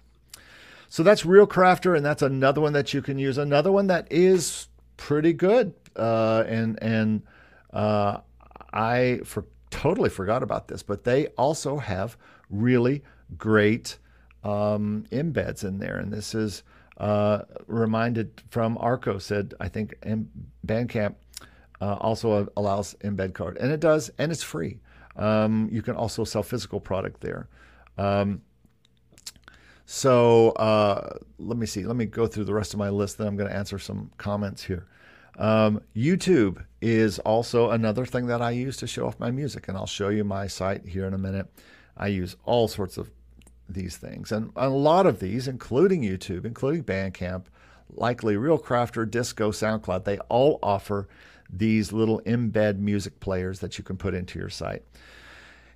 So 0.88 1.02
that's 1.02 1.22
ReelCrafter, 1.22 1.96
and 1.96 2.04
that's 2.04 2.22
another 2.22 2.60
one 2.60 2.72
that 2.72 2.94
you 2.94 3.02
can 3.02 3.18
use. 3.18 3.38
Another 3.38 3.72
one 3.72 3.88
that 3.88 4.06
is 4.12 4.68
pretty 4.96 5.32
good, 5.32 5.74
uh, 5.96 6.44
and 6.46 6.80
and 6.82 7.22
uh, 7.72 8.18
I 8.72 9.20
for 9.24 9.46
totally 9.70 10.10
forgot 10.10 10.42
about 10.42 10.68
this, 10.68 10.82
but 10.82 11.04
they 11.04 11.26
also 11.28 11.78
have 11.78 12.16
really 12.48 13.02
great 13.36 13.98
um, 14.44 15.04
embeds 15.10 15.64
in 15.64 15.78
there, 15.78 15.96
and 15.96 16.12
this 16.12 16.34
is 16.34 16.62
uh, 16.98 17.42
reminded 17.66 18.42
from 18.50 18.78
Arco 18.78 19.18
said 19.18 19.54
I 19.58 19.68
think 19.68 19.94
Bandcamp 20.66 21.14
uh, 21.80 21.94
also 21.94 22.48
allows 22.56 22.94
embed 23.02 23.34
card, 23.34 23.56
and 23.58 23.72
it 23.72 23.80
does, 23.80 24.10
and 24.18 24.30
it's 24.30 24.42
free. 24.42 24.78
Um, 25.16 25.68
you 25.70 25.82
can 25.82 25.96
also 25.96 26.24
sell 26.24 26.42
physical 26.42 26.80
product 26.80 27.20
there. 27.20 27.48
Um, 27.98 28.42
so 29.86 30.50
uh, 30.50 31.18
let 31.38 31.58
me 31.58 31.66
see. 31.66 31.84
Let 31.84 31.96
me 31.96 32.06
go 32.06 32.26
through 32.26 32.44
the 32.44 32.54
rest 32.54 32.72
of 32.72 32.78
my 32.78 32.88
list. 32.88 33.18
Then 33.18 33.26
I'm 33.26 33.36
going 33.36 33.48
to 33.48 33.56
answer 33.56 33.78
some 33.78 34.10
comments 34.18 34.62
here. 34.62 34.86
Um, 35.36 35.82
YouTube 35.96 36.64
is 36.80 37.18
also 37.20 37.70
another 37.70 38.06
thing 38.06 38.26
that 38.26 38.40
I 38.40 38.50
use 38.52 38.76
to 38.78 38.86
show 38.86 39.06
off 39.06 39.18
my 39.18 39.30
music, 39.30 39.68
and 39.68 39.76
I'll 39.76 39.86
show 39.86 40.08
you 40.08 40.24
my 40.24 40.46
site 40.46 40.86
here 40.86 41.06
in 41.06 41.14
a 41.14 41.18
minute. 41.18 41.48
I 41.96 42.08
use 42.08 42.36
all 42.44 42.68
sorts 42.68 42.96
of 42.96 43.10
these 43.68 43.96
things, 43.96 44.30
and 44.30 44.52
a 44.56 44.68
lot 44.68 45.06
of 45.06 45.20
these, 45.20 45.48
including 45.48 46.02
YouTube, 46.02 46.44
including 46.44 46.84
Bandcamp, 46.84 47.44
likely 47.90 48.34
ReelCrafter, 48.34 49.10
Disco, 49.10 49.50
SoundCloud, 49.50 50.04
they 50.04 50.18
all 50.28 50.58
offer 50.62 51.08
these 51.50 51.92
little 51.92 52.20
embed 52.22 52.78
music 52.78 53.20
players 53.20 53.60
that 53.60 53.78
you 53.78 53.84
can 53.84 53.96
put 53.96 54.14
into 54.14 54.38
your 54.38 54.48
site 54.48 54.82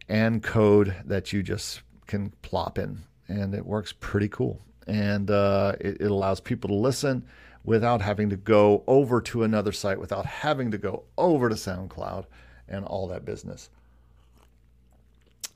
and 0.09 0.43
code 0.43 0.95
that 1.05 1.33
you 1.33 1.43
just 1.43 1.83
can 2.07 2.31
plop 2.43 2.79
in, 2.79 3.03
and 3.29 3.55
it 3.55 3.65
works 3.65 3.93
pretty 3.93 4.29
cool. 4.29 4.61
And 4.87 5.31
uh, 5.31 5.75
it, 5.81 6.01
it 6.01 6.11
allows 6.11 6.41
people 6.41 6.69
to 6.69 6.75
listen 6.75 7.27
without 7.65 8.01
having 8.01 8.31
to 8.31 8.37
go 8.37 8.83
over 8.87 9.21
to 9.21 9.43
another 9.43 9.73
site, 9.73 10.01
without 10.01 10.25
having 10.25 10.71
to 10.71 10.79
go 10.79 11.05
over 11.19 11.51
to 11.51 11.55
SoundCloud 11.55 12.25
and 12.69 12.85
all 12.87 13.07
that 13.09 13.25
business. 13.25 13.69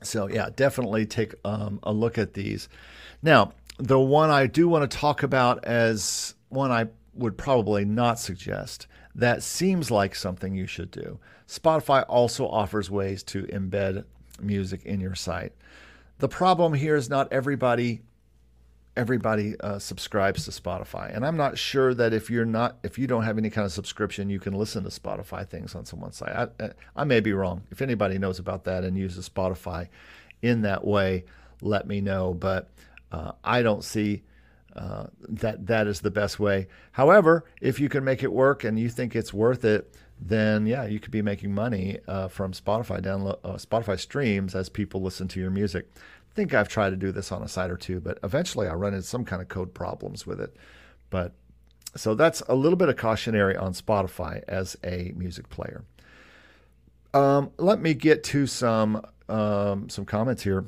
So, 0.05 0.27
yeah, 0.27 0.49
definitely 0.55 1.05
take 1.05 1.33
um, 1.45 1.79
a 1.83 1.91
look 1.93 2.17
at 2.17 2.33
these. 2.33 2.69
Now, 3.21 3.53
the 3.77 3.99
one 3.99 4.29
I 4.29 4.47
do 4.47 4.67
want 4.67 4.89
to 4.89 4.97
talk 4.97 5.23
about 5.23 5.65
as 5.65 6.35
one 6.49 6.71
I 6.71 6.87
would 7.15 7.37
probably 7.37 7.85
not 7.85 8.19
suggest 8.19 8.87
that 9.15 9.43
seems 9.43 9.91
like 9.91 10.15
something 10.15 10.55
you 10.55 10.67
should 10.67 10.91
do. 10.91 11.19
Spotify 11.47 12.05
also 12.07 12.47
offers 12.47 12.89
ways 12.89 13.23
to 13.23 13.43
embed 13.43 14.05
music 14.41 14.85
in 14.85 14.99
your 14.99 15.15
site. 15.15 15.53
The 16.19 16.27
problem 16.27 16.73
here 16.73 16.95
is 16.95 17.09
not 17.09 17.31
everybody 17.31 18.01
everybody 18.95 19.59
uh, 19.59 19.79
subscribes 19.79 20.45
to 20.45 20.51
Spotify, 20.51 21.15
and 21.15 21.25
I'm 21.25 21.37
not 21.37 21.57
sure 21.57 21.93
that 21.93 22.13
if 22.13 22.29
you're 22.29 22.45
not 22.45 22.77
if 22.83 22.97
you 22.97 23.07
don't 23.07 23.23
have 23.23 23.37
any 23.37 23.49
kind 23.49 23.65
of 23.65 23.71
subscription, 23.71 24.29
you 24.29 24.39
can 24.39 24.53
listen 24.53 24.83
to 24.83 24.89
Spotify 24.89 25.47
things 25.47 25.75
on 25.75 25.85
someone's 25.85 26.17
site. 26.17 26.49
I, 26.59 26.69
I 26.95 27.03
may 27.03 27.19
be 27.19 27.33
wrong. 27.33 27.63
If 27.71 27.81
anybody 27.81 28.17
knows 28.17 28.39
about 28.39 28.63
that 28.65 28.83
and 28.83 28.97
uses 28.97 29.27
Spotify 29.27 29.89
in 30.41 30.61
that 30.61 30.85
way, 30.85 31.25
let 31.61 31.87
me 31.87 32.01
know. 32.01 32.33
But 32.33 32.69
uh, 33.11 33.33
I 33.43 33.61
don't 33.61 33.83
see. 33.83 34.23
Uh, 34.75 35.05
that 35.19 35.67
that 35.67 35.85
is 35.85 36.01
the 36.01 36.09
best 36.09 36.39
way. 36.39 36.67
However, 36.93 37.45
if 37.61 37.79
you 37.79 37.89
can 37.89 38.03
make 38.03 38.23
it 38.23 38.33
work 38.33 38.63
and 38.63 38.79
you 38.79 38.89
think 38.89 39.15
it's 39.15 39.31
worth 39.31 39.63
it, 39.63 39.93
then 40.19 40.65
yeah, 40.65 40.85
you 40.85 40.99
could 40.99 41.11
be 41.11 41.21
making 41.21 41.53
money 41.53 41.99
uh, 42.07 42.27
from 42.27 42.53
Spotify 42.53 42.99
download 42.99 43.37
uh, 43.43 43.53
Spotify 43.53 43.99
streams 43.99 44.55
as 44.55 44.69
people 44.69 45.01
listen 45.01 45.27
to 45.27 45.39
your 45.39 45.51
music. 45.51 45.87
Think 46.35 46.53
I've 46.53 46.69
tried 46.69 46.91
to 46.91 46.95
do 46.95 47.11
this 47.11 47.31
on 47.31 47.43
a 47.43 47.47
site 47.47 47.69
or 47.69 47.77
two, 47.77 47.99
but 47.99 48.17
eventually 48.23 48.67
I 48.67 48.73
run 48.73 48.93
into 48.93 49.05
some 49.05 49.25
kind 49.25 49.41
of 49.41 49.49
code 49.49 49.73
problems 49.73 50.25
with 50.25 50.39
it. 50.39 50.55
But 51.09 51.33
so 51.95 52.15
that's 52.15 52.41
a 52.49 52.55
little 52.55 52.77
bit 52.77 52.89
of 52.89 52.97
cautionary 52.97 53.55
on 53.55 53.73
Spotify 53.73 54.43
as 54.47 54.75
a 54.83 55.13
music 55.15 55.49
player. 55.49 55.83
Um, 57.13 57.51
let 57.57 57.79
me 57.79 57.93
get 57.93 58.23
to 58.25 58.47
some 58.47 59.05
um, 59.29 59.89
some 59.89 60.05
comments 60.05 60.43
here. 60.43 60.65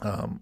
Um, 0.00 0.40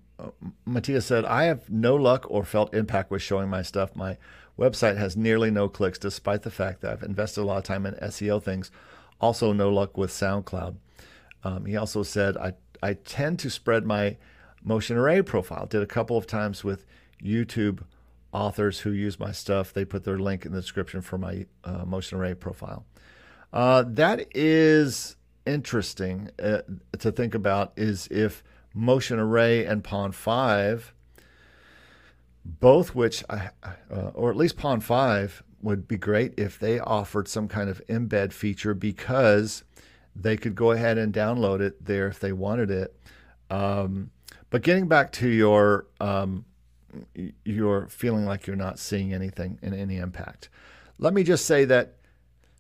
Matthias 0.66 1.06
said, 1.06 1.24
"I 1.24 1.44
have 1.44 1.70
no 1.70 1.94
luck 1.96 2.26
or 2.28 2.44
felt 2.44 2.74
impact 2.74 3.10
with 3.10 3.22
showing 3.22 3.48
my 3.48 3.62
stuff. 3.62 3.96
My 3.96 4.18
Website 4.60 4.98
has 4.98 5.16
nearly 5.16 5.50
no 5.50 5.70
clicks, 5.70 5.98
despite 5.98 6.42
the 6.42 6.50
fact 6.50 6.82
that 6.82 6.92
I've 6.92 7.02
invested 7.02 7.40
a 7.40 7.44
lot 7.44 7.56
of 7.56 7.64
time 7.64 7.86
in 7.86 7.94
SEO 7.94 8.42
things. 8.42 8.70
Also, 9.18 9.54
no 9.54 9.70
luck 9.70 9.96
with 9.96 10.10
SoundCloud. 10.10 10.76
Um, 11.42 11.64
he 11.64 11.76
also 11.76 12.02
said, 12.02 12.36
I, 12.36 12.52
I 12.82 12.94
tend 12.94 13.38
to 13.40 13.50
spread 13.50 13.86
my 13.86 14.16
motion 14.62 14.96
array 14.96 15.22
profile. 15.22 15.66
Did 15.66 15.82
a 15.82 15.86
couple 15.86 16.16
of 16.16 16.26
times 16.26 16.64
with 16.64 16.84
YouTube 17.22 17.80
authors 18.32 18.80
who 18.80 18.90
use 18.90 19.18
my 19.18 19.32
stuff. 19.32 19.72
They 19.72 19.84
put 19.84 20.04
their 20.04 20.18
link 20.18 20.46
in 20.46 20.52
the 20.52 20.60
description 20.60 21.00
for 21.00 21.18
my 21.18 21.46
uh, 21.64 21.84
motion 21.84 22.18
array 22.18 22.34
profile. 22.34 22.84
Uh, 23.52 23.84
that 23.86 24.26
is 24.34 25.16
interesting 25.46 26.30
uh, 26.40 26.60
to 26.98 27.10
think 27.10 27.34
about 27.34 27.72
is 27.76 28.06
if 28.08 28.44
motion 28.72 29.18
array 29.18 29.64
and 29.64 29.82
Pond5 29.82 30.92
both 32.44 32.94
which, 32.94 33.22
I, 33.28 33.50
uh, 33.62 34.10
or 34.14 34.30
at 34.30 34.36
least 34.36 34.56
Pond5 34.56 35.42
would 35.62 35.86
be 35.86 35.96
great 35.96 36.34
if 36.38 36.58
they 36.58 36.78
offered 36.78 37.28
some 37.28 37.48
kind 37.48 37.68
of 37.68 37.82
embed 37.86 38.32
feature 38.32 38.74
because 38.74 39.62
they 40.14 40.36
could 40.36 40.54
go 40.54 40.72
ahead 40.72 40.98
and 40.98 41.12
download 41.12 41.60
it 41.60 41.84
there 41.84 42.08
if 42.08 42.20
they 42.20 42.32
wanted 42.32 42.70
it. 42.70 42.96
Um, 43.50 44.10
but 44.50 44.62
getting 44.62 44.88
back 44.88 45.12
to 45.12 45.28
your 45.28 45.86
um, 46.00 46.44
your 47.44 47.88
feeling 47.88 48.26
like 48.26 48.46
you're 48.46 48.56
not 48.56 48.78
seeing 48.78 49.12
anything 49.12 49.58
in 49.62 49.74
any 49.74 49.96
impact, 49.96 50.48
let 50.98 51.14
me 51.14 51.22
just 51.22 51.46
say 51.46 51.64
that 51.66 51.96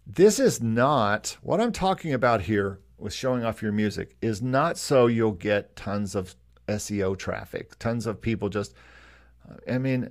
this 0.06 0.38
is 0.38 0.62
not 0.62 1.36
what 1.42 1.60
I'm 1.60 1.72
talking 1.72 2.12
about 2.12 2.42
here 2.42 2.80
with 2.98 3.12
showing 3.12 3.44
off 3.44 3.62
your 3.62 3.72
music 3.72 4.16
is 4.20 4.42
not 4.42 4.76
so 4.76 5.06
you'll 5.06 5.32
get 5.32 5.74
tons 5.74 6.14
of 6.14 6.34
SEO 6.68 7.18
traffic, 7.18 7.78
tons 7.78 8.06
of 8.06 8.20
people 8.20 8.48
just 8.48 8.74
I 9.68 9.78
mean, 9.78 10.10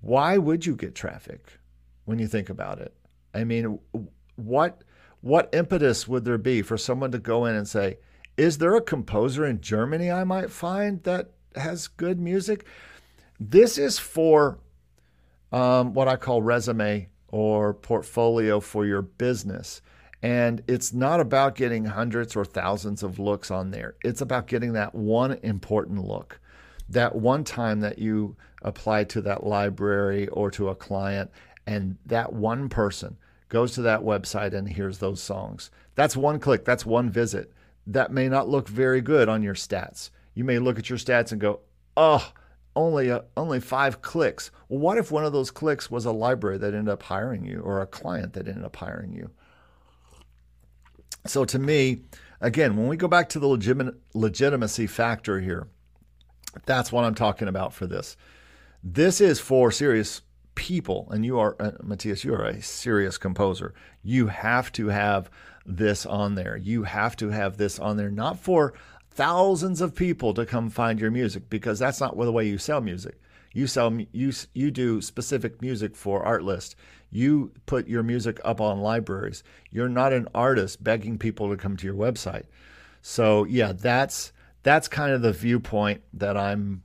why 0.00 0.38
would 0.38 0.64
you 0.64 0.76
get 0.76 0.94
traffic 0.94 1.52
when 2.04 2.18
you 2.18 2.26
think 2.26 2.48
about 2.48 2.78
it? 2.78 2.94
I 3.34 3.44
mean, 3.44 3.78
what 4.36 4.82
what 5.20 5.48
impetus 5.52 6.08
would 6.08 6.24
there 6.24 6.38
be 6.38 6.62
for 6.62 6.78
someone 6.78 7.12
to 7.12 7.18
go 7.18 7.44
in 7.46 7.54
and 7.54 7.68
say, 7.68 7.98
"Is 8.36 8.58
there 8.58 8.74
a 8.74 8.80
composer 8.80 9.44
in 9.44 9.60
Germany 9.60 10.10
I 10.10 10.24
might 10.24 10.50
find 10.50 11.02
that 11.04 11.30
has 11.54 11.88
good 11.88 12.20
music?" 12.20 12.66
This 13.38 13.78
is 13.78 13.98
for 13.98 14.58
um, 15.52 15.94
what 15.94 16.08
I 16.08 16.16
call 16.16 16.42
resume 16.42 17.08
or 17.28 17.74
portfolio 17.74 18.60
for 18.60 18.84
your 18.86 19.02
business. 19.02 19.80
And 20.22 20.62
it's 20.68 20.92
not 20.92 21.20
about 21.20 21.54
getting 21.54 21.86
hundreds 21.86 22.36
or 22.36 22.44
thousands 22.44 23.02
of 23.02 23.18
looks 23.18 23.50
on 23.50 23.70
there. 23.70 23.94
It's 24.04 24.20
about 24.20 24.46
getting 24.46 24.74
that 24.74 24.94
one 24.94 25.38
important 25.42 26.04
look 26.04 26.40
that 26.90 27.14
one 27.14 27.44
time 27.44 27.80
that 27.80 27.98
you 27.98 28.36
apply 28.62 29.04
to 29.04 29.22
that 29.22 29.46
library 29.46 30.26
or 30.28 30.50
to 30.50 30.68
a 30.68 30.74
client, 30.74 31.30
and 31.66 31.96
that 32.04 32.32
one 32.32 32.68
person 32.68 33.16
goes 33.50 33.72
to 33.72 33.82
that 33.82 34.00
website 34.00 34.54
and 34.54 34.66
hears 34.66 34.98
those 34.98 35.22
songs. 35.22 35.70
That's 35.94 36.16
one 36.16 36.38
click, 36.40 36.64
that's 36.64 36.86
one 36.86 37.10
visit. 37.10 37.52
That 37.86 38.12
may 38.12 38.28
not 38.28 38.48
look 38.48 38.68
very 38.68 39.02
good 39.02 39.28
on 39.28 39.42
your 39.42 39.54
stats. 39.54 40.08
You 40.34 40.44
may 40.44 40.58
look 40.58 40.78
at 40.78 40.88
your 40.88 40.98
stats 40.98 41.32
and 41.32 41.40
go, 41.40 41.60
oh, 41.96 42.32
only 42.76 43.12
only 43.36 43.60
five 43.60 44.00
clicks. 44.00 44.50
Well, 44.68 44.78
what 44.78 44.96
if 44.96 45.10
one 45.10 45.24
of 45.24 45.32
those 45.32 45.50
clicks 45.50 45.90
was 45.90 46.06
a 46.06 46.12
library 46.12 46.56
that 46.58 46.72
ended 46.72 46.88
up 46.88 47.02
hiring 47.02 47.44
you 47.44 47.60
or 47.60 47.82
a 47.82 47.86
client 47.86 48.32
that 48.34 48.48
ended 48.48 48.64
up 48.64 48.76
hiring 48.76 49.12
you? 49.12 49.30
So 51.26 51.44
to 51.44 51.58
me, 51.58 52.02
again, 52.40 52.76
when 52.76 52.86
we 52.86 52.96
go 52.96 53.08
back 53.08 53.28
to 53.30 53.40
the 53.40 53.48
legit- 53.48 53.94
legitimacy 54.14 54.86
factor 54.86 55.40
here, 55.40 55.66
that's 56.64 56.92
what 56.92 57.04
I'm 57.04 57.14
talking 57.14 57.48
about 57.48 57.74
for 57.74 57.86
this. 57.86 58.16
This 58.82 59.20
is 59.20 59.40
for 59.40 59.70
serious 59.70 60.22
people, 60.54 61.08
and 61.10 61.24
you 61.24 61.38
are, 61.38 61.56
uh, 61.60 61.72
Matthias, 61.82 62.24
you 62.24 62.34
are 62.34 62.44
a 62.44 62.62
serious 62.62 63.18
composer. 63.18 63.74
You 64.02 64.28
have 64.28 64.72
to 64.72 64.88
have 64.88 65.30
this 65.64 66.06
on 66.06 66.34
there. 66.34 66.56
You 66.56 66.84
have 66.84 67.16
to 67.16 67.30
have 67.30 67.56
this 67.56 67.78
on 67.78 67.96
there, 67.96 68.10
not 68.10 68.38
for 68.38 68.74
thousands 69.10 69.80
of 69.80 69.94
people 69.94 70.34
to 70.34 70.46
come 70.46 70.70
find 70.70 71.00
your 71.00 71.10
music, 71.10 71.48
because 71.50 71.78
that's 71.78 72.00
not 72.00 72.16
the 72.16 72.32
way 72.32 72.46
you 72.46 72.58
sell 72.58 72.80
music. 72.80 73.20
You 73.52 73.66
sell 73.66 73.92
you 74.12 74.32
you 74.54 74.70
do 74.70 75.00
specific 75.00 75.60
music 75.60 75.96
for 75.96 76.24
Artlist. 76.24 76.76
You 77.10 77.52
put 77.66 77.88
your 77.88 78.04
music 78.04 78.40
up 78.44 78.60
on 78.60 78.80
libraries. 78.80 79.42
You're 79.72 79.88
not 79.88 80.12
an 80.12 80.28
artist 80.34 80.82
begging 80.84 81.18
people 81.18 81.50
to 81.50 81.56
come 81.56 81.76
to 81.76 81.86
your 81.86 81.96
website. 81.96 82.44
So 83.02 83.44
yeah, 83.44 83.72
that's 83.72 84.32
that's 84.62 84.86
kind 84.86 85.12
of 85.12 85.22
the 85.22 85.32
viewpoint 85.32 86.02
that 86.14 86.36
I'm 86.36 86.82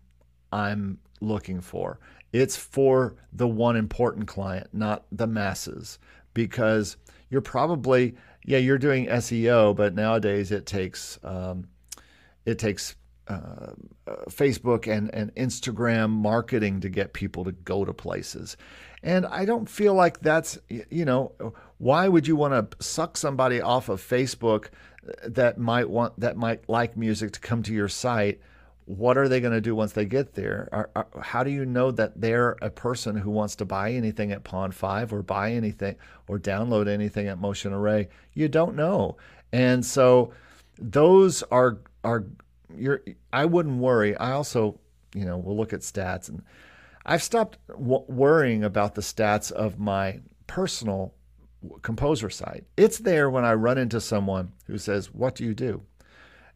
I'm 0.51 0.97
looking 1.21 1.61
for 1.61 1.99
It's 2.35 2.57
for 2.57 3.15
the 3.31 3.47
one 3.47 3.77
important 3.77 4.27
client, 4.27 4.67
not 4.73 5.05
the 5.09 5.25
masses, 5.25 5.99
because 6.33 6.97
you're 7.29 7.39
probably 7.39 8.15
yeah 8.43 8.57
you're 8.57 8.77
doing 8.77 9.07
SEO, 9.07 9.73
but 9.73 9.95
nowadays 9.95 10.51
it 10.51 10.65
takes 10.65 11.17
um, 11.23 11.69
it 12.45 12.59
takes 12.59 12.97
uh, 13.29 13.71
uh, 14.05 14.15
Facebook 14.29 14.85
and, 14.85 15.09
and 15.15 15.33
Instagram 15.35 16.09
marketing 16.09 16.81
to 16.81 16.89
get 16.89 17.13
people 17.13 17.45
to 17.45 17.53
go 17.53 17.85
to 17.85 17.93
places. 17.93 18.57
And 19.01 19.25
I 19.25 19.45
don't 19.45 19.69
feel 19.69 19.93
like 19.93 20.19
that's, 20.19 20.59
you 20.67 21.05
know, 21.05 21.31
why 21.77 22.09
would 22.09 22.27
you 22.27 22.35
want 22.35 22.69
to 22.71 22.85
suck 22.85 23.15
somebody 23.15 23.61
off 23.61 23.87
of 23.87 24.01
Facebook 24.01 24.67
that 25.23 25.57
might 25.57 25.89
want, 25.89 26.19
that 26.19 26.35
might 26.37 26.67
like 26.67 26.97
music 26.97 27.31
to 27.31 27.39
come 27.39 27.63
to 27.63 27.73
your 27.73 27.87
site? 27.87 28.41
What 28.85 29.17
are 29.17 29.27
they 29.27 29.41
going 29.41 29.53
to 29.53 29.61
do 29.61 29.75
once 29.75 29.93
they 29.93 30.05
get 30.05 30.33
there? 30.35 30.69
Are, 30.71 30.89
are, 30.95 31.07
how 31.21 31.43
do 31.43 31.49
you 31.49 31.65
know 31.65 31.89
that 31.91 32.21
they're 32.21 32.55
a 32.61 32.69
person 32.69 33.15
who 33.15 33.31
wants 33.31 33.55
to 33.57 33.65
buy 33.65 33.91
anything 33.91 34.31
at 34.31 34.43
Pond5 34.43 35.11
or 35.11 35.23
buy 35.23 35.53
anything 35.53 35.95
or 36.27 36.37
download 36.37 36.87
anything 36.87 37.27
at 37.27 37.39
Motion 37.39 37.73
Array? 37.73 38.09
You 38.33 38.47
don't 38.47 38.75
know. 38.75 39.17
And 39.51 39.83
so 39.83 40.33
those 40.77 41.41
are, 41.43 41.79
are 42.03 42.25
I 43.33 43.45
wouldn't 43.45 43.77
worry. 43.77 44.15
I 44.17 44.31
also, 44.31 44.79
you 45.15 45.25
know, 45.25 45.37
we'll 45.37 45.57
look 45.57 45.73
at 45.73 45.79
stats 45.79 46.29
and 46.29 46.43
I've 47.05 47.23
stopped 47.23 47.57
w- 47.67 48.03
worrying 48.07 48.63
about 48.63 48.95
the 48.95 49.01
stats 49.01 49.51
of 49.51 49.79
my 49.79 50.19
personal 50.47 51.13
composer 51.81 52.29
site. 52.29 52.65
It's 52.77 52.99
there 52.99 53.29
when 53.29 53.45
I 53.45 53.53
run 53.53 53.77
into 53.77 54.01
someone 54.01 54.53
who 54.65 54.77
says, 54.77 55.13
"What 55.13 55.35
do 55.35 55.43
you 55.43 55.53
do?" 55.53 55.83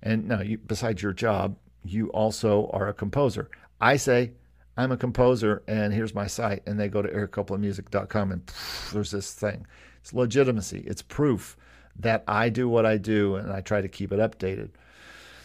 And 0.02 0.28
now, 0.28 0.42
you, 0.42 0.58
besides 0.58 1.04
your 1.04 1.14
job, 1.14 1.58
you 1.90 2.10
also 2.10 2.70
are 2.74 2.88
a 2.88 2.94
composer. 2.94 3.50
I 3.82 3.98
say, 3.98 4.32
"I'm 4.78 4.92
a 4.92 4.98
composer, 4.98 5.64
and 5.68 5.94
here's 5.94 6.14
my 6.14 6.28
site," 6.28 6.64
and 6.66 6.80
they 6.80 6.90
go 6.90 7.02
to 7.02 7.10
ericcopelandmusic.com, 7.10 8.32
and 8.32 8.46
pff, 8.46 8.92
there's 8.92 9.12
this 9.12 9.34
thing. 9.34 9.66
It's 10.02 10.14
legitimacy. 10.14 10.84
It's 10.86 11.02
proof 11.02 11.58
that 11.98 12.24
I 12.28 12.50
do 12.50 12.70
what 12.70 12.86
I 12.86 12.98
do, 12.98 13.36
and 13.36 13.52
I 13.52 13.62
try 13.62 13.82
to 13.82 13.88
keep 13.88 14.12
it 14.12 14.20
updated. 14.20 14.70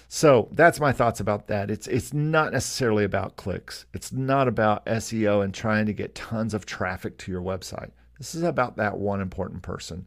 So 0.08 0.48
that's 0.52 0.78
my 0.78 0.92
thoughts 0.92 1.18
about 1.18 1.48
that. 1.48 1.70
It's 1.70 1.88
it's 1.88 2.12
not 2.12 2.52
necessarily 2.52 3.04
about 3.04 3.36
clicks. 3.36 3.86
It's 3.92 4.12
not 4.12 4.46
about 4.46 4.86
SEO 4.86 5.42
and 5.42 5.52
trying 5.52 5.86
to 5.86 5.92
get 5.92 6.14
tons 6.14 6.54
of 6.54 6.66
traffic 6.66 7.18
to 7.18 7.32
your 7.32 7.42
website. 7.42 7.90
This 8.18 8.34
is 8.34 8.42
about 8.42 8.76
that 8.76 8.96
one 8.96 9.20
important 9.20 9.62
person. 9.62 10.06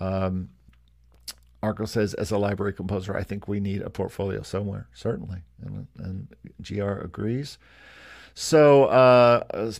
Um, 0.00 0.48
Arco 1.64 1.86
says, 1.86 2.14
as 2.14 2.30
a 2.30 2.38
library 2.38 2.74
composer, 2.74 3.16
I 3.16 3.22
think 3.22 3.48
we 3.48 3.58
need 3.58 3.82
a 3.82 3.90
portfolio 3.90 4.42
somewhere, 4.42 4.86
certainly, 4.92 5.38
and, 5.64 5.86
and 5.98 6.28
GR 6.62 6.82
agrees. 6.82 7.58
So 8.34 8.84
uh, 8.84 9.72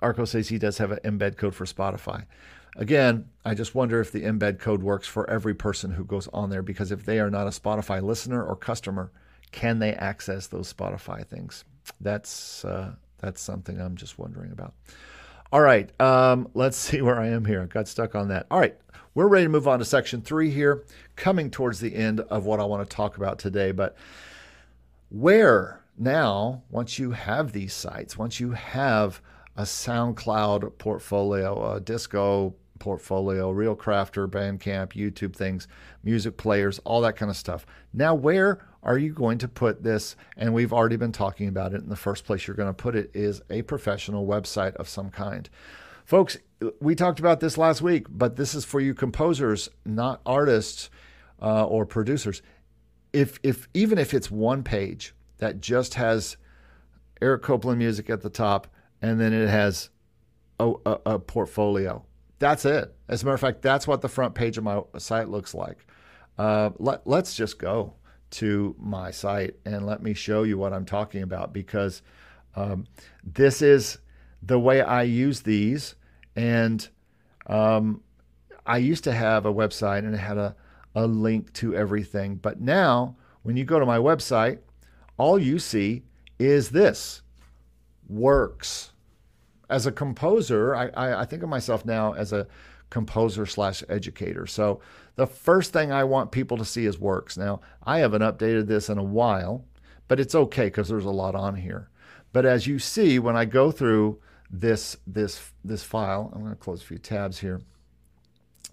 Arco 0.00 0.24
says 0.24 0.48
he 0.48 0.58
does 0.58 0.78
have 0.78 0.92
an 0.92 0.98
embed 1.04 1.36
code 1.36 1.54
for 1.54 1.66
Spotify. 1.66 2.24
Again, 2.76 3.28
I 3.44 3.54
just 3.54 3.74
wonder 3.74 4.00
if 4.00 4.12
the 4.12 4.22
embed 4.22 4.58
code 4.58 4.82
works 4.82 5.06
for 5.06 5.28
every 5.28 5.54
person 5.54 5.92
who 5.92 6.04
goes 6.04 6.26
on 6.32 6.50
there 6.50 6.62
because 6.62 6.90
if 6.90 7.04
they 7.04 7.20
are 7.20 7.30
not 7.30 7.46
a 7.46 7.50
Spotify 7.50 8.02
listener 8.02 8.42
or 8.42 8.56
customer, 8.56 9.12
can 9.52 9.78
they 9.78 9.92
access 9.92 10.46
those 10.48 10.72
Spotify 10.72 11.24
things? 11.24 11.64
That's 12.00 12.64
uh, 12.64 12.94
that's 13.18 13.40
something 13.40 13.80
I'm 13.80 13.96
just 13.96 14.18
wondering 14.18 14.50
about. 14.50 14.74
All 15.52 15.60
right, 15.60 15.88
um, 16.00 16.48
let's 16.54 16.76
see 16.88 17.02
where 17.02 17.20
I 17.20 17.28
am 17.28 17.44
here. 17.44 17.62
I 17.62 17.66
got 17.66 17.86
stuck 17.86 18.14
on 18.14 18.28
that. 18.28 18.46
All 18.50 18.58
right, 18.58 18.76
we're 19.14 19.28
ready 19.28 19.44
to 19.44 19.50
move 19.50 19.68
on 19.68 19.78
to 19.78 19.84
section 19.84 20.20
three 20.20 20.50
here, 20.50 20.84
coming 21.16 21.50
towards 21.50 21.80
the 21.80 21.94
end 21.94 22.20
of 22.20 22.44
what 22.44 22.60
I 22.60 22.64
want 22.64 22.88
to 22.88 22.96
talk 22.96 23.16
about 23.16 23.38
today. 23.38 23.70
But 23.70 23.96
where 25.10 25.80
now, 25.96 26.62
once 26.70 26.98
you 26.98 27.12
have 27.12 27.52
these 27.52 27.72
sites, 27.72 28.18
once 28.18 28.40
you 28.40 28.52
have 28.52 29.20
a 29.56 29.62
SoundCloud 29.62 30.78
portfolio, 30.78 31.74
a 31.74 31.80
disco 31.80 32.54
portfolio, 32.80 33.52
ReelCrafter, 33.52 34.28
Bandcamp, 34.28 34.92
YouTube 34.92 35.36
things, 35.36 35.68
music 36.02 36.36
players, 36.36 36.80
all 36.80 37.00
that 37.02 37.16
kind 37.16 37.30
of 37.30 37.36
stuff. 37.36 37.64
Now, 37.92 38.14
where 38.14 38.66
are 38.82 38.98
you 38.98 39.12
going 39.12 39.38
to 39.38 39.48
put 39.48 39.84
this? 39.84 40.16
And 40.36 40.52
we've 40.52 40.72
already 40.72 40.96
been 40.96 41.12
talking 41.12 41.46
about 41.48 41.72
it. 41.72 41.82
In 41.82 41.88
the 41.88 41.96
first 41.96 42.24
place 42.24 42.46
you're 42.46 42.56
going 42.56 42.68
to 42.68 42.74
put 42.74 42.96
it 42.96 43.10
is 43.14 43.40
a 43.48 43.62
professional 43.62 44.26
website 44.26 44.74
of 44.74 44.88
some 44.88 45.10
kind. 45.10 45.48
Folks, 46.04 46.36
we 46.80 46.94
talked 46.94 47.18
about 47.18 47.40
this 47.40 47.58
last 47.58 47.82
week, 47.82 48.06
but 48.08 48.36
this 48.36 48.54
is 48.54 48.64
for 48.64 48.80
you 48.80 48.94
composers, 48.94 49.68
not 49.84 50.20
artists 50.24 50.90
uh, 51.40 51.64
or 51.64 51.84
producers. 51.86 52.42
If, 53.12 53.38
if 53.42 53.68
even 53.74 53.98
if 53.98 54.14
it's 54.14 54.30
one 54.30 54.62
page 54.62 55.14
that 55.38 55.60
just 55.60 55.94
has 55.94 56.36
Eric 57.20 57.42
Copeland 57.42 57.78
music 57.78 58.10
at 58.10 58.22
the 58.22 58.30
top, 58.30 58.66
and 59.00 59.20
then 59.20 59.32
it 59.32 59.48
has 59.48 59.90
a, 60.58 60.72
a, 60.84 60.98
a 61.06 61.18
portfolio 61.18 62.04
that's 62.44 62.64
it. 62.64 62.94
As 63.08 63.22
a 63.22 63.26
matter 63.26 63.34
of 63.34 63.40
fact, 63.40 63.62
that's 63.62 63.86
what 63.86 64.02
the 64.02 64.08
front 64.08 64.34
page 64.34 64.58
of 64.58 64.64
my 64.64 64.82
site 64.98 65.28
looks 65.28 65.54
like. 65.54 65.86
Uh, 66.36 66.70
let, 66.78 67.06
let's 67.06 67.34
just 67.34 67.58
go 67.58 67.94
to 68.32 68.74
my 68.78 69.10
site 69.10 69.54
and 69.64 69.86
let 69.86 70.02
me 70.02 70.12
show 70.12 70.42
you 70.42 70.58
what 70.58 70.72
I'm 70.72 70.84
talking 70.84 71.22
about 71.22 71.52
because 71.52 72.02
um, 72.54 72.86
this 73.22 73.62
is 73.62 73.98
the 74.46 74.58
way 74.58 74.82
I 74.82 75.02
use 75.02 75.42
these. 75.42 75.94
And 76.36 76.86
um, 77.46 78.02
I 78.66 78.78
used 78.78 79.04
to 79.04 79.12
have 79.12 79.46
a 79.46 79.52
website 79.52 80.00
and 80.00 80.14
it 80.14 80.18
had 80.18 80.38
a, 80.38 80.56
a 80.94 81.06
link 81.06 81.52
to 81.54 81.74
everything. 81.74 82.36
But 82.36 82.60
now, 82.60 83.16
when 83.42 83.56
you 83.56 83.64
go 83.64 83.78
to 83.78 83.86
my 83.86 83.98
website, 83.98 84.58
all 85.16 85.38
you 85.38 85.58
see 85.58 86.02
is 86.38 86.70
this 86.70 87.22
works 88.08 88.92
as 89.70 89.86
a 89.86 89.92
composer, 89.92 90.74
I, 90.74 90.88
I, 90.94 91.20
I 91.22 91.24
think 91.24 91.42
of 91.42 91.48
myself 91.48 91.84
now 91.84 92.12
as 92.12 92.32
a 92.32 92.46
composer 92.90 93.46
slash 93.46 93.82
educator. 93.88 94.46
So 94.46 94.80
the 95.16 95.26
first 95.26 95.72
thing 95.72 95.90
I 95.90 96.04
want 96.04 96.32
people 96.32 96.56
to 96.58 96.64
see 96.64 96.86
is 96.86 96.98
works. 96.98 97.36
Now, 97.36 97.60
I 97.82 97.98
haven't 97.98 98.22
updated 98.22 98.66
this 98.66 98.88
in 98.88 98.98
a 98.98 99.02
while, 99.02 99.64
but 100.06 100.20
it's 100.20 100.34
okay 100.34 100.66
because 100.66 100.88
there's 100.88 101.04
a 101.04 101.10
lot 101.10 101.34
on 101.34 101.56
here. 101.56 101.90
But 102.32 102.46
as 102.46 102.66
you 102.66 102.78
see, 102.78 103.18
when 103.18 103.36
I 103.36 103.44
go 103.44 103.70
through 103.70 104.20
this 104.50 104.96
this 105.06 105.52
this 105.64 105.82
file, 105.82 106.30
I'm 106.34 106.40
going 106.40 106.52
to 106.52 106.56
close 106.56 106.82
a 106.82 106.86
few 106.86 106.98
tabs 106.98 107.38
here. 107.38 107.60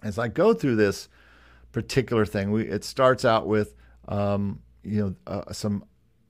As 0.02 0.18
I 0.18 0.28
go 0.28 0.54
through 0.54 0.76
this 0.76 1.08
particular 1.72 2.26
thing, 2.26 2.50
we, 2.50 2.68
it 2.68 2.84
starts 2.84 3.24
out 3.24 3.46
with 3.46 3.74
um, 4.08 4.60
you 4.82 5.00
know 5.00 5.14
uh, 5.26 5.52
some 5.52 5.84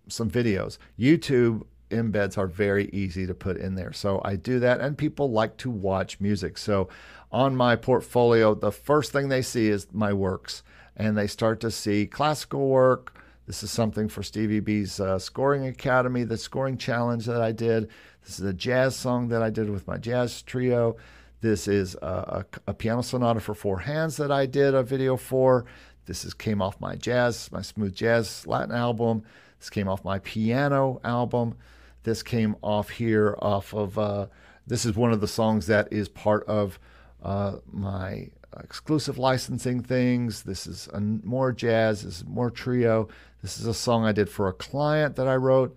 some 0.08 0.30
videos. 0.30 0.78
YouTube 0.98 1.64
embeds 1.90 2.38
are 2.38 2.46
very 2.46 2.88
easy 2.92 3.26
to 3.26 3.34
put 3.34 3.56
in 3.56 3.74
there. 3.74 3.92
So 3.92 4.20
I 4.24 4.36
do 4.36 4.58
that, 4.60 4.80
and 4.80 4.96
people 4.96 5.30
like 5.30 5.56
to 5.58 5.70
watch 5.70 6.20
music. 6.20 6.58
So 6.58 6.88
on 7.30 7.54
my 7.56 7.76
portfolio, 7.76 8.54
the 8.54 8.72
first 8.72 9.12
thing 9.12 9.28
they 9.28 9.42
see 9.42 9.68
is 9.68 9.86
my 9.92 10.12
works, 10.12 10.62
and 10.96 11.16
they 11.16 11.26
start 11.26 11.60
to 11.60 11.70
see 11.70 12.06
classical 12.06 12.68
work. 12.68 13.18
This 13.46 13.62
is 13.62 13.70
something 13.70 14.08
for 14.08 14.22
Stevie 14.22 14.60
B's 14.60 15.00
uh, 15.00 15.18
Scoring 15.18 15.66
Academy, 15.66 16.24
the 16.24 16.38
scoring 16.38 16.78
challenge 16.78 17.26
that 17.26 17.40
I 17.40 17.52
did. 17.52 17.90
This 18.24 18.38
is 18.38 18.46
a 18.46 18.52
jazz 18.52 18.94
song 18.96 19.28
that 19.28 19.42
I 19.42 19.50
did 19.50 19.68
with 19.68 19.86
my 19.86 19.98
jazz 19.98 20.42
trio. 20.42 20.96
This 21.40 21.66
is 21.66 21.96
a, 21.96 22.06
a, 22.06 22.44
a 22.68 22.74
piano 22.74 23.02
sonata 23.02 23.40
for 23.40 23.54
four 23.54 23.80
hands 23.80 24.16
that 24.16 24.30
I 24.30 24.46
did 24.46 24.74
a 24.74 24.82
video 24.82 25.16
for. 25.16 25.64
This 26.06 26.24
is 26.24 26.34
came 26.34 26.62
off 26.62 26.80
my 26.80 26.94
jazz, 26.94 27.50
my 27.50 27.62
smooth 27.62 27.94
jazz 27.94 28.46
Latin 28.46 28.74
album. 28.74 29.24
This 29.58 29.70
came 29.70 29.88
off 29.88 30.04
my 30.04 30.20
piano 30.20 31.00
album. 31.04 31.56
This 32.04 32.22
came 32.22 32.56
off 32.62 32.90
here 32.90 33.36
off 33.40 33.74
of, 33.74 33.98
uh, 33.98 34.26
this 34.66 34.84
is 34.84 34.94
one 34.94 35.12
of 35.12 35.20
the 35.20 35.28
songs 35.28 35.66
that 35.66 35.92
is 35.92 36.08
part 36.08 36.44
of 36.46 36.78
uh, 37.22 37.56
my 37.70 38.30
exclusive 38.60 39.18
licensing 39.18 39.82
things. 39.82 40.42
This 40.42 40.66
is 40.66 40.88
a, 40.92 41.00
more 41.00 41.52
jazz, 41.52 42.02
this 42.02 42.18
is 42.18 42.24
more 42.24 42.50
trio. 42.50 43.08
This 43.40 43.58
is 43.58 43.66
a 43.66 43.74
song 43.74 44.04
I 44.04 44.12
did 44.12 44.28
for 44.28 44.48
a 44.48 44.52
client 44.52 45.16
that 45.16 45.26
I 45.26 45.36
wrote. 45.36 45.76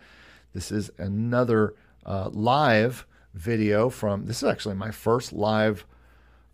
This 0.53 0.71
is 0.71 0.91
another 0.97 1.73
uh, 2.05 2.29
live 2.31 3.05
video 3.33 3.89
from, 3.89 4.25
this 4.25 4.43
is 4.43 4.49
actually 4.49 4.75
my 4.75 4.91
first 4.91 5.33
live 5.33 5.85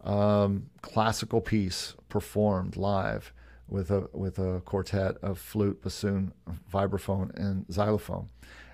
um, 0.03 0.67
classical 0.81 1.41
piece 1.41 1.95
performed 2.09 2.75
live 2.75 3.33
with 3.67 3.89
a 3.91 4.09
with 4.11 4.37
a 4.37 4.61
quartet 4.65 5.15
of 5.21 5.37
flute, 5.37 5.81
bassoon, 5.81 6.33
vibraphone, 6.73 7.33
and 7.35 7.65
xylophone 7.71 8.27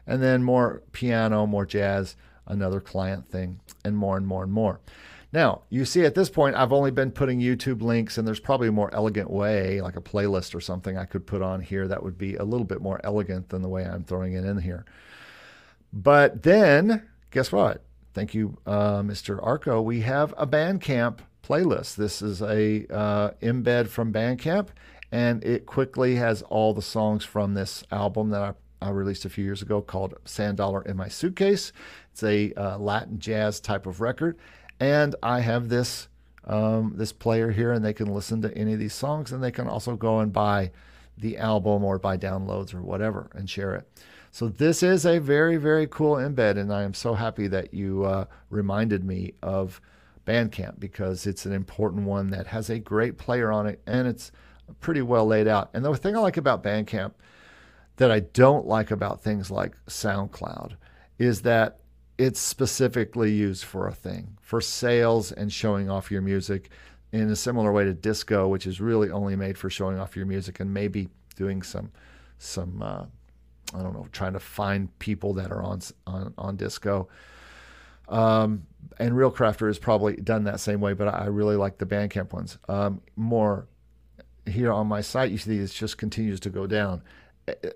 and 0.08 0.24
then 0.24 0.42
more 0.42 0.82
piano, 0.94 1.46
more 1.46 1.66
jazz, 1.66 2.16
another 2.48 2.80
client 2.80 3.30
thing, 3.30 3.60
and 3.84 3.96
more 3.96 4.18
and 4.18 4.26
more 4.26 4.42
and 4.42 4.52
more. 4.52 4.80
Now, 5.34 5.64
you 5.70 5.84
see 5.84 6.06
at 6.06 6.16
this 6.16 6.30
point, 6.30 6.56
I've 6.56 6.72
only 6.72 6.90
been 6.90 7.12
putting 7.12 7.42
YouTube 7.42 7.82
links, 7.82 8.18
and 8.18 8.26
there's 8.26 8.40
probably 8.40 8.70
a 8.70 8.72
more 8.72 8.94
elegant 8.96 9.30
way, 9.30 9.82
like 9.82 9.98
a 9.98 10.02
playlist 10.02 10.56
or 10.56 10.62
something 10.62 10.98
I 10.98 11.04
could 11.04 11.28
put 11.28 11.42
on 11.42 11.60
here 11.60 11.86
that 11.90 12.02
would 12.02 12.18
be 12.18 12.36
a 12.36 12.46
little 12.46 12.66
bit 12.66 12.82
more 12.82 13.02
elegant 13.04 13.50
than 13.50 13.62
the 13.62 13.68
way 13.68 13.84
I'm 13.84 14.06
throwing 14.06 14.34
it 14.34 14.46
in 14.46 14.58
here. 14.60 14.86
But 15.92 16.44
then, 16.44 17.08
guess 17.32 17.52
what? 17.52 17.84
Thank 18.14 18.34
you, 18.34 18.58
uh, 18.66 19.02
Mr. 19.02 19.42
Arco. 19.44 19.82
We 19.82 20.02
have 20.02 20.34
a 20.38 20.48
Bandcamp 20.48 21.20
playlist. 21.44 21.96
This 21.96 22.22
is 22.22 22.42
a 22.42 22.86
uh, 22.94 23.32
embed 23.42 23.88
from 23.88 24.12
Bandcamp, 24.12 24.70
and 25.12 25.44
it 25.44 25.66
quickly 25.66 26.16
has 26.16 26.42
all 26.44 26.74
the 26.74 26.82
songs 26.82 27.24
from 27.24 27.54
this 27.54 27.84
album 27.92 28.30
that 28.32 28.42
I 28.42 28.54
I 28.82 28.90
released 28.90 29.26
a 29.26 29.30
few 29.30 29.44
years 29.44 29.62
ago 29.62 29.82
called 29.82 30.16
Sand 30.26 30.58
Dollar 30.58 30.82
in 30.84 30.98
My 30.98 31.08
Suitcase. 31.08 31.72
It's 32.12 32.24
a 32.24 32.54
uh, 32.54 32.78
Latin 32.78 33.20
jazz 33.20 33.60
type 33.60 33.86
of 33.86 34.02
record, 34.02 34.38
and 34.80 35.16
I 35.24 35.40
have 35.40 35.70
this 35.70 36.08
um, 36.46 36.94
this 36.96 37.12
player 37.12 37.52
here, 37.52 37.74
and 37.74 37.84
they 37.84 37.94
can 37.94 38.14
listen 38.14 38.42
to 38.44 38.56
any 38.56 38.74
of 38.74 38.80
these 38.80 38.94
songs, 38.94 39.32
and 39.32 39.44
they 39.44 39.52
can 39.52 39.68
also 39.68 39.96
go 39.96 40.20
and 40.20 40.32
buy 40.32 40.72
the 41.18 41.38
album 41.38 41.84
or 41.84 41.98
buy 41.98 42.18
downloads 42.18 42.74
or 42.74 42.82
whatever 42.82 43.30
and 43.34 43.50
share 43.50 43.74
it. 43.74 43.90
So 44.32 44.50
this 44.50 44.84
is 44.84 45.06
a 45.06 45.20
very 45.20 45.58
very 45.58 45.88
cool 45.88 46.16
embed, 46.16 46.58
and 46.58 46.72
I 46.72 46.84
am 46.84 46.94
so 46.94 47.14
happy 47.14 47.48
that 47.48 47.74
you 47.74 48.04
uh, 48.04 48.26
reminded 48.50 49.04
me 49.04 49.34
of 49.42 49.82
Bandcamp 50.26 50.80
because 50.80 51.26
it's 51.26 51.46
an 51.46 51.54
important 51.54 52.04
one 52.04 52.30
that 52.32 52.48
has 52.48 52.70
a 52.70 52.80
great 52.80 53.18
player 53.18 53.52
on 53.52 53.66
it, 53.66 53.82
and 53.88 54.08
it's 54.08 54.32
pretty 54.82 55.02
well 55.02 55.26
laid 55.26 55.48
out. 55.48 55.70
And 55.74 55.84
the 55.84 55.96
thing 55.96 56.16
I 56.16 56.20
like 56.20 56.38
about 56.38 56.64
Bandcamp 56.64 57.14
that 57.96 58.12
I 58.12 58.20
don't 58.20 58.68
like 58.68 58.92
about 58.92 59.22
things 59.22 59.50
like 59.50 59.76
SoundCloud 59.88 60.74
is 61.18 61.42
that 61.42 61.80
it's 62.18 62.40
specifically 62.40 63.32
used 63.32 63.64
for 63.64 63.88
a 63.88 63.94
thing, 63.94 64.38
for 64.42 64.62
sales 64.62 65.32
and 65.32 65.52
showing 65.52 65.90
off 65.90 66.12
your 66.12 66.22
music 66.22 66.70
in 67.12 67.30
a 67.30 67.36
similar 67.36 67.72
way 67.72 67.86
to 67.86 67.94
disco, 67.94 68.48
which 68.48 68.68
is 68.68 68.82
really 68.82 69.10
only 69.10 69.36
made 69.36 69.58
for 69.58 69.70
showing 69.70 69.98
off 69.98 70.16
your 70.16 70.26
music 70.26 70.60
and 70.60 70.74
maybe 70.74 71.10
doing 71.36 71.62
some 71.62 71.92
some 72.40 72.82
uh, 72.82 73.06
I 73.74 73.82
don't 73.82 73.94
know, 73.94 74.08
trying 74.12 74.34
to 74.34 74.40
find 74.40 74.98
people 75.00 75.34
that 75.36 75.52
are 75.52 75.62
on 75.62 75.82
on, 76.06 76.34
on 76.38 76.56
disco. 76.56 77.08
Um, 78.08 78.66
and 79.00 79.14
ReelCrafter 79.14 79.70
is 79.70 79.78
probably 79.78 80.16
done 80.16 80.46
that 80.46 80.60
same 80.60 80.80
way, 80.80 80.94
but 80.94 81.08
I 81.10 81.26
really 81.26 81.58
like 81.58 81.78
the 81.78 81.86
Bandcamp 81.86 82.32
ones 82.34 82.58
um, 82.70 83.02
more. 83.16 83.68
Here 84.46 84.72
on 84.72 84.88
my 84.88 85.02
site, 85.02 85.30
you 85.30 85.38
see 85.38 85.58
it 85.58 85.68
just 85.68 85.98
continues 85.98 86.40
to 86.40 86.50
go 86.50 86.68
down, 86.68 87.02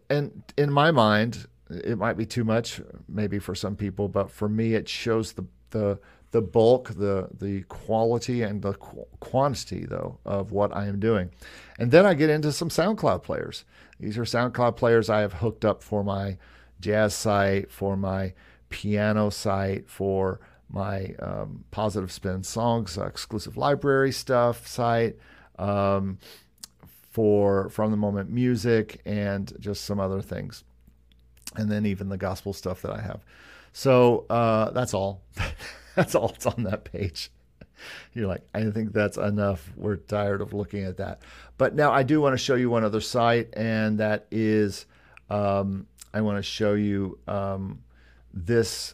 and 0.09 0.41
in 0.57 0.71
my 0.71 0.89
mind, 0.91 1.47
it 1.69 1.97
might 1.97 2.15
be 2.15 2.25
too 2.25 2.45
much, 2.45 2.79
maybe 3.09 3.39
for 3.39 3.55
some 3.55 3.75
people, 3.75 4.07
but 4.07 4.31
for 4.31 4.47
me, 4.47 4.73
it 4.75 4.87
shows 4.87 5.33
the 5.33 5.45
the 5.71 5.99
the 6.31 6.41
bulk, 6.41 6.89
the 6.89 7.29
the 7.37 7.63
quality, 7.63 8.41
and 8.41 8.61
the 8.61 8.73
qu- 8.73 9.05
quantity 9.19 9.85
though 9.85 10.17
of 10.25 10.51
what 10.51 10.75
I 10.75 10.87
am 10.87 10.99
doing. 10.99 11.29
And 11.77 11.91
then 11.91 12.05
I 12.05 12.13
get 12.13 12.29
into 12.29 12.51
some 12.51 12.69
SoundCloud 12.69 13.23
players. 13.23 13.65
These 13.99 14.17
are 14.17 14.23
SoundCloud 14.23 14.75
players 14.75 15.09
I 15.09 15.21
have 15.21 15.33
hooked 15.33 15.65
up 15.65 15.83
for 15.83 16.03
my 16.03 16.37
jazz 16.79 17.13
site, 17.13 17.71
for 17.71 17.95
my 17.95 18.33
piano 18.69 19.29
site, 19.29 19.89
for 19.89 20.39
my 20.69 21.13
um, 21.19 21.65
positive 21.71 22.11
spin 22.11 22.43
songs 22.43 22.97
uh, 22.97 23.05
exclusive 23.05 23.57
library 23.57 24.11
stuff 24.11 24.65
site. 24.65 25.17
Um, 25.59 26.17
for 27.11 27.69
from 27.69 27.91
the 27.91 27.97
moment 27.97 28.29
music 28.29 29.01
and 29.05 29.53
just 29.59 29.83
some 29.83 29.99
other 29.99 30.21
things 30.21 30.63
and 31.57 31.69
then 31.69 31.85
even 31.85 32.07
the 32.07 32.17
gospel 32.17 32.53
stuff 32.53 32.81
that 32.81 32.91
i 32.91 33.01
have 33.01 33.19
so 33.73 34.25
uh, 34.29 34.71
that's 34.71 34.93
all 34.93 35.21
That's 35.95 36.15
all 36.15 36.29
it's 36.29 36.45
on 36.45 36.63
that 36.63 36.85
page. 36.85 37.31
You're 38.13 38.27
like, 38.27 38.43
I 38.53 38.69
think 38.69 38.93
that's 38.93 39.17
enough. 39.17 39.71
We're 39.75 39.95
tired 39.95 40.41
of 40.41 40.53
looking 40.53 40.83
at 40.83 40.97
that. 40.97 41.21
But 41.57 41.73
now 41.75 41.91
I 41.91 42.03
do 42.03 42.21
want 42.21 42.33
to 42.33 42.37
show 42.37 42.55
you 42.55 42.69
one 42.69 42.83
other 42.83 43.01
site, 43.01 43.49
and 43.53 43.99
that 43.99 44.27
is 44.29 44.85
um, 45.29 45.87
I 46.13 46.21
want 46.21 46.37
to 46.37 46.43
show 46.43 46.73
you 46.73 47.17
um, 47.27 47.83
this 48.33 48.93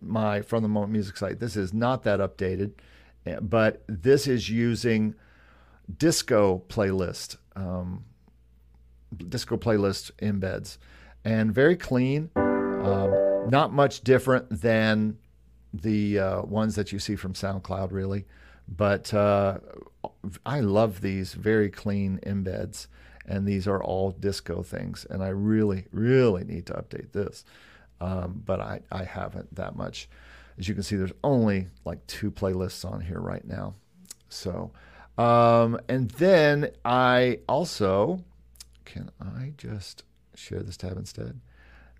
my 0.00 0.42
from 0.42 0.62
the 0.62 0.68
moment 0.68 0.92
music 0.92 1.16
site. 1.16 1.38
This 1.38 1.56
is 1.56 1.72
not 1.72 2.02
that 2.04 2.20
updated, 2.20 2.72
eh, 3.26 3.38
but 3.40 3.82
this 3.86 4.26
is 4.26 4.50
using 4.50 5.14
disco 5.98 6.62
playlist, 6.68 7.36
um, 7.54 8.04
disco 9.28 9.56
playlist 9.56 10.10
embeds, 10.20 10.78
and 11.24 11.52
very 11.52 11.76
clean. 11.76 12.30
Um, 12.34 13.48
not 13.48 13.72
much 13.72 14.02
different 14.02 14.48
than 14.50 15.18
the 15.82 16.18
uh, 16.18 16.42
ones 16.42 16.74
that 16.76 16.92
you 16.92 16.98
see 16.98 17.16
from 17.16 17.32
SoundCloud, 17.34 17.92
really. 17.92 18.24
But 18.68 19.12
uh, 19.14 19.58
I 20.44 20.60
love 20.60 21.00
these 21.00 21.34
very 21.34 21.70
clean 21.70 22.18
embeds, 22.26 22.88
and 23.26 23.46
these 23.46 23.68
are 23.68 23.82
all 23.82 24.10
disco 24.10 24.62
things. 24.62 25.06
And 25.08 25.22
I 25.22 25.28
really, 25.28 25.86
really 25.92 26.44
need 26.44 26.66
to 26.66 26.74
update 26.74 27.12
this, 27.12 27.44
um, 28.00 28.42
but 28.44 28.60
I, 28.60 28.80
I 28.90 29.04
haven't 29.04 29.54
that 29.54 29.76
much. 29.76 30.08
As 30.58 30.68
you 30.68 30.74
can 30.74 30.82
see, 30.82 30.96
there's 30.96 31.12
only 31.22 31.68
like 31.84 32.04
two 32.06 32.30
playlists 32.30 32.90
on 32.90 33.00
here 33.00 33.20
right 33.20 33.46
now. 33.46 33.74
So, 34.28 34.72
um, 35.16 35.78
and 35.88 36.10
then 36.10 36.70
I 36.84 37.40
also 37.48 38.24
can 38.86 39.10
I 39.20 39.52
just 39.58 40.04
share 40.34 40.62
this 40.62 40.78
tab 40.78 40.96
instead? 40.96 41.38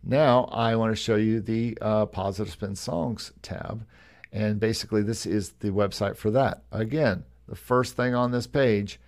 Now 0.08 0.44
I 0.52 0.76
want 0.76 0.92
to 0.92 1.02
show 1.02 1.16
you 1.16 1.40
the 1.40 1.76
uh, 1.82 2.06
Positive 2.06 2.52
Spin 2.52 2.76
Songs 2.76 3.32
tab. 3.42 3.84
And 4.32 4.60
basically, 4.60 5.02
this 5.02 5.26
is 5.26 5.50
the 5.60 5.70
website 5.70 6.16
for 6.16 6.30
that. 6.30 6.62
Again, 6.70 7.24
the 7.48 7.56
first 7.56 7.96
thing 7.96 8.14
on 8.14 8.30
this 8.30 8.46
page 8.46 9.00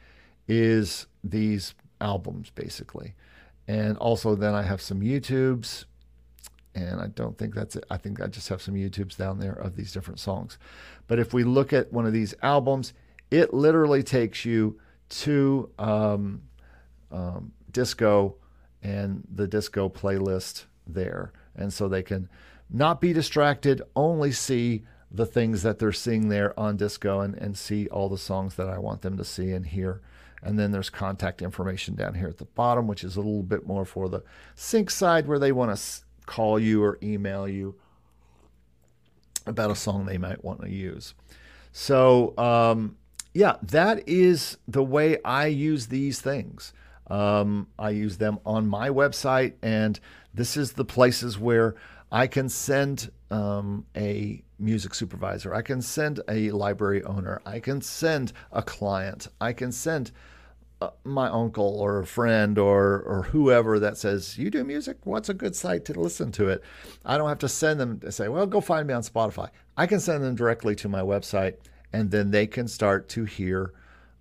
is 0.49 1.07
these 1.23 1.75
albums, 2.01 2.51
basically. 2.51 3.15
And 3.69 3.97
also, 3.99 4.35
then 4.35 4.55
I 4.55 4.63
have 4.63 4.81
some 4.81 5.01
YouTubes. 5.01 5.85
And 6.75 7.01
I 7.01 7.07
don't 7.09 7.39
think 7.39 7.55
that's 7.55 7.77
it. 7.77 7.85
I 7.91 7.97
think 7.97 8.21
I 8.21 8.27
just 8.27 8.49
have 8.49 8.61
some 8.61 8.75
YouTubes 8.75 9.17
down 9.17 9.39
there 9.39 9.53
of 9.53 9.77
these 9.77 9.93
different 9.93 10.19
songs. 10.19 10.59
But 11.07 11.21
if 11.21 11.33
we 11.33 11.45
look 11.45 11.73
at 11.73 11.93
one 11.93 12.07
of 12.07 12.13
these 12.13 12.35
albums, 12.43 12.93
it 13.31 13.55
literally 13.55 14.03
takes 14.03 14.45
you 14.45 14.81
to 15.11 15.71
um, 15.79 16.43
um, 17.13 17.53
disco 17.71 18.35
and 18.83 19.27
the 19.33 19.47
disco 19.47 19.89
playlist 19.89 20.65
there. 20.89 21.33
And 21.55 21.73
so 21.73 21.89
they 21.89 22.03
can 22.03 22.29
not 22.71 23.01
be 23.01 23.13
distracted, 23.13 23.83
only 23.97 24.33
see 24.33 24.85
the 25.11 25.27
things 25.27 25.63
that 25.63 25.79
they're 25.79 25.93
seeing 25.93 26.29
there 26.29 26.59
on 26.59 26.77
disco 26.77 27.21
and, 27.21 27.35
and 27.35 27.57
see 27.57 27.89
all 27.89 28.09
the 28.09 28.19
songs 28.19 28.57
that 28.57 28.69
I 28.69 28.79
want 28.79 29.03
them 29.03 29.17
to 29.17 29.25
see 29.25 29.53
and 29.53 29.67
hear. 29.67 30.03
And 30.43 30.59
then 30.59 30.71
there's 30.71 30.91
contact 30.91 31.43
information 31.43 31.95
down 31.95 32.15
here 32.15 32.29
at 32.29 32.39
the 32.39 32.45
bottom, 32.45 32.87
which 32.87 33.03
is 33.03 33.17
a 33.17 33.21
little 33.21 33.43
bit 33.43 33.67
more 33.67 33.85
for 33.85 34.09
the 34.09 34.23
sync 34.55 34.91
side 34.91 35.27
where 35.27 35.39
they 35.39 35.53
want 35.53 35.77
to 35.77 35.83
call 36.27 36.59
you 36.59 36.85
or 36.85 36.99
email 37.03 37.49
you 37.49 37.75
about 39.47 39.71
a 39.71 39.77
song 39.77 40.05
they 40.05 40.19
might 40.19 40.45
want 40.45 40.61
to 40.61 40.71
use. 40.71 41.15
So, 41.73 42.37
um, 42.39 42.97
yeah, 43.35 43.57
that 43.63 44.07
is 44.09 44.59
the 44.69 44.85
way 44.85 45.19
I 45.25 45.47
use 45.47 45.87
these 45.87 46.21
things. 46.21 46.73
Um, 47.11 47.69
I 47.79 47.91
use 47.91 48.19
them 48.19 48.39
on 48.45 48.67
my 48.67 48.91
website, 48.91 49.55
and 49.63 49.99
this 50.35 50.57
is 50.57 50.73
the 50.73 50.85
places 50.85 51.39
where 51.39 51.75
I 52.11 52.27
can 52.27 52.49
send 52.49 53.11
um, 53.31 53.85
a 53.97 54.43
music 54.59 54.95
supervisor, 54.95 55.55
I 55.55 55.63
can 55.63 55.83
send 55.83 56.21
a 56.29 56.51
library 56.51 57.03
owner, 57.05 57.41
I 57.47 57.61
can 57.61 57.81
send 57.81 58.33
a 58.53 58.63
client, 58.63 59.29
I 59.41 59.53
can 59.53 59.73
send 59.73 60.11
uh, 60.81 60.91
my 61.05 61.29
uncle 61.29 61.81
or 61.81 61.99
a 61.99 62.07
friend 62.07 62.57
or 62.57 63.01
or 63.01 63.23
whoever 63.25 63.81
that 63.81 63.99
says 63.99 64.39
you 64.39 64.49
do 64.49 64.63
music? 64.63 64.99
What's 65.05 65.29
a 65.29 65.35
good 65.35 65.57
site 65.57 65.85
to 65.87 66.01
listen 66.01 66.31
to 66.33 66.49
it? 66.49 66.63
I 67.05 67.19
don't 67.19 67.29
have 67.29 67.39
to 67.39 67.49
send 67.49 67.81
them 67.81 67.99
to 68.01 68.13
say 68.13 68.29
well 68.29 68.47
go 68.47 68.61
find 68.61 68.87
me 68.87 68.95
on 68.95 69.03
spotify. 69.03 69.51
I 69.77 69.87
can 69.87 69.99
send 69.99 70.23
them 70.23 70.37
directly 70.37 70.77
to 70.77 70.89
my 70.89 71.01
website 71.01 71.57
and 71.93 72.11
then 72.11 72.31
they 72.31 72.47
can 72.47 72.69
start 72.69 73.09
to 73.11 73.25
hear 73.25 73.73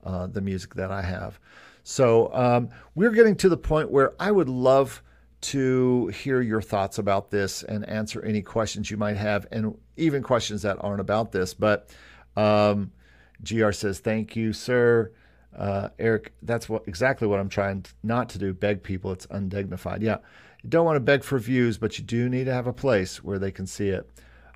uh, 0.04 0.28
the 0.28 0.42
music 0.42 0.74
that 0.76 0.92
i 0.92 1.02
have 1.02 1.40
so 1.90 2.34
um, 2.34 2.70
we're 2.96 3.12
getting 3.12 3.38
to 3.38 3.48
the 3.48 3.56
point 3.56 3.90
where 3.90 4.14
I 4.20 4.30
would 4.30 4.50
love 4.50 5.02
to 5.40 6.08
hear 6.08 6.42
your 6.42 6.62
thoughts 6.62 6.98
about 6.98 7.32
this 7.32 7.64
and 7.64 7.88
answer 7.88 8.22
any 8.24 8.42
questions 8.42 8.92
you 8.92 8.98
might 8.98 9.16
have, 9.16 9.48
and 9.54 9.74
even 9.96 10.22
questions 10.22 10.64
that 10.64 10.76
aren't 10.82 11.00
about 11.00 11.32
this. 11.32 11.54
But 11.54 11.90
um, 12.36 12.92
GR 13.42 13.72
says, 13.72 14.00
Thank 14.00 14.36
you, 14.36 14.52
sir. 14.52 15.14
Uh, 15.58 15.88
Eric, 15.98 16.34
that's 16.42 16.68
what 16.68 16.84
exactly 16.88 17.26
what 17.26 17.40
I'm 17.40 17.48
trying 17.48 17.86
not 18.04 18.28
to 18.32 18.38
do. 18.38 18.54
Beg 18.54 18.84
people, 18.84 19.14
it's 19.14 19.26
undignified. 19.32 20.02
Yeah, 20.02 20.18
you 20.64 20.70
don't 20.70 20.86
want 20.86 20.98
to 20.98 21.00
beg 21.00 21.24
for 21.24 21.40
views, 21.40 21.78
but 21.78 21.98
you 21.98 22.04
do 22.04 22.28
need 22.28 22.48
to 22.48 22.54
have 22.54 22.68
a 22.68 22.74
place 22.74 23.24
where 23.24 23.40
they 23.40 23.52
can 23.52 23.66
see 23.66 23.88
it. 23.88 24.10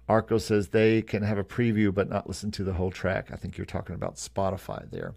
Arco 0.10 0.38
says 0.38 0.68
they 0.68 1.02
can 1.02 1.24
have 1.24 1.38
a 1.38 1.46
preview 1.46 1.94
but 1.94 2.10
not 2.10 2.28
listen 2.28 2.52
to 2.52 2.66
the 2.66 2.74
whole 2.74 2.92
track. 2.92 3.30
I 3.32 3.38
think 3.38 3.58
you're 3.58 3.64
talking 3.64 3.96
about 3.96 4.16
Spotify 4.16 4.92
there. 4.92 5.16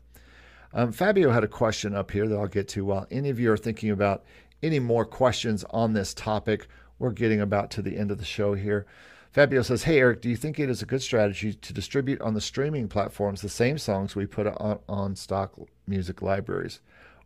Um, 0.76 0.90
Fabio 0.90 1.30
had 1.30 1.44
a 1.44 1.48
question 1.48 1.94
up 1.94 2.10
here 2.10 2.26
that 2.26 2.36
I'll 2.36 2.48
get 2.48 2.66
to. 2.70 2.84
While 2.84 3.06
any 3.10 3.30
of 3.30 3.38
you 3.38 3.52
are 3.52 3.56
thinking 3.56 3.90
about 3.90 4.24
any 4.60 4.80
more 4.80 5.04
questions 5.04 5.64
on 5.70 5.92
this 5.92 6.12
topic, 6.12 6.66
we're 6.98 7.12
getting 7.12 7.40
about 7.40 7.70
to 7.72 7.82
the 7.82 7.96
end 7.96 8.10
of 8.10 8.18
the 8.18 8.24
show 8.24 8.54
here. 8.54 8.84
Fabio 9.30 9.62
says, 9.62 9.84
Hey, 9.84 9.98
Eric, 9.98 10.20
do 10.20 10.28
you 10.28 10.36
think 10.36 10.58
it 10.58 10.68
is 10.68 10.82
a 10.82 10.86
good 10.86 11.02
strategy 11.02 11.54
to 11.54 11.72
distribute 11.72 12.20
on 12.20 12.34
the 12.34 12.40
streaming 12.40 12.88
platforms 12.88 13.40
the 13.40 13.48
same 13.48 13.78
songs 13.78 14.16
we 14.16 14.26
put 14.26 14.48
on, 14.48 14.80
on 14.88 15.14
stock 15.14 15.54
music 15.86 16.22
libraries? 16.22 16.80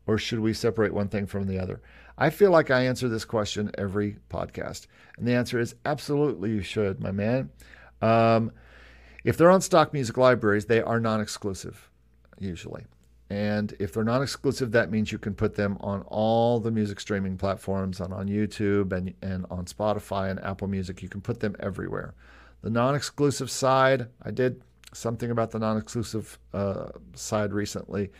Or 0.06 0.18
should 0.18 0.40
we 0.40 0.52
separate 0.52 0.92
one 0.92 1.08
thing 1.08 1.26
from 1.26 1.46
the 1.46 1.58
other? 1.58 1.80
I 2.18 2.30
feel 2.30 2.50
like 2.50 2.70
I 2.70 2.84
answer 2.84 3.08
this 3.08 3.24
question 3.24 3.70
every 3.78 4.18
podcast. 4.30 4.88
And 5.16 5.26
the 5.26 5.34
answer 5.34 5.58
is 5.58 5.74
absolutely 5.86 6.50
you 6.50 6.62
should, 6.62 7.00
my 7.00 7.12
man. 7.12 7.50
Um, 8.02 8.52
if 9.24 9.36
they're 9.36 9.50
on 9.50 9.60
stock 9.62 9.92
music 9.92 10.16
libraries, 10.18 10.66
they 10.66 10.82
are 10.82 11.00
non 11.00 11.20
exclusive, 11.20 11.90
usually. 12.38 12.84
And 13.30 13.74
if 13.78 13.92
they're 13.92 14.04
non 14.04 14.22
exclusive, 14.22 14.72
that 14.72 14.90
means 14.90 15.12
you 15.12 15.18
can 15.18 15.34
put 15.34 15.54
them 15.54 15.76
on 15.80 16.02
all 16.02 16.60
the 16.60 16.70
music 16.70 16.98
streaming 16.98 17.36
platforms 17.36 18.00
and 18.00 18.12
on 18.12 18.26
YouTube 18.26 18.92
and, 18.92 19.12
and 19.22 19.44
on 19.50 19.66
Spotify 19.66 20.30
and 20.30 20.42
Apple 20.42 20.68
Music. 20.68 21.02
You 21.02 21.10
can 21.10 21.20
put 21.20 21.40
them 21.40 21.54
everywhere. 21.60 22.14
The 22.62 22.70
non 22.70 22.94
exclusive 22.94 23.50
side, 23.50 24.08
I 24.22 24.30
did 24.30 24.62
something 24.94 25.30
about 25.30 25.50
the 25.50 25.58
non 25.58 25.76
exclusive 25.76 26.38
uh, 26.54 26.88
side 27.14 27.52
recently. 27.52 28.10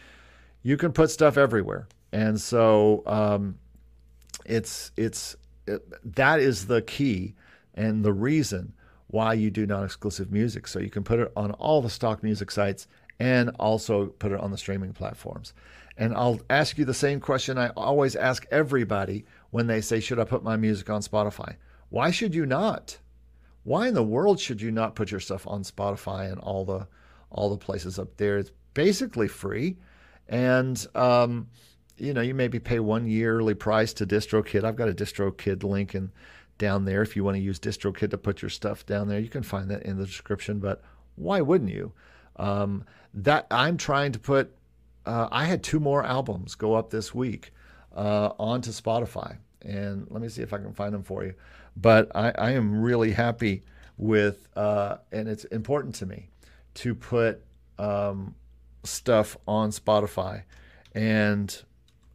You 0.63 0.77
can 0.77 0.93
put 0.93 1.11
stuff 1.11 1.39
everywhere. 1.39 1.89
And 2.13 2.39
so 2.39 3.03
um, 3.07 3.59
it's, 4.45 4.93
it's, 4.97 5.37
it, 5.67 5.83
that 6.17 6.41
is 6.41 6.67
the 6.67 6.83
key 6.83 7.35
and 7.75 8.05
the 8.05 8.13
reason 8.13 8.75
why 9.07 9.33
you 9.33 9.51
do 9.51 9.65
non 9.65 9.85
exclusive 9.85 10.31
music. 10.31 10.69
So 10.69 10.81
you 10.81 10.91
can 10.91 11.03
put 11.03 11.19
it 11.19 11.33
on 11.35 11.53
all 11.53 11.81
the 11.81 11.89
stock 11.89 12.23
music 12.23 12.51
sites 12.51 12.87
and 13.21 13.51
also 13.59 14.07
put 14.07 14.33
it 14.33 14.41
on 14.41 14.51
the 14.51 14.59
streaming 14.59 14.93
platforms. 14.93 15.53
And 15.97 16.15
I'll 16.15 16.41
ask 16.49 16.79
you 16.79 16.85
the 16.85 16.95
same 16.95 17.19
question 17.19 17.59
I 17.59 17.71
always 17.71 18.15
ask 18.15 18.47
everybody 18.51 19.25
when 19.51 19.67
they 19.67 19.81
say, 19.81 19.99
Should 19.99 20.21
I 20.21 20.25
put 20.25 20.45
my 20.45 20.57
music 20.57 20.89
on 20.91 21.03
Spotify? 21.03 21.57
Why 21.91 22.11
should 22.11 22.35
you 22.35 22.47
not? 22.47 22.99
Why 23.65 23.89
in 23.89 23.95
the 23.95 24.03
world 24.03 24.39
should 24.39 24.63
you 24.63 24.71
not 24.71 24.95
put 24.95 25.11
your 25.11 25.21
stuff 25.21 25.47
on 25.47 25.63
Spotify 25.63 26.31
and 26.31 26.41
all 26.41 26.65
the 26.65 26.87
all 27.31 27.51
the 27.51 27.57
places 27.57 27.99
up 27.99 28.17
there? 28.17 28.39
It's 28.39 28.53
basically 28.75 29.29
free. 29.29 29.77
And 30.29 30.87
um, 30.95 31.49
you 31.97 32.15
know, 32.15 32.21
you 32.21 32.35
maybe 32.35 32.61
pay 32.61 32.79
one 32.79 33.07
yearly 33.07 33.55
price 33.55 33.93
to 33.95 34.07
DistroKid. 34.07 34.65
I've 34.65 34.77
got 34.77 34.89
a 34.89 34.95
DistroKid 34.95 35.65
link 35.65 35.95
and 35.95 36.11
down 36.59 36.85
there 36.85 37.03
if 37.03 37.17
you 37.17 37.25
want 37.25 37.37
to 37.37 37.43
use 37.43 37.59
DistroKid 37.59 38.11
to 38.11 38.19
put 38.19 38.43
your 38.43 38.49
stuff 38.51 38.87
down 38.87 39.09
there. 39.09 39.19
You 39.19 39.29
can 39.29 39.43
find 39.43 39.71
that 39.71 39.83
in 39.83 39.99
the 39.99 40.07
description, 40.07 40.59
but 40.61 40.83
why 41.17 41.41
wouldn't 41.41 41.71
you? 41.71 41.93
Um, 42.37 42.85
that 43.25 43.47
I'm 43.51 43.77
trying 43.77 44.13
to 44.13 44.19
put. 44.19 44.55
Uh, 45.05 45.29
I 45.31 45.45
had 45.45 45.63
two 45.63 45.81
more 45.81 46.05
albums 46.05 46.55
go 46.55 46.75
up 46.75 46.91
this 46.91 47.15
week 47.15 47.53
uh, 47.95 48.31
onto 48.39 48.71
Spotify, 48.71 49.39
and 49.63 50.07
let 50.11 50.23
me 50.23 50.29
see 50.29 50.43
if 50.43 50.53
I 50.53 50.59
can 50.59 50.73
find 50.73 50.93
them 50.93 51.03
for 51.03 51.25
you. 51.25 51.35
But 51.77 52.15
I, 52.15 52.33
I 52.37 52.51
am 52.53 52.81
really 52.81 53.13
happy 53.13 53.63
with, 53.97 54.49
uh, 54.57 54.99
and 55.13 55.29
it's 55.29 55.45
important 55.45 55.95
to 55.97 56.07
me 56.07 56.29
to 56.75 56.95
put 56.95 57.43
um, 57.79 58.35
stuff 58.85 59.37
on 59.47 59.71
Spotify, 59.71 60.43
and 60.95 61.63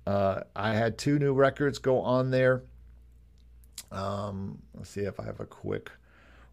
uh, 0.06 0.42
I 0.56 0.74
had 0.74 0.98
two 0.98 1.20
new 1.20 1.34
records 1.34 1.80
go 1.80 2.00
on 2.00 2.32
there. 2.32 2.64
Um, 3.92 4.60
let's 4.74 4.90
see 4.90 5.02
if 5.02 5.20
I 5.20 5.26
have 5.26 5.40
a 5.40 5.46
quick 5.46 5.92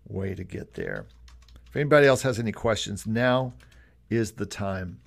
way 0.08 0.34
to 0.34 0.44
get 0.44 0.74
there. 0.74 1.06
If 1.68 1.76
anybody 1.76 2.06
else 2.06 2.22
has 2.22 2.38
any 2.38 2.52
questions, 2.52 3.06
now 3.06 3.52
is 4.10 4.32
the 4.32 4.46
time 4.46 5.00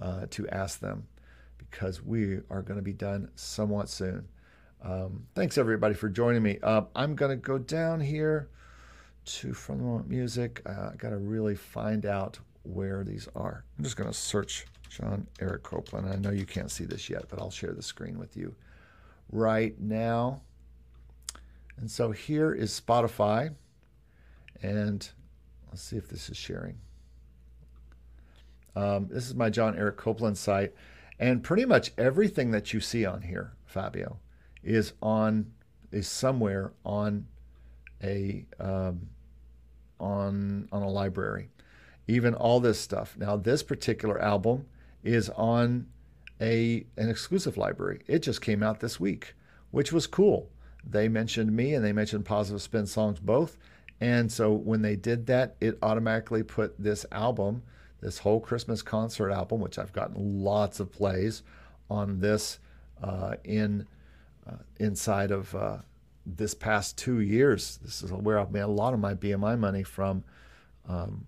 uh, 0.00 0.26
to 0.30 0.46
ask 0.48 0.80
them 0.80 1.06
because 1.56 2.02
we 2.02 2.40
are 2.50 2.62
going 2.62 2.76
to 2.76 2.82
be 2.82 2.92
done 2.92 3.30
somewhat 3.36 3.88
soon. 3.88 4.28
Um, 4.82 5.26
thanks 5.34 5.56
everybody 5.56 5.94
for 5.94 6.08
joining 6.08 6.42
me. 6.42 6.58
Uh, 6.62 6.82
I'm 6.94 7.14
going 7.14 7.30
to 7.30 7.36
go 7.36 7.58
down 7.58 8.00
here 8.00 8.50
to 9.24 9.54
From 9.54 9.78
the 9.78 9.84
Moment 9.84 10.08
Music. 10.08 10.60
Uh, 10.66 10.90
I 10.92 10.96
got 10.96 11.10
to 11.10 11.16
really 11.16 11.54
find 11.54 12.04
out 12.04 12.38
where 12.62 13.02
these 13.04 13.28
are. 13.34 13.64
I'm 13.78 13.84
just 13.84 13.96
going 13.96 14.10
to 14.10 14.16
search 14.16 14.66
John 14.90 15.26
Eric 15.40 15.62
Copeland. 15.62 16.08
I 16.08 16.16
know 16.16 16.30
you 16.30 16.46
can't 16.46 16.70
see 16.70 16.84
this 16.84 17.08
yet, 17.08 17.24
but 17.28 17.40
I'll 17.40 17.50
share 17.50 17.72
the 17.72 17.82
screen 17.82 18.18
with 18.18 18.36
you 18.36 18.54
right 19.32 19.78
now. 19.80 20.42
And 21.78 21.90
so 21.90 22.10
here 22.10 22.52
is 22.52 22.78
Spotify. 22.80 23.54
And 24.62 25.08
Let's 25.76 25.84
see 25.84 25.98
if 25.98 26.08
this 26.08 26.30
is 26.30 26.38
sharing. 26.38 26.78
Um, 28.76 29.08
this 29.10 29.26
is 29.26 29.34
my 29.34 29.50
John 29.50 29.76
Eric 29.76 29.96
Copeland 29.96 30.38
site. 30.38 30.72
And 31.18 31.42
pretty 31.42 31.64
much 31.64 31.92
everything 31.96 32.50
that 32.50 32.72
you 32.74 32.80
see 32.80 33.06
on 33.06 33.22
here, 33.22 33.54
Fabio, 33.64 34.18
is 34.62 34.92
on 35.02 35.50
is 35.90 36.06
somewhere 36.06 36.72
on 36.84 37.26
a 38.04 38.44
um, 38.60 39.08
on 39.98 40.68
on 40.70 40.82
a 40.82 40.88
library. 40.88 41.48
Even 42.06 42.34
all 42.34 42.60
this 42.60 42.78
stuff. 42.78 43.16
Now, 43.18 43.36
this 43.36 43.62
particular 43.62 44.20
album 44.20 44.66
is 45.02 45.30
on 45.30 45.86
a 46.40 46.84
an 46.98 47.08
exclusive 47.08 47.56
library. 47.56 48.02
It 48.06 48.18
just 48.20 48.42
came 48.42 48.62
out 48.62 48.80
this 48.80 49.00
week, 49.00 49.34
which 49.70 49.92
was 49.92 50.06
cool. 50.06 50.50
They 50.88 51.08
mentioned 51.08 51.56
me 51.56 51.74
and 51.74 51.84
they 51.84 51.92
mentioned 51.92 52.26
Positive 52.26 52.62
Spin 52.62 52.86
songs 52.86 53.18
both, 53.18 53.56
and 54.00 54.30
so 54.30 54.52
when 54.52 54.82
they 54.82 54.96
did 54.96 55.26
that, 55.26 55.56
it 55.60 55.78
automatically 55.82 56.42
put 56.42 56.78
this 56.78 57.06
album, 57.10 57.62
this 58.00 58.18
whole 58.18 58.40
Christmas 58.40 58.82
concert 58.82 59.30
album, 59.30 59.60
which 59.60 59.78
I've 59.78 59.92
gotten 59.92 60.42
lots 60.42 60.80
of 60.80 60.92
plays 60.92 61.42
on 61.88 62.20
this 62.20 62.58
uh, 63.02 63.34
in 63.44 63.86
uh, 64.46 64.56
inside 64.78 65.30
of 65.30 65.54
uh, 65.54 65.78
this 66.24 66.54
past 66.54 66.96
two 66.98 67.20
years. 67.20 67.78
This 67.82 68.02
is 68.02 68.12
where 68.12 68.38
I've 68.38 68.52
made 68.52 68.60
a 68.60 68.68
lot 68.68 68.94
of 68.94 69.00
my 69.00 69.14
BMI 69.14 69.58
money 69.58 69.82
from. 69.82 70.24
Um, 70.88 71.26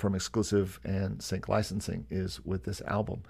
from 0.00 0.14
exclusive 0.14 0.80
and 0.82 1.22
sync 1.22 1.48
licensing 1.48 2.06
is 2.10 2.40
with 2.44 2.64
this 2.64 2.80
album. 2.86 3.22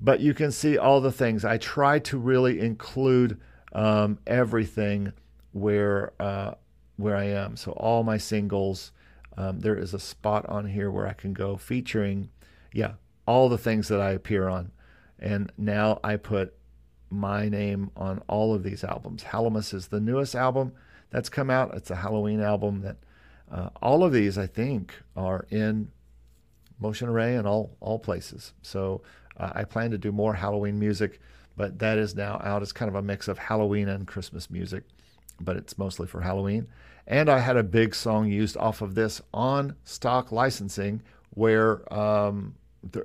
But 0.00 0.20
you 0.20 0.34
can 0.34 0.52
see 0.52 0.76
all 0.76 1.00
the 1.00 1.10
things. 1.10 1.44
I 1.44 1.56
try 1.56 1.98
to 2.00 2.18
really 2.18 2.60
include 2.60 3.40
um, 3.72 4.18
everything 4.26 5.12
where 5.52 6.12
uh, 6.20 6.54
where 6.96 7.16
I 7.16 7.24
am. 7.24 7.56
So 7.56 7.72
all 7.72 8.04
my 8.04 8.18
singles, 8.18 8.92
um, 9.36 9.60
there 9.60 9.76
is 9.76 9.94
a 9.94 9.98
spot 9.98 10.46
on 10.46 10.66
here 10.66 10.90
where 10.90 11.06
I 11.06 11.12
can 11.12 11.32
go 11.32 11.56
featuring, 11.56 12.30
yeah, 12.72 12.92
all 13.26 13.48
the 13.48 13.58
things 13.58 13.88
that 13.88 14.00
I 14.00 14.10
appear 14.10 14.48
on. 14.48 14.70
And 15.18 15.50
now 15.56 16.00
I 16.04 16.16
put 16.16 16.54
my 17.10 17.48
name 17.48 17.90
on 17.96 18.22
all 18.28 18.54
of 18.54 18.62
these 18.62 18.84
albums. 18.84 19.24
Hallowmas 19.24 19.72
is 19.72 19.88
the 19.88 20.00
newest 20.00 20.34
album 20.34 20.72
that's 21.10 21.28
come 21.28 21.50
out. 21.50 21.74
It's 21.74 21.90
a 21.90 21.96
Halloween 21.96 22.40
album 22.40 22.82
that 22.82 22.96
uh, 23.50 23.70
all 23.80 24.04
of 24.04 24.12
these, 24.12 24.36
I 24.36 24.46
think, 24.46 24.94
are 25.16 25.46
in 25.50 25.90
Motion 26.80 27.08
Array 27.08 27.36
and 27.36 27.46
all 27.46 27.76
all 27.80 27.98
places. 27.98 28.52
So 28.62 29.02
uh, 29.36 29.52
I 29.54 29.64
plan 29.64 29.90
to 29.92 29.98
do 29.98 30.10
more 30.10 30.34
Halloween 30.34 30.78
music, 30.78 31.20
but 31.56 31.78
that 31.78 31.98
is 31.98 32.16
now 32.16 32.40
out. 32.42 32.62
It's 32.62 32.72
kind 32.72 32.88
of 32.88 32.96
a 32.96 33.02
mix 33.02 33.28
of 33.28 33.38
Halloween 33.38 33.88
and 33.88 34.06
Christmas 34.06 34.50
music 34.50 34.84
but 35.40 35.56
it's 35.56 35.78
mostly 35.78 36.06
for 36.06 36.20
Halloween. 36.20 36.68
And 37.06 37.28
I 37.28 37.38
had 37.38 37.56
a 37.56 37.62
big 37.62 37.94
song 37.94 38.30
used 38.30 38.56
off 38.56 38.80
of 38.80 38.94
this 38.94 39.20
on 39.32 39.76
stock 39.84 40.32
licensing 40.32 41.02
where 41.30 41.92
um, 41.92 42.54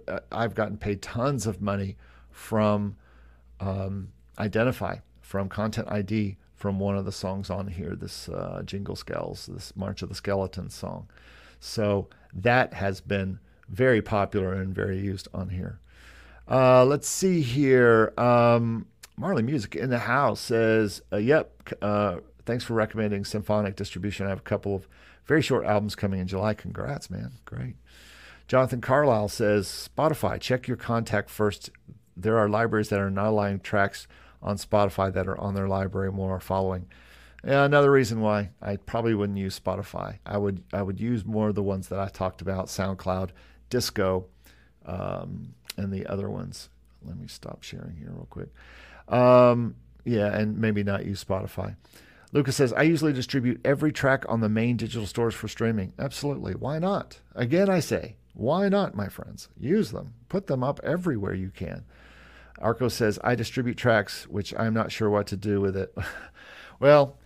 uh, 0.08 0.20
I've 0.32 0.56
gotten 0.56 0.78
paid 0.78 1.02
tons 1.02 1.46
of 1.46 1.62
money 1.62 1.98
from 2.32 2.96
um, 3.60 4.10
Identifyy, 4.38 4.98
from 5.22 5.50
Content 5.50 5.88
ID, 5.90 6.38
from 6.56 6.80
one 6.80 6.98
of 6.98 7.06
the 7.06 7.12
songs 7.12 7.50
on 7.50 7.68
here, 7.68 7.96
this 7.96 8.30
uh, 8.30 8.62
Jingle 8.66 8.96
Skells, 8.96 9.46
this 9.46 9.76
March 9.76 10.02
of 10.02 10.10
the 10.10 10.16
Skeletons 10.16 10.74
song. 10.74 11.08
So 11.60 12.08
that 12.34 12.74
has 12.74 13.02
been 13.02 13.40
very 13.68 14.02
popular 14.02 14.54
and 14.54 14.74
very 14.74 15.00
used 15.00 15.28
on 15.34 15.50
here. 15.50 15.80
Uh, 16.50 16.84
let's 16.86 17.08
see 17.08 17.42
here. 17.42 18.14
Um, 18.18 18.88
Marley 19.18 19.44
Music 19.44 19.76
in 19.76 19.90
the 19.90 20.00
house 20.00 20.40
says, 20.40 21.02
uh, 21.12 21.18
"Yep, 21.18 21.70
uh, 21.82 22.18
thanks 22.50 22.64
for 22.64 22.74
recommending 22.74 23.24
symphonic 23.24 23.76
distribution. 23.76 24.26
I 24.26 24.30
have 24.30 24.40
a 24.40 24.42
couple 24.42 24.74
of 24.74 24.88
very 25.26 25.44
short 25.44 25.66
albums 25.66 25.96
coming 25.96 26.20
in 26.20 26.26
July. 26.26 26.56
Congrats, 26.56 27.12
man, 27.12 27.34
great." 27.46 27.76
Jonathan 28.48 28.82
Carlisle 28.82 29.30
says, 29.30 29.68
"Spotify, 29.68 30.40
check 30.42 30.68
your 30.68 30.76
contact 30.76 31.30
first. 31.30 31.70
There 32.18 32.40
are 32.40 32.50
libraries 32.50 32.90
that 32.90 33.00
are 33.00 33.12
not 33.12 33.28
allowing 33.28 33.60
tracks 33.60 34.08
on 34.42 34.58
Spotify 34.58 35.14
that 35.14 35.28
are 35.28 35.40
on 35.40 35.54
their 35.54 35.68
library 35.68 36.12
more 36.12 36.40
following." 36.40 36.88
Yeah, 37.44 37.66
another 37.66 37.92
reason 37.92 38.20
why 38.20 38.50
I 38.62 38.78
probably 38.78 39.14
wouldn't 39.14 39.38
use 39.38 39.60
Spotify. 39.60 40.18
I 40.26 40.40
would 40.40 40.64
I 40.74 40.82
would 40.82 41.00
use 41.00 41.24
more 41.24 41.50
of 41.50 41.56
the 41.56 41.62
ones 41.62 41.90
that 41.90 42.00
I 42.00 42.08
talked 42.08 42.42
about: 42.42 42.66
SoundCloud, 42.66 43.30
Disco, 43.70 44.26
um, 44.88 45.54
and 45.78 45.94
the 45.94 46.08
other 46.08 46.32
ones. 46.32 46.70
Let 47.06 47.16
me 47.16 47.28
stop 47.28 47.62
sharing 47.62 47.98
here 47.98 48.10
real 48.10 48.28
quick. 48.28 48.50
Um, 49.08 49.76
yeah, 50.04 50.36
and 50.36 50.58
maybe 50.58 50.84
not 50.84 51.06
use 51.06 51.24
Spotify. 51.24 51.76
Lucas 52.32 52.56
says, 52.56 52.74
I 52.74 52.84
usually 52.84 53.14
distribute 53.14 53.60
every 53.66 53.92
track 53.92 54.24
on 54.30 54.40
the 54.40 54.50
main 54.50 54.78
digital 54.78 55.08
stores 55.08 55.34
for 55.34 55.48
streaming. 55.48 55.94
Absolutely. 55.98 56.54
Why 56.54 56.78
not? 56.78 57.20
Again, 57.36 57.70
I 57.70 57.80
say, 57.80 58.18
why 58.34 58.70
not, 58.70 58.96
my 58.96 59.08
friends? 59.08 59.50
Use 59.60 59.92
them. 59.92 60.14
Put 60.30 60.48
them 60.48 60.64
up 60.64 60.80
everywhere 60.84 61.34
you 61.34 61.50
can. 61.50 61.86
Arco 62.60 62.88
says, 62.88 63.18
I 63.24 63.36
distribute 63.36 63.78
tracks, 63.78 64.28
which 64.28 64.54
I'm 64.58 64.74
not 64.74 64.92
sure 64.92 65.10
what 65.10 65.28
to 65.28 65.38
do 65.38 65.60
with 65.60 65.76
it. 65.76 65.96
well, 66.80 67.18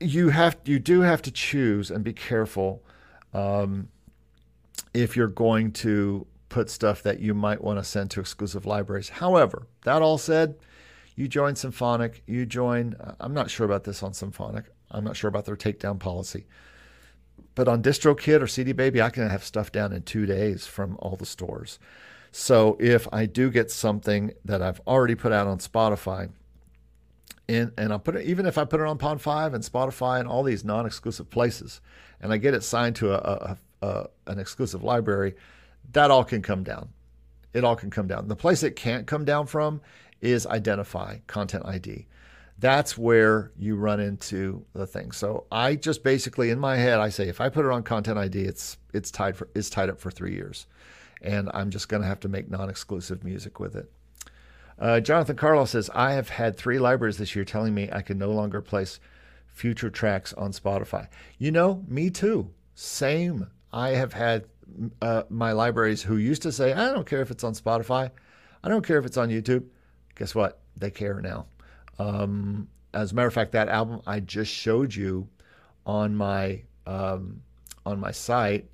you 0.00 0.28
have 0.28 0.58
you 0.64 0.78
do 0.78 1.00
have 1.00 1.22
to 1.22 1.30
choose 1.30 1.90
and 1.90 2.04
be 2.04 2.12
careful 2.12 2.82
um, 3.34 3.88
if 4.94 5.16
you're 5.16 5.26
going 5.26 5.72
to 5.72 6.26
put 6.48 6.70
stuff 6.70 7.02
that 7.02 7.20
you 7.20 7.34
might 7.34 7.62
want 7.62 7.78
to 7.78 7.84
send 7.84 8.10
to 8.12 8.20
exclusive 8.20 8.64
libraries. 8.64 9.08
However, 9.08 9.66
that 9.84 10.02
all 10.02 10.18
said, 10.18 10.56
you 11.18 11.26
join 11.26 11.56
Symphonic, 11.56 12.22
you 12.28 12.46
join, 12.46 12.94
uh, 12.94 13.16
I'm 13.18 13.34
not 13.34 13.50
sure 13.50 13.66
about 13.66 13.82
this 13.82 14.04
on 14.04 14.14
Symphonic. 14.14 14.66
I'm 14.88 15.02
not 15.02 15.16
sure 15.16 15.26
about 15.26 15.46
their 15.46 15.56
takedown 15.56 15.98
policy. 15.98 16.46
But 17.56 17.66
on 17.66 17.82
DistroKid 17.82 18.40
or 18.40 18.46
CD 18.46 18.70
Baby, 18.70 19.02
I 19.02 19.10
can 19.10 19.28
have 19.28 19.42
stuff 19.42 19.72
down 19.72 19.92
in 19.92 20.02
two 20.02 20.26
days 20.26 20.68
from 20.68 20.96
all 21.00 21.16
the 21.16 21.26
stores. 21.26 21.80
So 22.30 22.76
if 22.78 23.08
I 23.12 23.26
do 23.26 23.50
get 23.50 23.72
something 23.72 24.32
that 24.44 24.62
I've 24.62 24.80
already 24.86 25.16
put 25.16 25.32
out 25.32 25.48
on 25.48 25.58
Spotify, 25.58 26.30
and, 27.48 27.72
and 27.76 27.92
I'll 27.92 27.98
put 27.98 28.14
it, 28.14 28.24
even 28.24 28.46
if 28.46 28.56
I 28.56 28.64
put 28.64 28.78
it 28.78 28.86
on 28.86 28.96
Pond5 28.96 29.54
and 29.54 29.64
Spotify 29.64 30.20
and 30.20 30.28
all 30.28 30.44
these 30.44 30.64
non 30.64 30.86
exclusive 30.86 31.28
places, 31.30 31.80
and 32.20 32.32
I 32.32 32.36
get 32.36 32.54
it 32.54 32.62
signed 32.62 32.94
to 32.96 33.14
a, 33.14 33.56
a, 33.82 33.86
a, 33.88 34.06
an 34.28 34.38
exclusive 34.38 34.84
library, 34.84 35.34
that 35.94 36.12
all 36.12 36.22
can 36.22 36.42
come 36.42 36.62
down. 36.62 36.90
It 37.54 37.64
all 37.64 37.74
can 37.74 37.90
come 37.90 38.06
down. 38.06 38.28
The 38.28 38.36
place 38.36 38.62
it 38.62 38.76
can't 38.76 39.04
come 39.06 39.24
down 39.24 39.48
from 39.48 39.80
is 40.20 40.46
Identifyy, 40.46 41.18
Content 41.26 41.64
ID. 41.66 42.06
That's 42.58 42.98
where 42.98 43.52
you 43.56 43.76
run 43.76 44.00
into 44.00 44.64
the 44.72 44.86
thing. 44.86 45.12
So 45.12 45.46
I 45.52 45.76
just 45.76 46.02
basically 46.02 46.50
in 46.50 46.58
my 46.58 46.76
head 46.76 46.98
I 46.98 47.08
say 47.08 47.28
if 47.28 47.40
I 47.40 47.48
put 47.48 47.64
it 47.64 47.70
on 47.70 47.82
Content 47.84 48.18
ID, 48.18 48.42
it's 48.42 48.78
it's 48.92 49.10
tied 49.10 49.36
for 49.36 49.48
it's 49.54 49.70
tied 49.70 49.90
up 49.90 50.00
for 50.00 50.10
three 50.10 50.34
years, 50.34 50.66
and 51.22 51.50
I'm 51.54 51.70
just 51.70 51.88
going 51.88 52.02
to 52.02 52.08
have 52.08 52.20
to 52.20 52.28
make 52.28 52.50
non-exclusive 52.50 53.22
music 53.22 53.60
with 53.60 53.76
it. 53.76 53.90
Uh, 54.78 55.00
Jonathan 55.00 55.36
Carlos 55.36 55.70
says, 55.70 55.90
I 55.92 56.12
have 56.12 56.28
had 56.28 56.56
three 56.56 56.78
libraries 56.78 57.18
this 57.18 57.34
year 57.34 57.44
telling 57.44 57.74
me 57.74 57.88
I 57.92 58.02
can 58.02 58.16
no 58.16 58.30
longer 58.30 58.60
place 58.60 59.00
future 59.48 59.90
tracks 59.90 60.32
on 60.34 60.52
Spotify. 60.52 61.08
You 61.38 61.50
know, 61.50 61.84
me 61.88 62.10
too. 62.10 62.50
Same. 62.74 63.48
I 63.72 63.90
have 63.90 64.12
had 64.12 64.44
uh, 65.02 65.24
my 65.28 65.52
libraries 65.52 66.02
who 66.02 66.16
used 66.16 66.42
to 66.42 66.52
say, 66.52 66.72
I 66.72 66.92
don't 66.92 67.06
care 67.06 67.22
if 67.22 67.30
it's 67.30 67.42
on 67.42 67.54
Spotify, 67.54 68.10
I 68.62 68.68
don't 68.68 68.86
care 68.86 68.98
if 68.98 69.04
it's 69.04 69.16
on 69.16 69.30
YouTube. 69.30 69.64
Guess 70.18 70.34
what? 70.34 70.60
They 70.76 70.90
care 70.90 71.20
now. 71.20 71.46
Um, 71.98 72.68
as 72.92 73.12
a 73.12 73.14
matter 73.14 73.28
of 73.28 73.34
fact, 73.34 73.52
that 73.52 73.68
album 73.68 74.02
I 74.06 74.20
just 74.20 74.52
showed 74.52 74.94
you 74.94 75.28
on 75.86 76.14
my 76.14 76.62
um, 76.86 77.42
on 77.86 77.98
my 77.98 78.10
site 78.10 78.68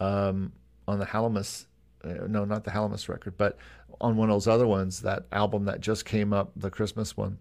um, 0.00 0.52
on 0.86 0.98
the 0.98 1.06
Hallowmas, 1.06 1.66
uh, 2.04 2.26
no, 2.28 2.44
not 2.44 2.64
the 2.64 2.70
Hallowmas 2.70 3.08
record, 3.08 3.36
but 3.36 3.58
on 4.00 4.16
one 4.16 4.28
of 4.28 4.34
those 4.34 4.48
other 4.48 4.66
ones, 4.66 5.00
that 5.02 5.26
album 5.32 5.64
that 5.66 5.80
just 5.80 6.04
came 6.04 6.32
up, 6.32 6.52
the 6.56 6.70
Christmas 6.70 7.16
one, 7.16 7.38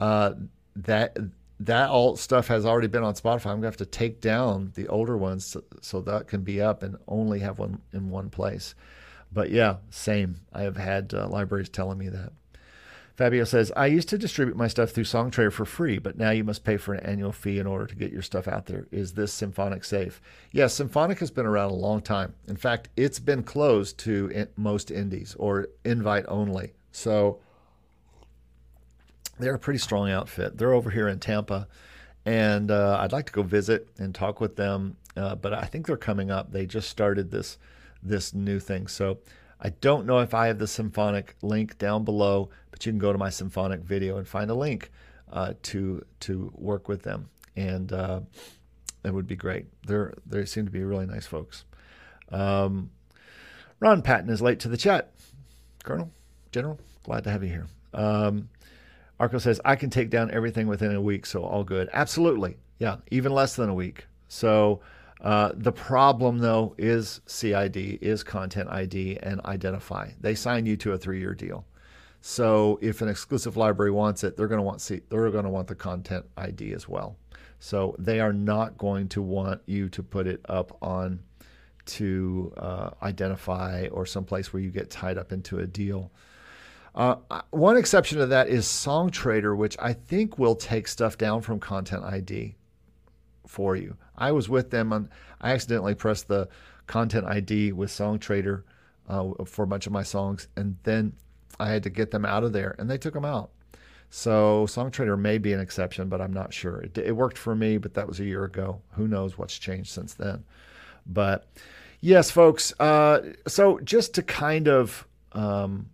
uh, 0.00 0.32
that 0.76 1.16
that 1.60 1.88
all 1.88 2.16
stuff 2.16 2.48
has 2.48 2.66
already 2.66 2.88
been 2.88 3.04
on 3.04 3.14
Spotify. 3.14 3.46
I'm 3.46 3.58
gonna 3.58 3.66
have 3.66 3.76
to 3.78 3.86
take 3.86 4.20
down 4.20 4.72
the 4.74 4.88
older 4.88 5.16
ones 5.16 5.46
so, 5.46 5.62
so, 5.80 6.00
that 6.02 6.26
can 6.26 6.42
be 6.42 6.60
up 6.60 6.82
and 6.82 6.96
only 7.06 7.38
have 7.40 7.58
one 7.58 7.80
in 7.92 8.10
one 8.10 8.28
place. 8.28 8.74
But 9.32 9.50
yeah, 9.50 9.76
same. 9.90 10.40
I 10.52 10.62
have 10.62 10.76
had 10.76 11.14
uh, 11.14 11.28
libraries 11.28 11.68
telling 11.68 11.98
me 11.98 12.08
that. 12.08 12.32
Fabio 13.16 13.44
says, 13.44 13.70
I 13.76 13.86
used 13.86 14.08
to 14.08 14.18
distribute 14.18 14.56
my 14.56 14.66
stuff 14.66 14.90
through 14.90 15.04
Songtradr 15.04 15.52
for 15.52 15.64
free, 15.64 15.98
but 15.98 16.18
now 16.18 16.30
you 16.30 16.42
must 16.42 16.64
pay 16.64 16.76
for 16.76 16.94
an 16.94 17.06
annual 17.06 17.30
fee 17.30 17.60
in 17.60 17.66
order 17.66 17.86
to 17.86 17.94
get 17.94 18.10
your 18.10 18.22
stuff 18.22 18.48
out 18.48 18.66
there. 18.66 18.88
Is 18.90 19.12
this 19.12 19.32
Symphonic 19.32 19.84
safe? 19.84 20.20
Yes, 20.50 20.74
Symphonic 20.74 21.20
has 21.20 21.30
been 21.30 21.46
around 21.46 21.70
a 21.70 21.76
long 21.76 22.02
time. 22.02 22.34
In 22.48 22.56
fact, 22.56 22.88
it's 22.96 23.20
been 23.20 23.44
closed 23.44 23.98
to 24.00 24.48
most 24.56 24.90
indies 24.90 25.36
or 25.38 25.68
invite 25.84 26.24
only. 26.26 26.72
So 26.90 27.38
they're 29.38 29.54
a 29.54 29.60
pretty 29.60 29.78
strong 29.78 30.10
outfit. 30.10 30.58
They're 30.58 30.72
over 30.72 30.90
here 30.90 31.06
in 31.08 31.20
Tampa, 31.20 31.68
and 32.26 32.72
uh, 32.72 32.98
I'd 33.00 33.12
like 33.12 33.26
to 33.26 33.32
go 33.32 33.42
visit 33.42 33.88
and 33.96 34.12
talk 34.12 34.40
with 34.40 34.56
them. 34.56 34.96
Uh, 35.16 35.36
but 35.36 35.54
I 35.54 35.66
think 35.66 35.86
they're 35.86 35.96
coming 35.96 36.32
up. 36.32 36.50
They 36.50 36.66
just 36.66 36.88
started 36.88 37.30
this 37.30 37.58
this 38.02 38.34
new 38.34 38.58
thing. 38.58 38.86
So 38.86 39.18
I 39.60 39.70
don't 39.70 40.04
know 40.04 40.18
if 40.18 40.34
I 40.34 40.48
have 40.48 40.58
the 40.58 40.66
symphonic 40.66 41.36
link 41.40 41.78
down 41.78 42.04
below, 42.04 42.50
you 42.86 42.92
can 42.92 42.98
go 42.98 43.12
to 43.12 43.18
my 43.18 43.30
symphonic 43.30 43.80
video 43.80 44.18
and 44.18 44.26
find 44.26 44.50
a 44.50 44.54
link 44.54 44.90
uh, 45.32 45.54
to 45.62 46.04
to 46.20 46.52
work 46.54 46.88
with 46.88 47.02
them, 47.02 47.28
and 47.56 47.92
uh, 47.92 48.20
it 49.04 49.12
would 49.12 49.26
be 49.26 49.36
great. 49.36 49.66
They're 49.86 50.14
they 50.26 50.44
seem 50.44 50.64
to 50.64 50.70
be 50.70 50.82
really 50.82 51.06
nice 51.06 51.26
folks. 51.26 51.64
Um, 52.30 52.90
Ron 53.80 54.02
Patton 54.02 54.30
is 54.30 54.40
late 54.40 54.60
to 54.60 54.68
the 54.68 54.76
chat. 54.76 55.12
Colonel, 55.82 56.10
General, 56.52 56.78
glad 57.02 57.24
to 57.24 57.30
have 57.30 57.42
you 57.42 57.50
here. 57.50 57.66
Um, 57.92 58.48
Arco 59.20 59.38
says 59.38 59.60
I 59.64 59.76
can 59.76 59.90
take 59.90 60.10
down 60.10 60.30
everything 60.30 60.66
within 60.66 60.94
a 60.94 61.00
week, 61.00 61.26
so 61.26 61.44
all 61.44 61.64
good. 61.64 61.88
Absolutely, 61.92 62.56
yeah, 62.78 62.96
even 63.10 63.32
less 63.32 63.56
than 63.56 63.68
a 63.68 63.74
week. 63.74 64.06
So 64.28 64.80
uh, 65.20 65.52
the 65.54 65.72
problem, 65.72 66.38
though, 66.38 66.74
is 66.76 67.20
CID, 67.26 67.76
is 68.02 68.22
Content 68.22 68.68
ID, 68.68 69.18
and 69.22 69.40
Identifyy. 69.42 70.10
They 70.20 70.34
sign 70.34 70.66
you 70.66 70.76
to 70.78 70.92
a 70.92 70.98
three-year 70.98 71.34
deal. 71.34 71.64
So 72.26 72.78
if 72.80 73.02
an 73.02 73.10
exclusive 73.10 73.58
library 73.58 73.90
wants 73.90 74.24
it, 74.24 74.34
they're 74.34 74.48
going 74.48 74.58
to 74.58 74.62
want 74.62 74.80
see, 74.80 75.02
they're 75.10 75.28
going 75.28 75.44
to 75.44 75.50
want 75.50 75.68
the 75.68 75.74
Content 75.74 76.24
ID 76.38 76.72
as 76.72 76.88
well. 76.88 77.18
So 77.58 77.94
they 77.98 78.18
are 78.18 78.32
not 78.32 78.78
going 78.78 79.08
to 79.08 79.20
want 79.20 79.60
you 79.66 79.90
to 79.90 80.02
put 80.02 80.26
it 80.26 80.40
up 80.48 80.74
on 80.80 81.20
to 81.84 82.50
uh, 82.56 82.90
Identifyy 83.02 83.88
or 83.88 84.06
someplace 84.06 84.54
where 84.54 84.62
you 84.62 84.70
get 84.70 84.88
tied 84.88 85.18
up 85.18 85.32
into 85.32 85.58
a 85.58 85.66
deal. 85.66 86.10
Uh, 86.94 87.16
one 87.50 87.76
exception 87.76 88.16
to 88.16 88.24
that 88.24 88.48
is 88.48 88.64
Songtradr, 88.64 89.54
which 89.54 89.76
I 89.78 89.92
think 89.92 90.38
will 90.38 90.56
take 90.56 90.88
stuff 90.88 91.18
down 91.18 91.42
from 91.42 91.60
Content 91.60 92.04
ID 92.04 92.54
for 93.46 93.76
you. 93.76 93.98
I 94.16 94.32
was 94.32 94.48
with 94.48 94.70
them 94.70 94.94
on. 94.94 95.10
I 95.42 95.52
accidentally 95.52 95.94
pressed 95.94 96.28
the 96.28 96.48
content 96.86 97.26
ID 97.26 97.72
with 97.72 97.90
Songtradr 97.90 98.62
uh, 99.10 99.44
for 99.44 99.64
a 99.64 99.66
bunch 99.66 99.86
of 99.86 99.92
my 99.92 100.02
songs, 100.02 100.48
and 100.56 100.78
then 100.84 101.12
I 101.58 101.68
had 101.68 101.82
to 101.84 101.90
get 101.90 102.10
them 102.10 102.24
out 102.24 102.44
of 102.44 102.52
there, 102.52 102.74
and 102.78 102.90
they 102.90 102.98
took 102.98 103.14
them 103.14 103.24
out. 103.24 103.50
So 104.10 104.66
Songtradr 104.66 105.18
may 105.18 105.38
be 105.38 105.52
an 105.52 105.60
exception, 105.60 106.08
but 106.08 106.20
I'm 106.20 106.32
not 106.32 106.52
sure. 106.52 106.80
It, 106.80 106.98
it 106.98 107.12
worked 107.12 107.38
for 107.38 107.54
me, 107.54 107.78
but 107.78 107.94
that 107.94 108.06
was 108.06 108.20
a 108.20 108.24
year 108.24 108.44
ago. 108.44 108.80
Who 108.92 109.08
knows 109.08 109.36
what's 109.36 109.58
changed 109.58 109.90
since 109.90 110.14
then? 110.14 110.44
But 111.06 111.48
yes, 112.00 112.30
folks. 112.30 112.72
Uh, 112.78 113.32
so 113.46 113.80
just 113.80 114.14
to 114.14 114.22
kind 114.22 114.68
of 114.68 115.06
um, 115.32 115.90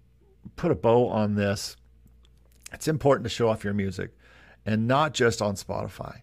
put 0.57 0.71
a 0.71 0.75
bow 0.75 1.09
on 1.09 1.35
this, 1.35 1.77
it's 2.73 2.89
important 2.89 3.25
to 3.25 3.31
show 3.31 3.49
off 3.49 3.65
your 3.65 3.75
music, 3.75 4.11
and 4.67 4.87
not 4.87 5.15
just 5.15 5.41
on 5.41 5.55
Spotify 5.55 6.21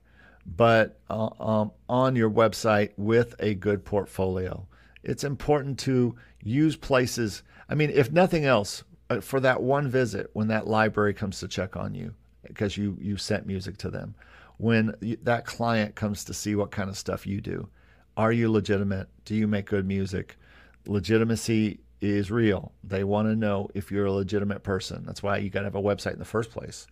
but 0.55 0.99
uh, 1.09 1.29
um, 1.39 1.71
on 1.89 2.15
your 2.15 2.29
website 2.29 2.91
with 2.95 3.35
a 3.39 3.53
good 3.55 3.83
portfolio. 3.83 4.65
It's 5.03 5.23
important 5.23 5.77
to 5.79 6.15
use 6.41 6.75
places. 6.75 7.43
I 7.69 7.75
mean, 7.75 7.89
if 7.89 8.11
nothing 8.11 8.45
else, 8.45 8.83
for 9.22 9.39
that 9.39 9.62
one 9.62 9.89
visit 9.89 10.30
when 10.34 10.47
that 10.49 10.68
library 10.68 11.14
comes 11.14 11.39
to 11.39 11.47
check 11.47 11.76
on 11.76 11.93
you 11.93 12.14
because 12.43 12.78
you 12.78 12.97
you 12.99 13.18
sent 13.18 13.45
music 13.45 13.78
to 13.78 13.89
them, 13.89 14.16
when 14.58 14.93
you, 15.01 15.18
that 15.24 15.45
client 15.45 15.95
comes 15.95 16.24
to 16.26 16.34
see 16.34 16.55
what 16.55 16.72
kind 16.72 16.89
of 16.89 16.97
stuff 16.97 17.28
you 17.28 17.41
do, 17.41 17.68
are 18.16 18.32
you 18.32 18.51
legitimate? 18.51 19.08
Do 19.26 19.36
you 19.36 19.47
make 19.47 19.68
good 19.68 19.88
music? 19.88 20.38
Legitimacy 20.86 21.80
is 22.01 22.32
real. 22.32 22.72
They 22.84 23.03
want 23.03 23.28
to 23.28 23.36
know 23.36 23.70
if 23.74 23.91
you're 23.91 24.05
a 24.05 24.12
legitimate 24.12 24.64
person. 24.64 25.03
That's 25.05 25.24
why 25.24 25.38
you 25.38 25.49
got 25.49 25.62
to 25.62 25.66
have 25.66 25.76
a 25.76 25.82
website 25.82 26.14
in 26.14 26.20
the 26.20 26.26
first 26.26 26.51
place. 26.51 26.88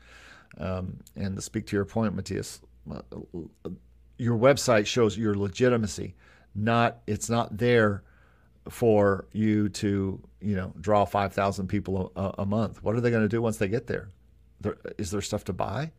Um, 0.58 0.98
and 1.16 1.36
to 1.36 1.42
speak 1.42 1.68
to 1.68 1.76
your 1.76 1.86
point, 1.86 2.16
Matthias, 2.16 2.62
your 4.18 4.38
website 4.38 4.86
shows 4.86 5.18
your 5.18 5.36
legitimacy. 5.36 6.16
Not 6.54 7.00
it's 7.08 7.30
not 7.30 7.58
there 7.58 8.04
for 8.70 9.26
you 9.32 9.70
to 9.70 10.22
you 10.42 10.56
know 10.56 10.74
draw 10.80 11.06
five 11.06 11.34
thousand 11.34 11.68
people 11.68 12.12
a, 12.16 12.36
a, 12.40 12.46
month. 12.46 12.84
What 12.84 12.96
are 12.96 13.02
they 13.02 13.12
going 13.12 13.24
to 13.24 13.30
do 13.30 13.42
once 13.42 13.58
they 13.58 13.68
get 13.68 13.88
there? 13.88 14.10
there? 14.62 14.78
Is 14.98 15.12
there 15.12 15.22
stuff 15.22 15.44
to 15.46 15.54
buy, 15.54 15.92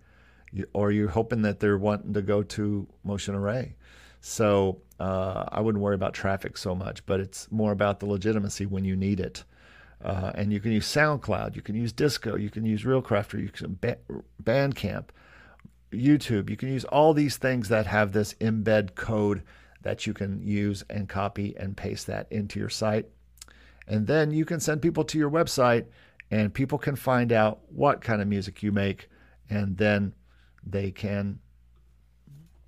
you, 0.52 0.66
or 0.72 0.88
are 0.88 0.92
you 0.92 1.08
hoping 1.08 1.42
that 1.42 1.60
they're 1.60 1.78
wanting 1.78 2.14
to 2.14 2.22
go 2.22 2.42
to 2.42 2.86
Motion 3.04 3.34
Array? 3.34 3.76
So 4.20 4.80
uh, 4.98 5.44
I 5.48 5.60
wouldn't 5.60 5.82
worry 5.82 5.94
about 5.94 6.14
traffic 6.14 6.56
so 6.56 6.74
much, 6.74 7.04
but 7.06 7.20
it's 7.20 7.50
more 7.52 7.72
about 7.72 8.00
the 8.00 8.06
legitimacy 8.06 8.66
when 8.66 8.84
you 8.84 8.96
need 8.96 9.20
it. 9.20 9.44
Uh, 10.04 10.32
and 10.34 10.52
you 10.52 10.60
can 10.60 10.72
use 10.72 10.86
SoundCloud, 10.86 11.56
you 11.56 11.62
can 11.62 11.74
use 11.74 11.92
Disco, 11.92 12.36
you 12.36 12.50
can 12.50 12.66
use 12.66 12.82
ReelCrafter, 12.82 13.40
you 13.40 13.48
can 13.48 13.78
Bandcamp. 14.42 15.06
YouTube. 15.92 16.50
You 16.50 16.56
can 16.56 16.68
use 16.68 16.84
all 16.84 17.14
these 17.14 17.36
things 17.36 17.68
that 17.68 17.86
have 17.86 18.12
this 18.12 18.34
embed 18.34 18.94
code 18.94 19.42
that 19.86 20.04
you 20.04 20.12
can 20.12 20.42
use 20.42 20.82
and 20.90 21.08
copy 21.08 21.54
and 21.56 21.76
paste 21.76 22.08
that 22.08 22.26
into 22.28 22.58
your 22.58 22.68
site. 22.68 23.06
And 23.86 24.08
then 24.08 24.32
you 24.32 24.44
can 24.44 24.58
send 24.58 24.82
people 24.82 25.04
to 25.04 25.16
your 25.16 25.30
website 25.30 25.84
and 26.28 26.52
people 26.52 26.76
can 26.76 26.96
find 26.96 27.30
out 27.30 27.60
what 27.68 28.00
kind 28.00 28.20
of 28.20 28.26
music 28.26 28.64
you 28.64 28.72
make 28.72 29.08
and 29.48 29.76
then 29.76 30.12
they 30.66 30.90
can 30.90 31.38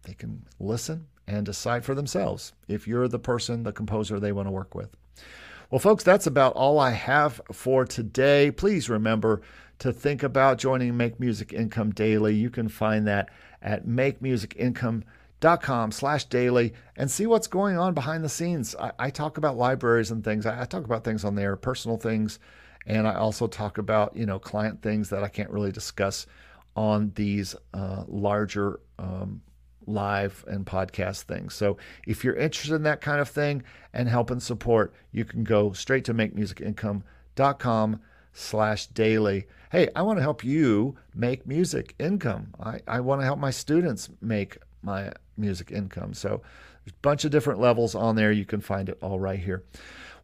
they 0.05 0.15
can 0.15 0.47
listen 0.61 1.09
and 1.27 1.45
decide 1.45 1.85
for 1.85 1.97
themselves 1.97 2.53
if 2.69 2.87
you're 2.87 3.09
the 3.09 3.19
person, 3.19 3.65
the 3.65 3.73
composer 3.73 4.21
they 4.21 4.31
want 4.31 4.47
to 4.47 4.53
work 4.53 4.77
with. 4.77 4.97
Well, 5.73 5.81
folks, 5.81 6.05
that's 6.05 6.29
about 6.29 6.53
all 6.53 6.79
I 6.79 6.93
have 6.93 7.41
for 7.51 7.85
today. 7.85 8.53
Please 8.53 8.89
remember 8.89 9.43
to 9.81 9.93
think 9.93 10.23
about 10.23 10.59
joining 10.59 10.97
Make 10.97 11.19
Music 11.19 11.53
Income 11.53 11.95
Daily. 11.95 12.37
You 12.37 12.49
can 12.49 12.69
find 12.69 13.09
that 13.09 13.29
at 13.61 13.87
makemusicincome.com 13.89 15.03
slash 15.41 16.25
daily 16.25 16.75
and 16.97 17.11
see 17.11 17.27
what's 17.27 17.47
going 17.47 17.79
on 17.79 17.95
behind 17.95 18.25
the 18.25 18.29
scenes. 18.29 18.75
I, 18.77 18.93
I 18.99 19.11
talk 19.11 19.39
about 19.39 19.57
libraries 19.57 20.11
and 20.11 20.25
things. 20.25 20.47
I, 20.47 20.63
I, 20.63 20.65
talk 20.65 20.85
about 20.85 21.05
things 21.05 21.25
on 21.25 21.35
there, 21.35 21.57
personal 21.57 21.97
things, 21.97 22.39
and 22.87 23.07
I 23.07 23.15
also 23.15 23.47
talk 23.47 23.79
about, 23.79 24.17
you 24.17 24.27
know, 24.27 24.39
client 24.39 24.83
things 24.83 25.11
that 25.11 25.23
I 25.23 25.29
can't 25.29 25.51
really 25.51 25.73
discuss 25.73 26.27
on 26.75 27.13
these 27.15 27.55
uh, 27.75 28.05
larger 28.07 28.81
um, 28.99 29.43
live 29.87 30.45
and 30.47 30.65
podcast 30.67 31.23
things. 31.23 31.55
So 31.55 31.79
if 32.07 32.23
you're 32.23 32.37
interested 32.37 32.75
in 32.75 32.83
that 32.85 33.01
kind 33.01 33.21
of 33.21 33.29
thing 33.29 33.63
and 33.93 34.09
help 34.09 34.31
and 34.31 34.43
support, 34.43 34.95
you 35.11 35.25
can 35.25 35.45
go 35.45 35.73
straight 35.73 36.05
to 36.05 36.15
makemusicincome.com 36.15 38.01
slash 38.33 38.87
daily. 38.87 39.47
Hey, 39.73 39.89
I 39.97 40.03
want 40.03 40.19
to 40.19 40.23
help 40.23 40.45
you 40.45 40.97
make 41.15 41.47
music 41.47 41.95
income. 41.99 42.55
I, 42.61 42.81
I 42.87 43.01
want 43.01 43.21
to 43.21 43.25
help 43.25 43.39
my 43.39 43.51
students 43.51 44.09
make 44.21 44.59
my 44.83 45.13
music 45.37 45.71
income. 45.71 46.15
So 46.15 46.43
there's 46.85 46.95
a 46.95 47.03
bunch 47.03 47.25
of 47.25 47.31
different 47.31 47.61
levels 47.61 47.95
on 47.95 48.17
there. 48.17 48.33
You 48.33 48.45
can 48.45 48.61
find 48.61 48.89
it 48.89 48.99
all 49.01 49.19
right 49.21 49.39
here. 49.39 49.65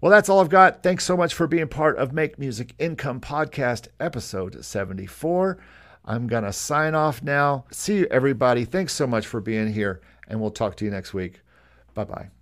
Well, 0.00 0.10
that's 0.10 0.28
all 0.28 0.40
I've 0.40 0.48
got. 0.48 0.82
Thanks 0.82 1.04
so 1.04 1.16
much 1.16 1.32
for 1.32 1.46
being 1.46 1.68
part 1.68 1.96
of 1.96 2.12
Make 2.12 2.38
Music 2.38 2.74
Income 2.78 3.20
Podcast, 3.20 3.88
episode 3.98 4.64
74. 4.64 5.58
I'm 6.04 6.26
going 6.26 6.44
to 6.44 6.52
sign 6.52 6.94
off 6.94 7.22
now. 7.22 7.64
See 7.70 7.98
you, 7.98 8.06
everybody. 8.10 8.64
Thanks 8.64 8.92
so 8.92 9.06
much 9.06 9.26
for 9.26 9.40
being 9.40 9.72
here, 9.72 10.02
and 10.28 10.40
we'll 10.40 10.50
talk 10.50 10.76
to 10.76 10.84
you 10.84 10.90
next 10.90 11.14
week. 11.14 11.40
Bye 11.94 12.04
bye. 12.04 12.33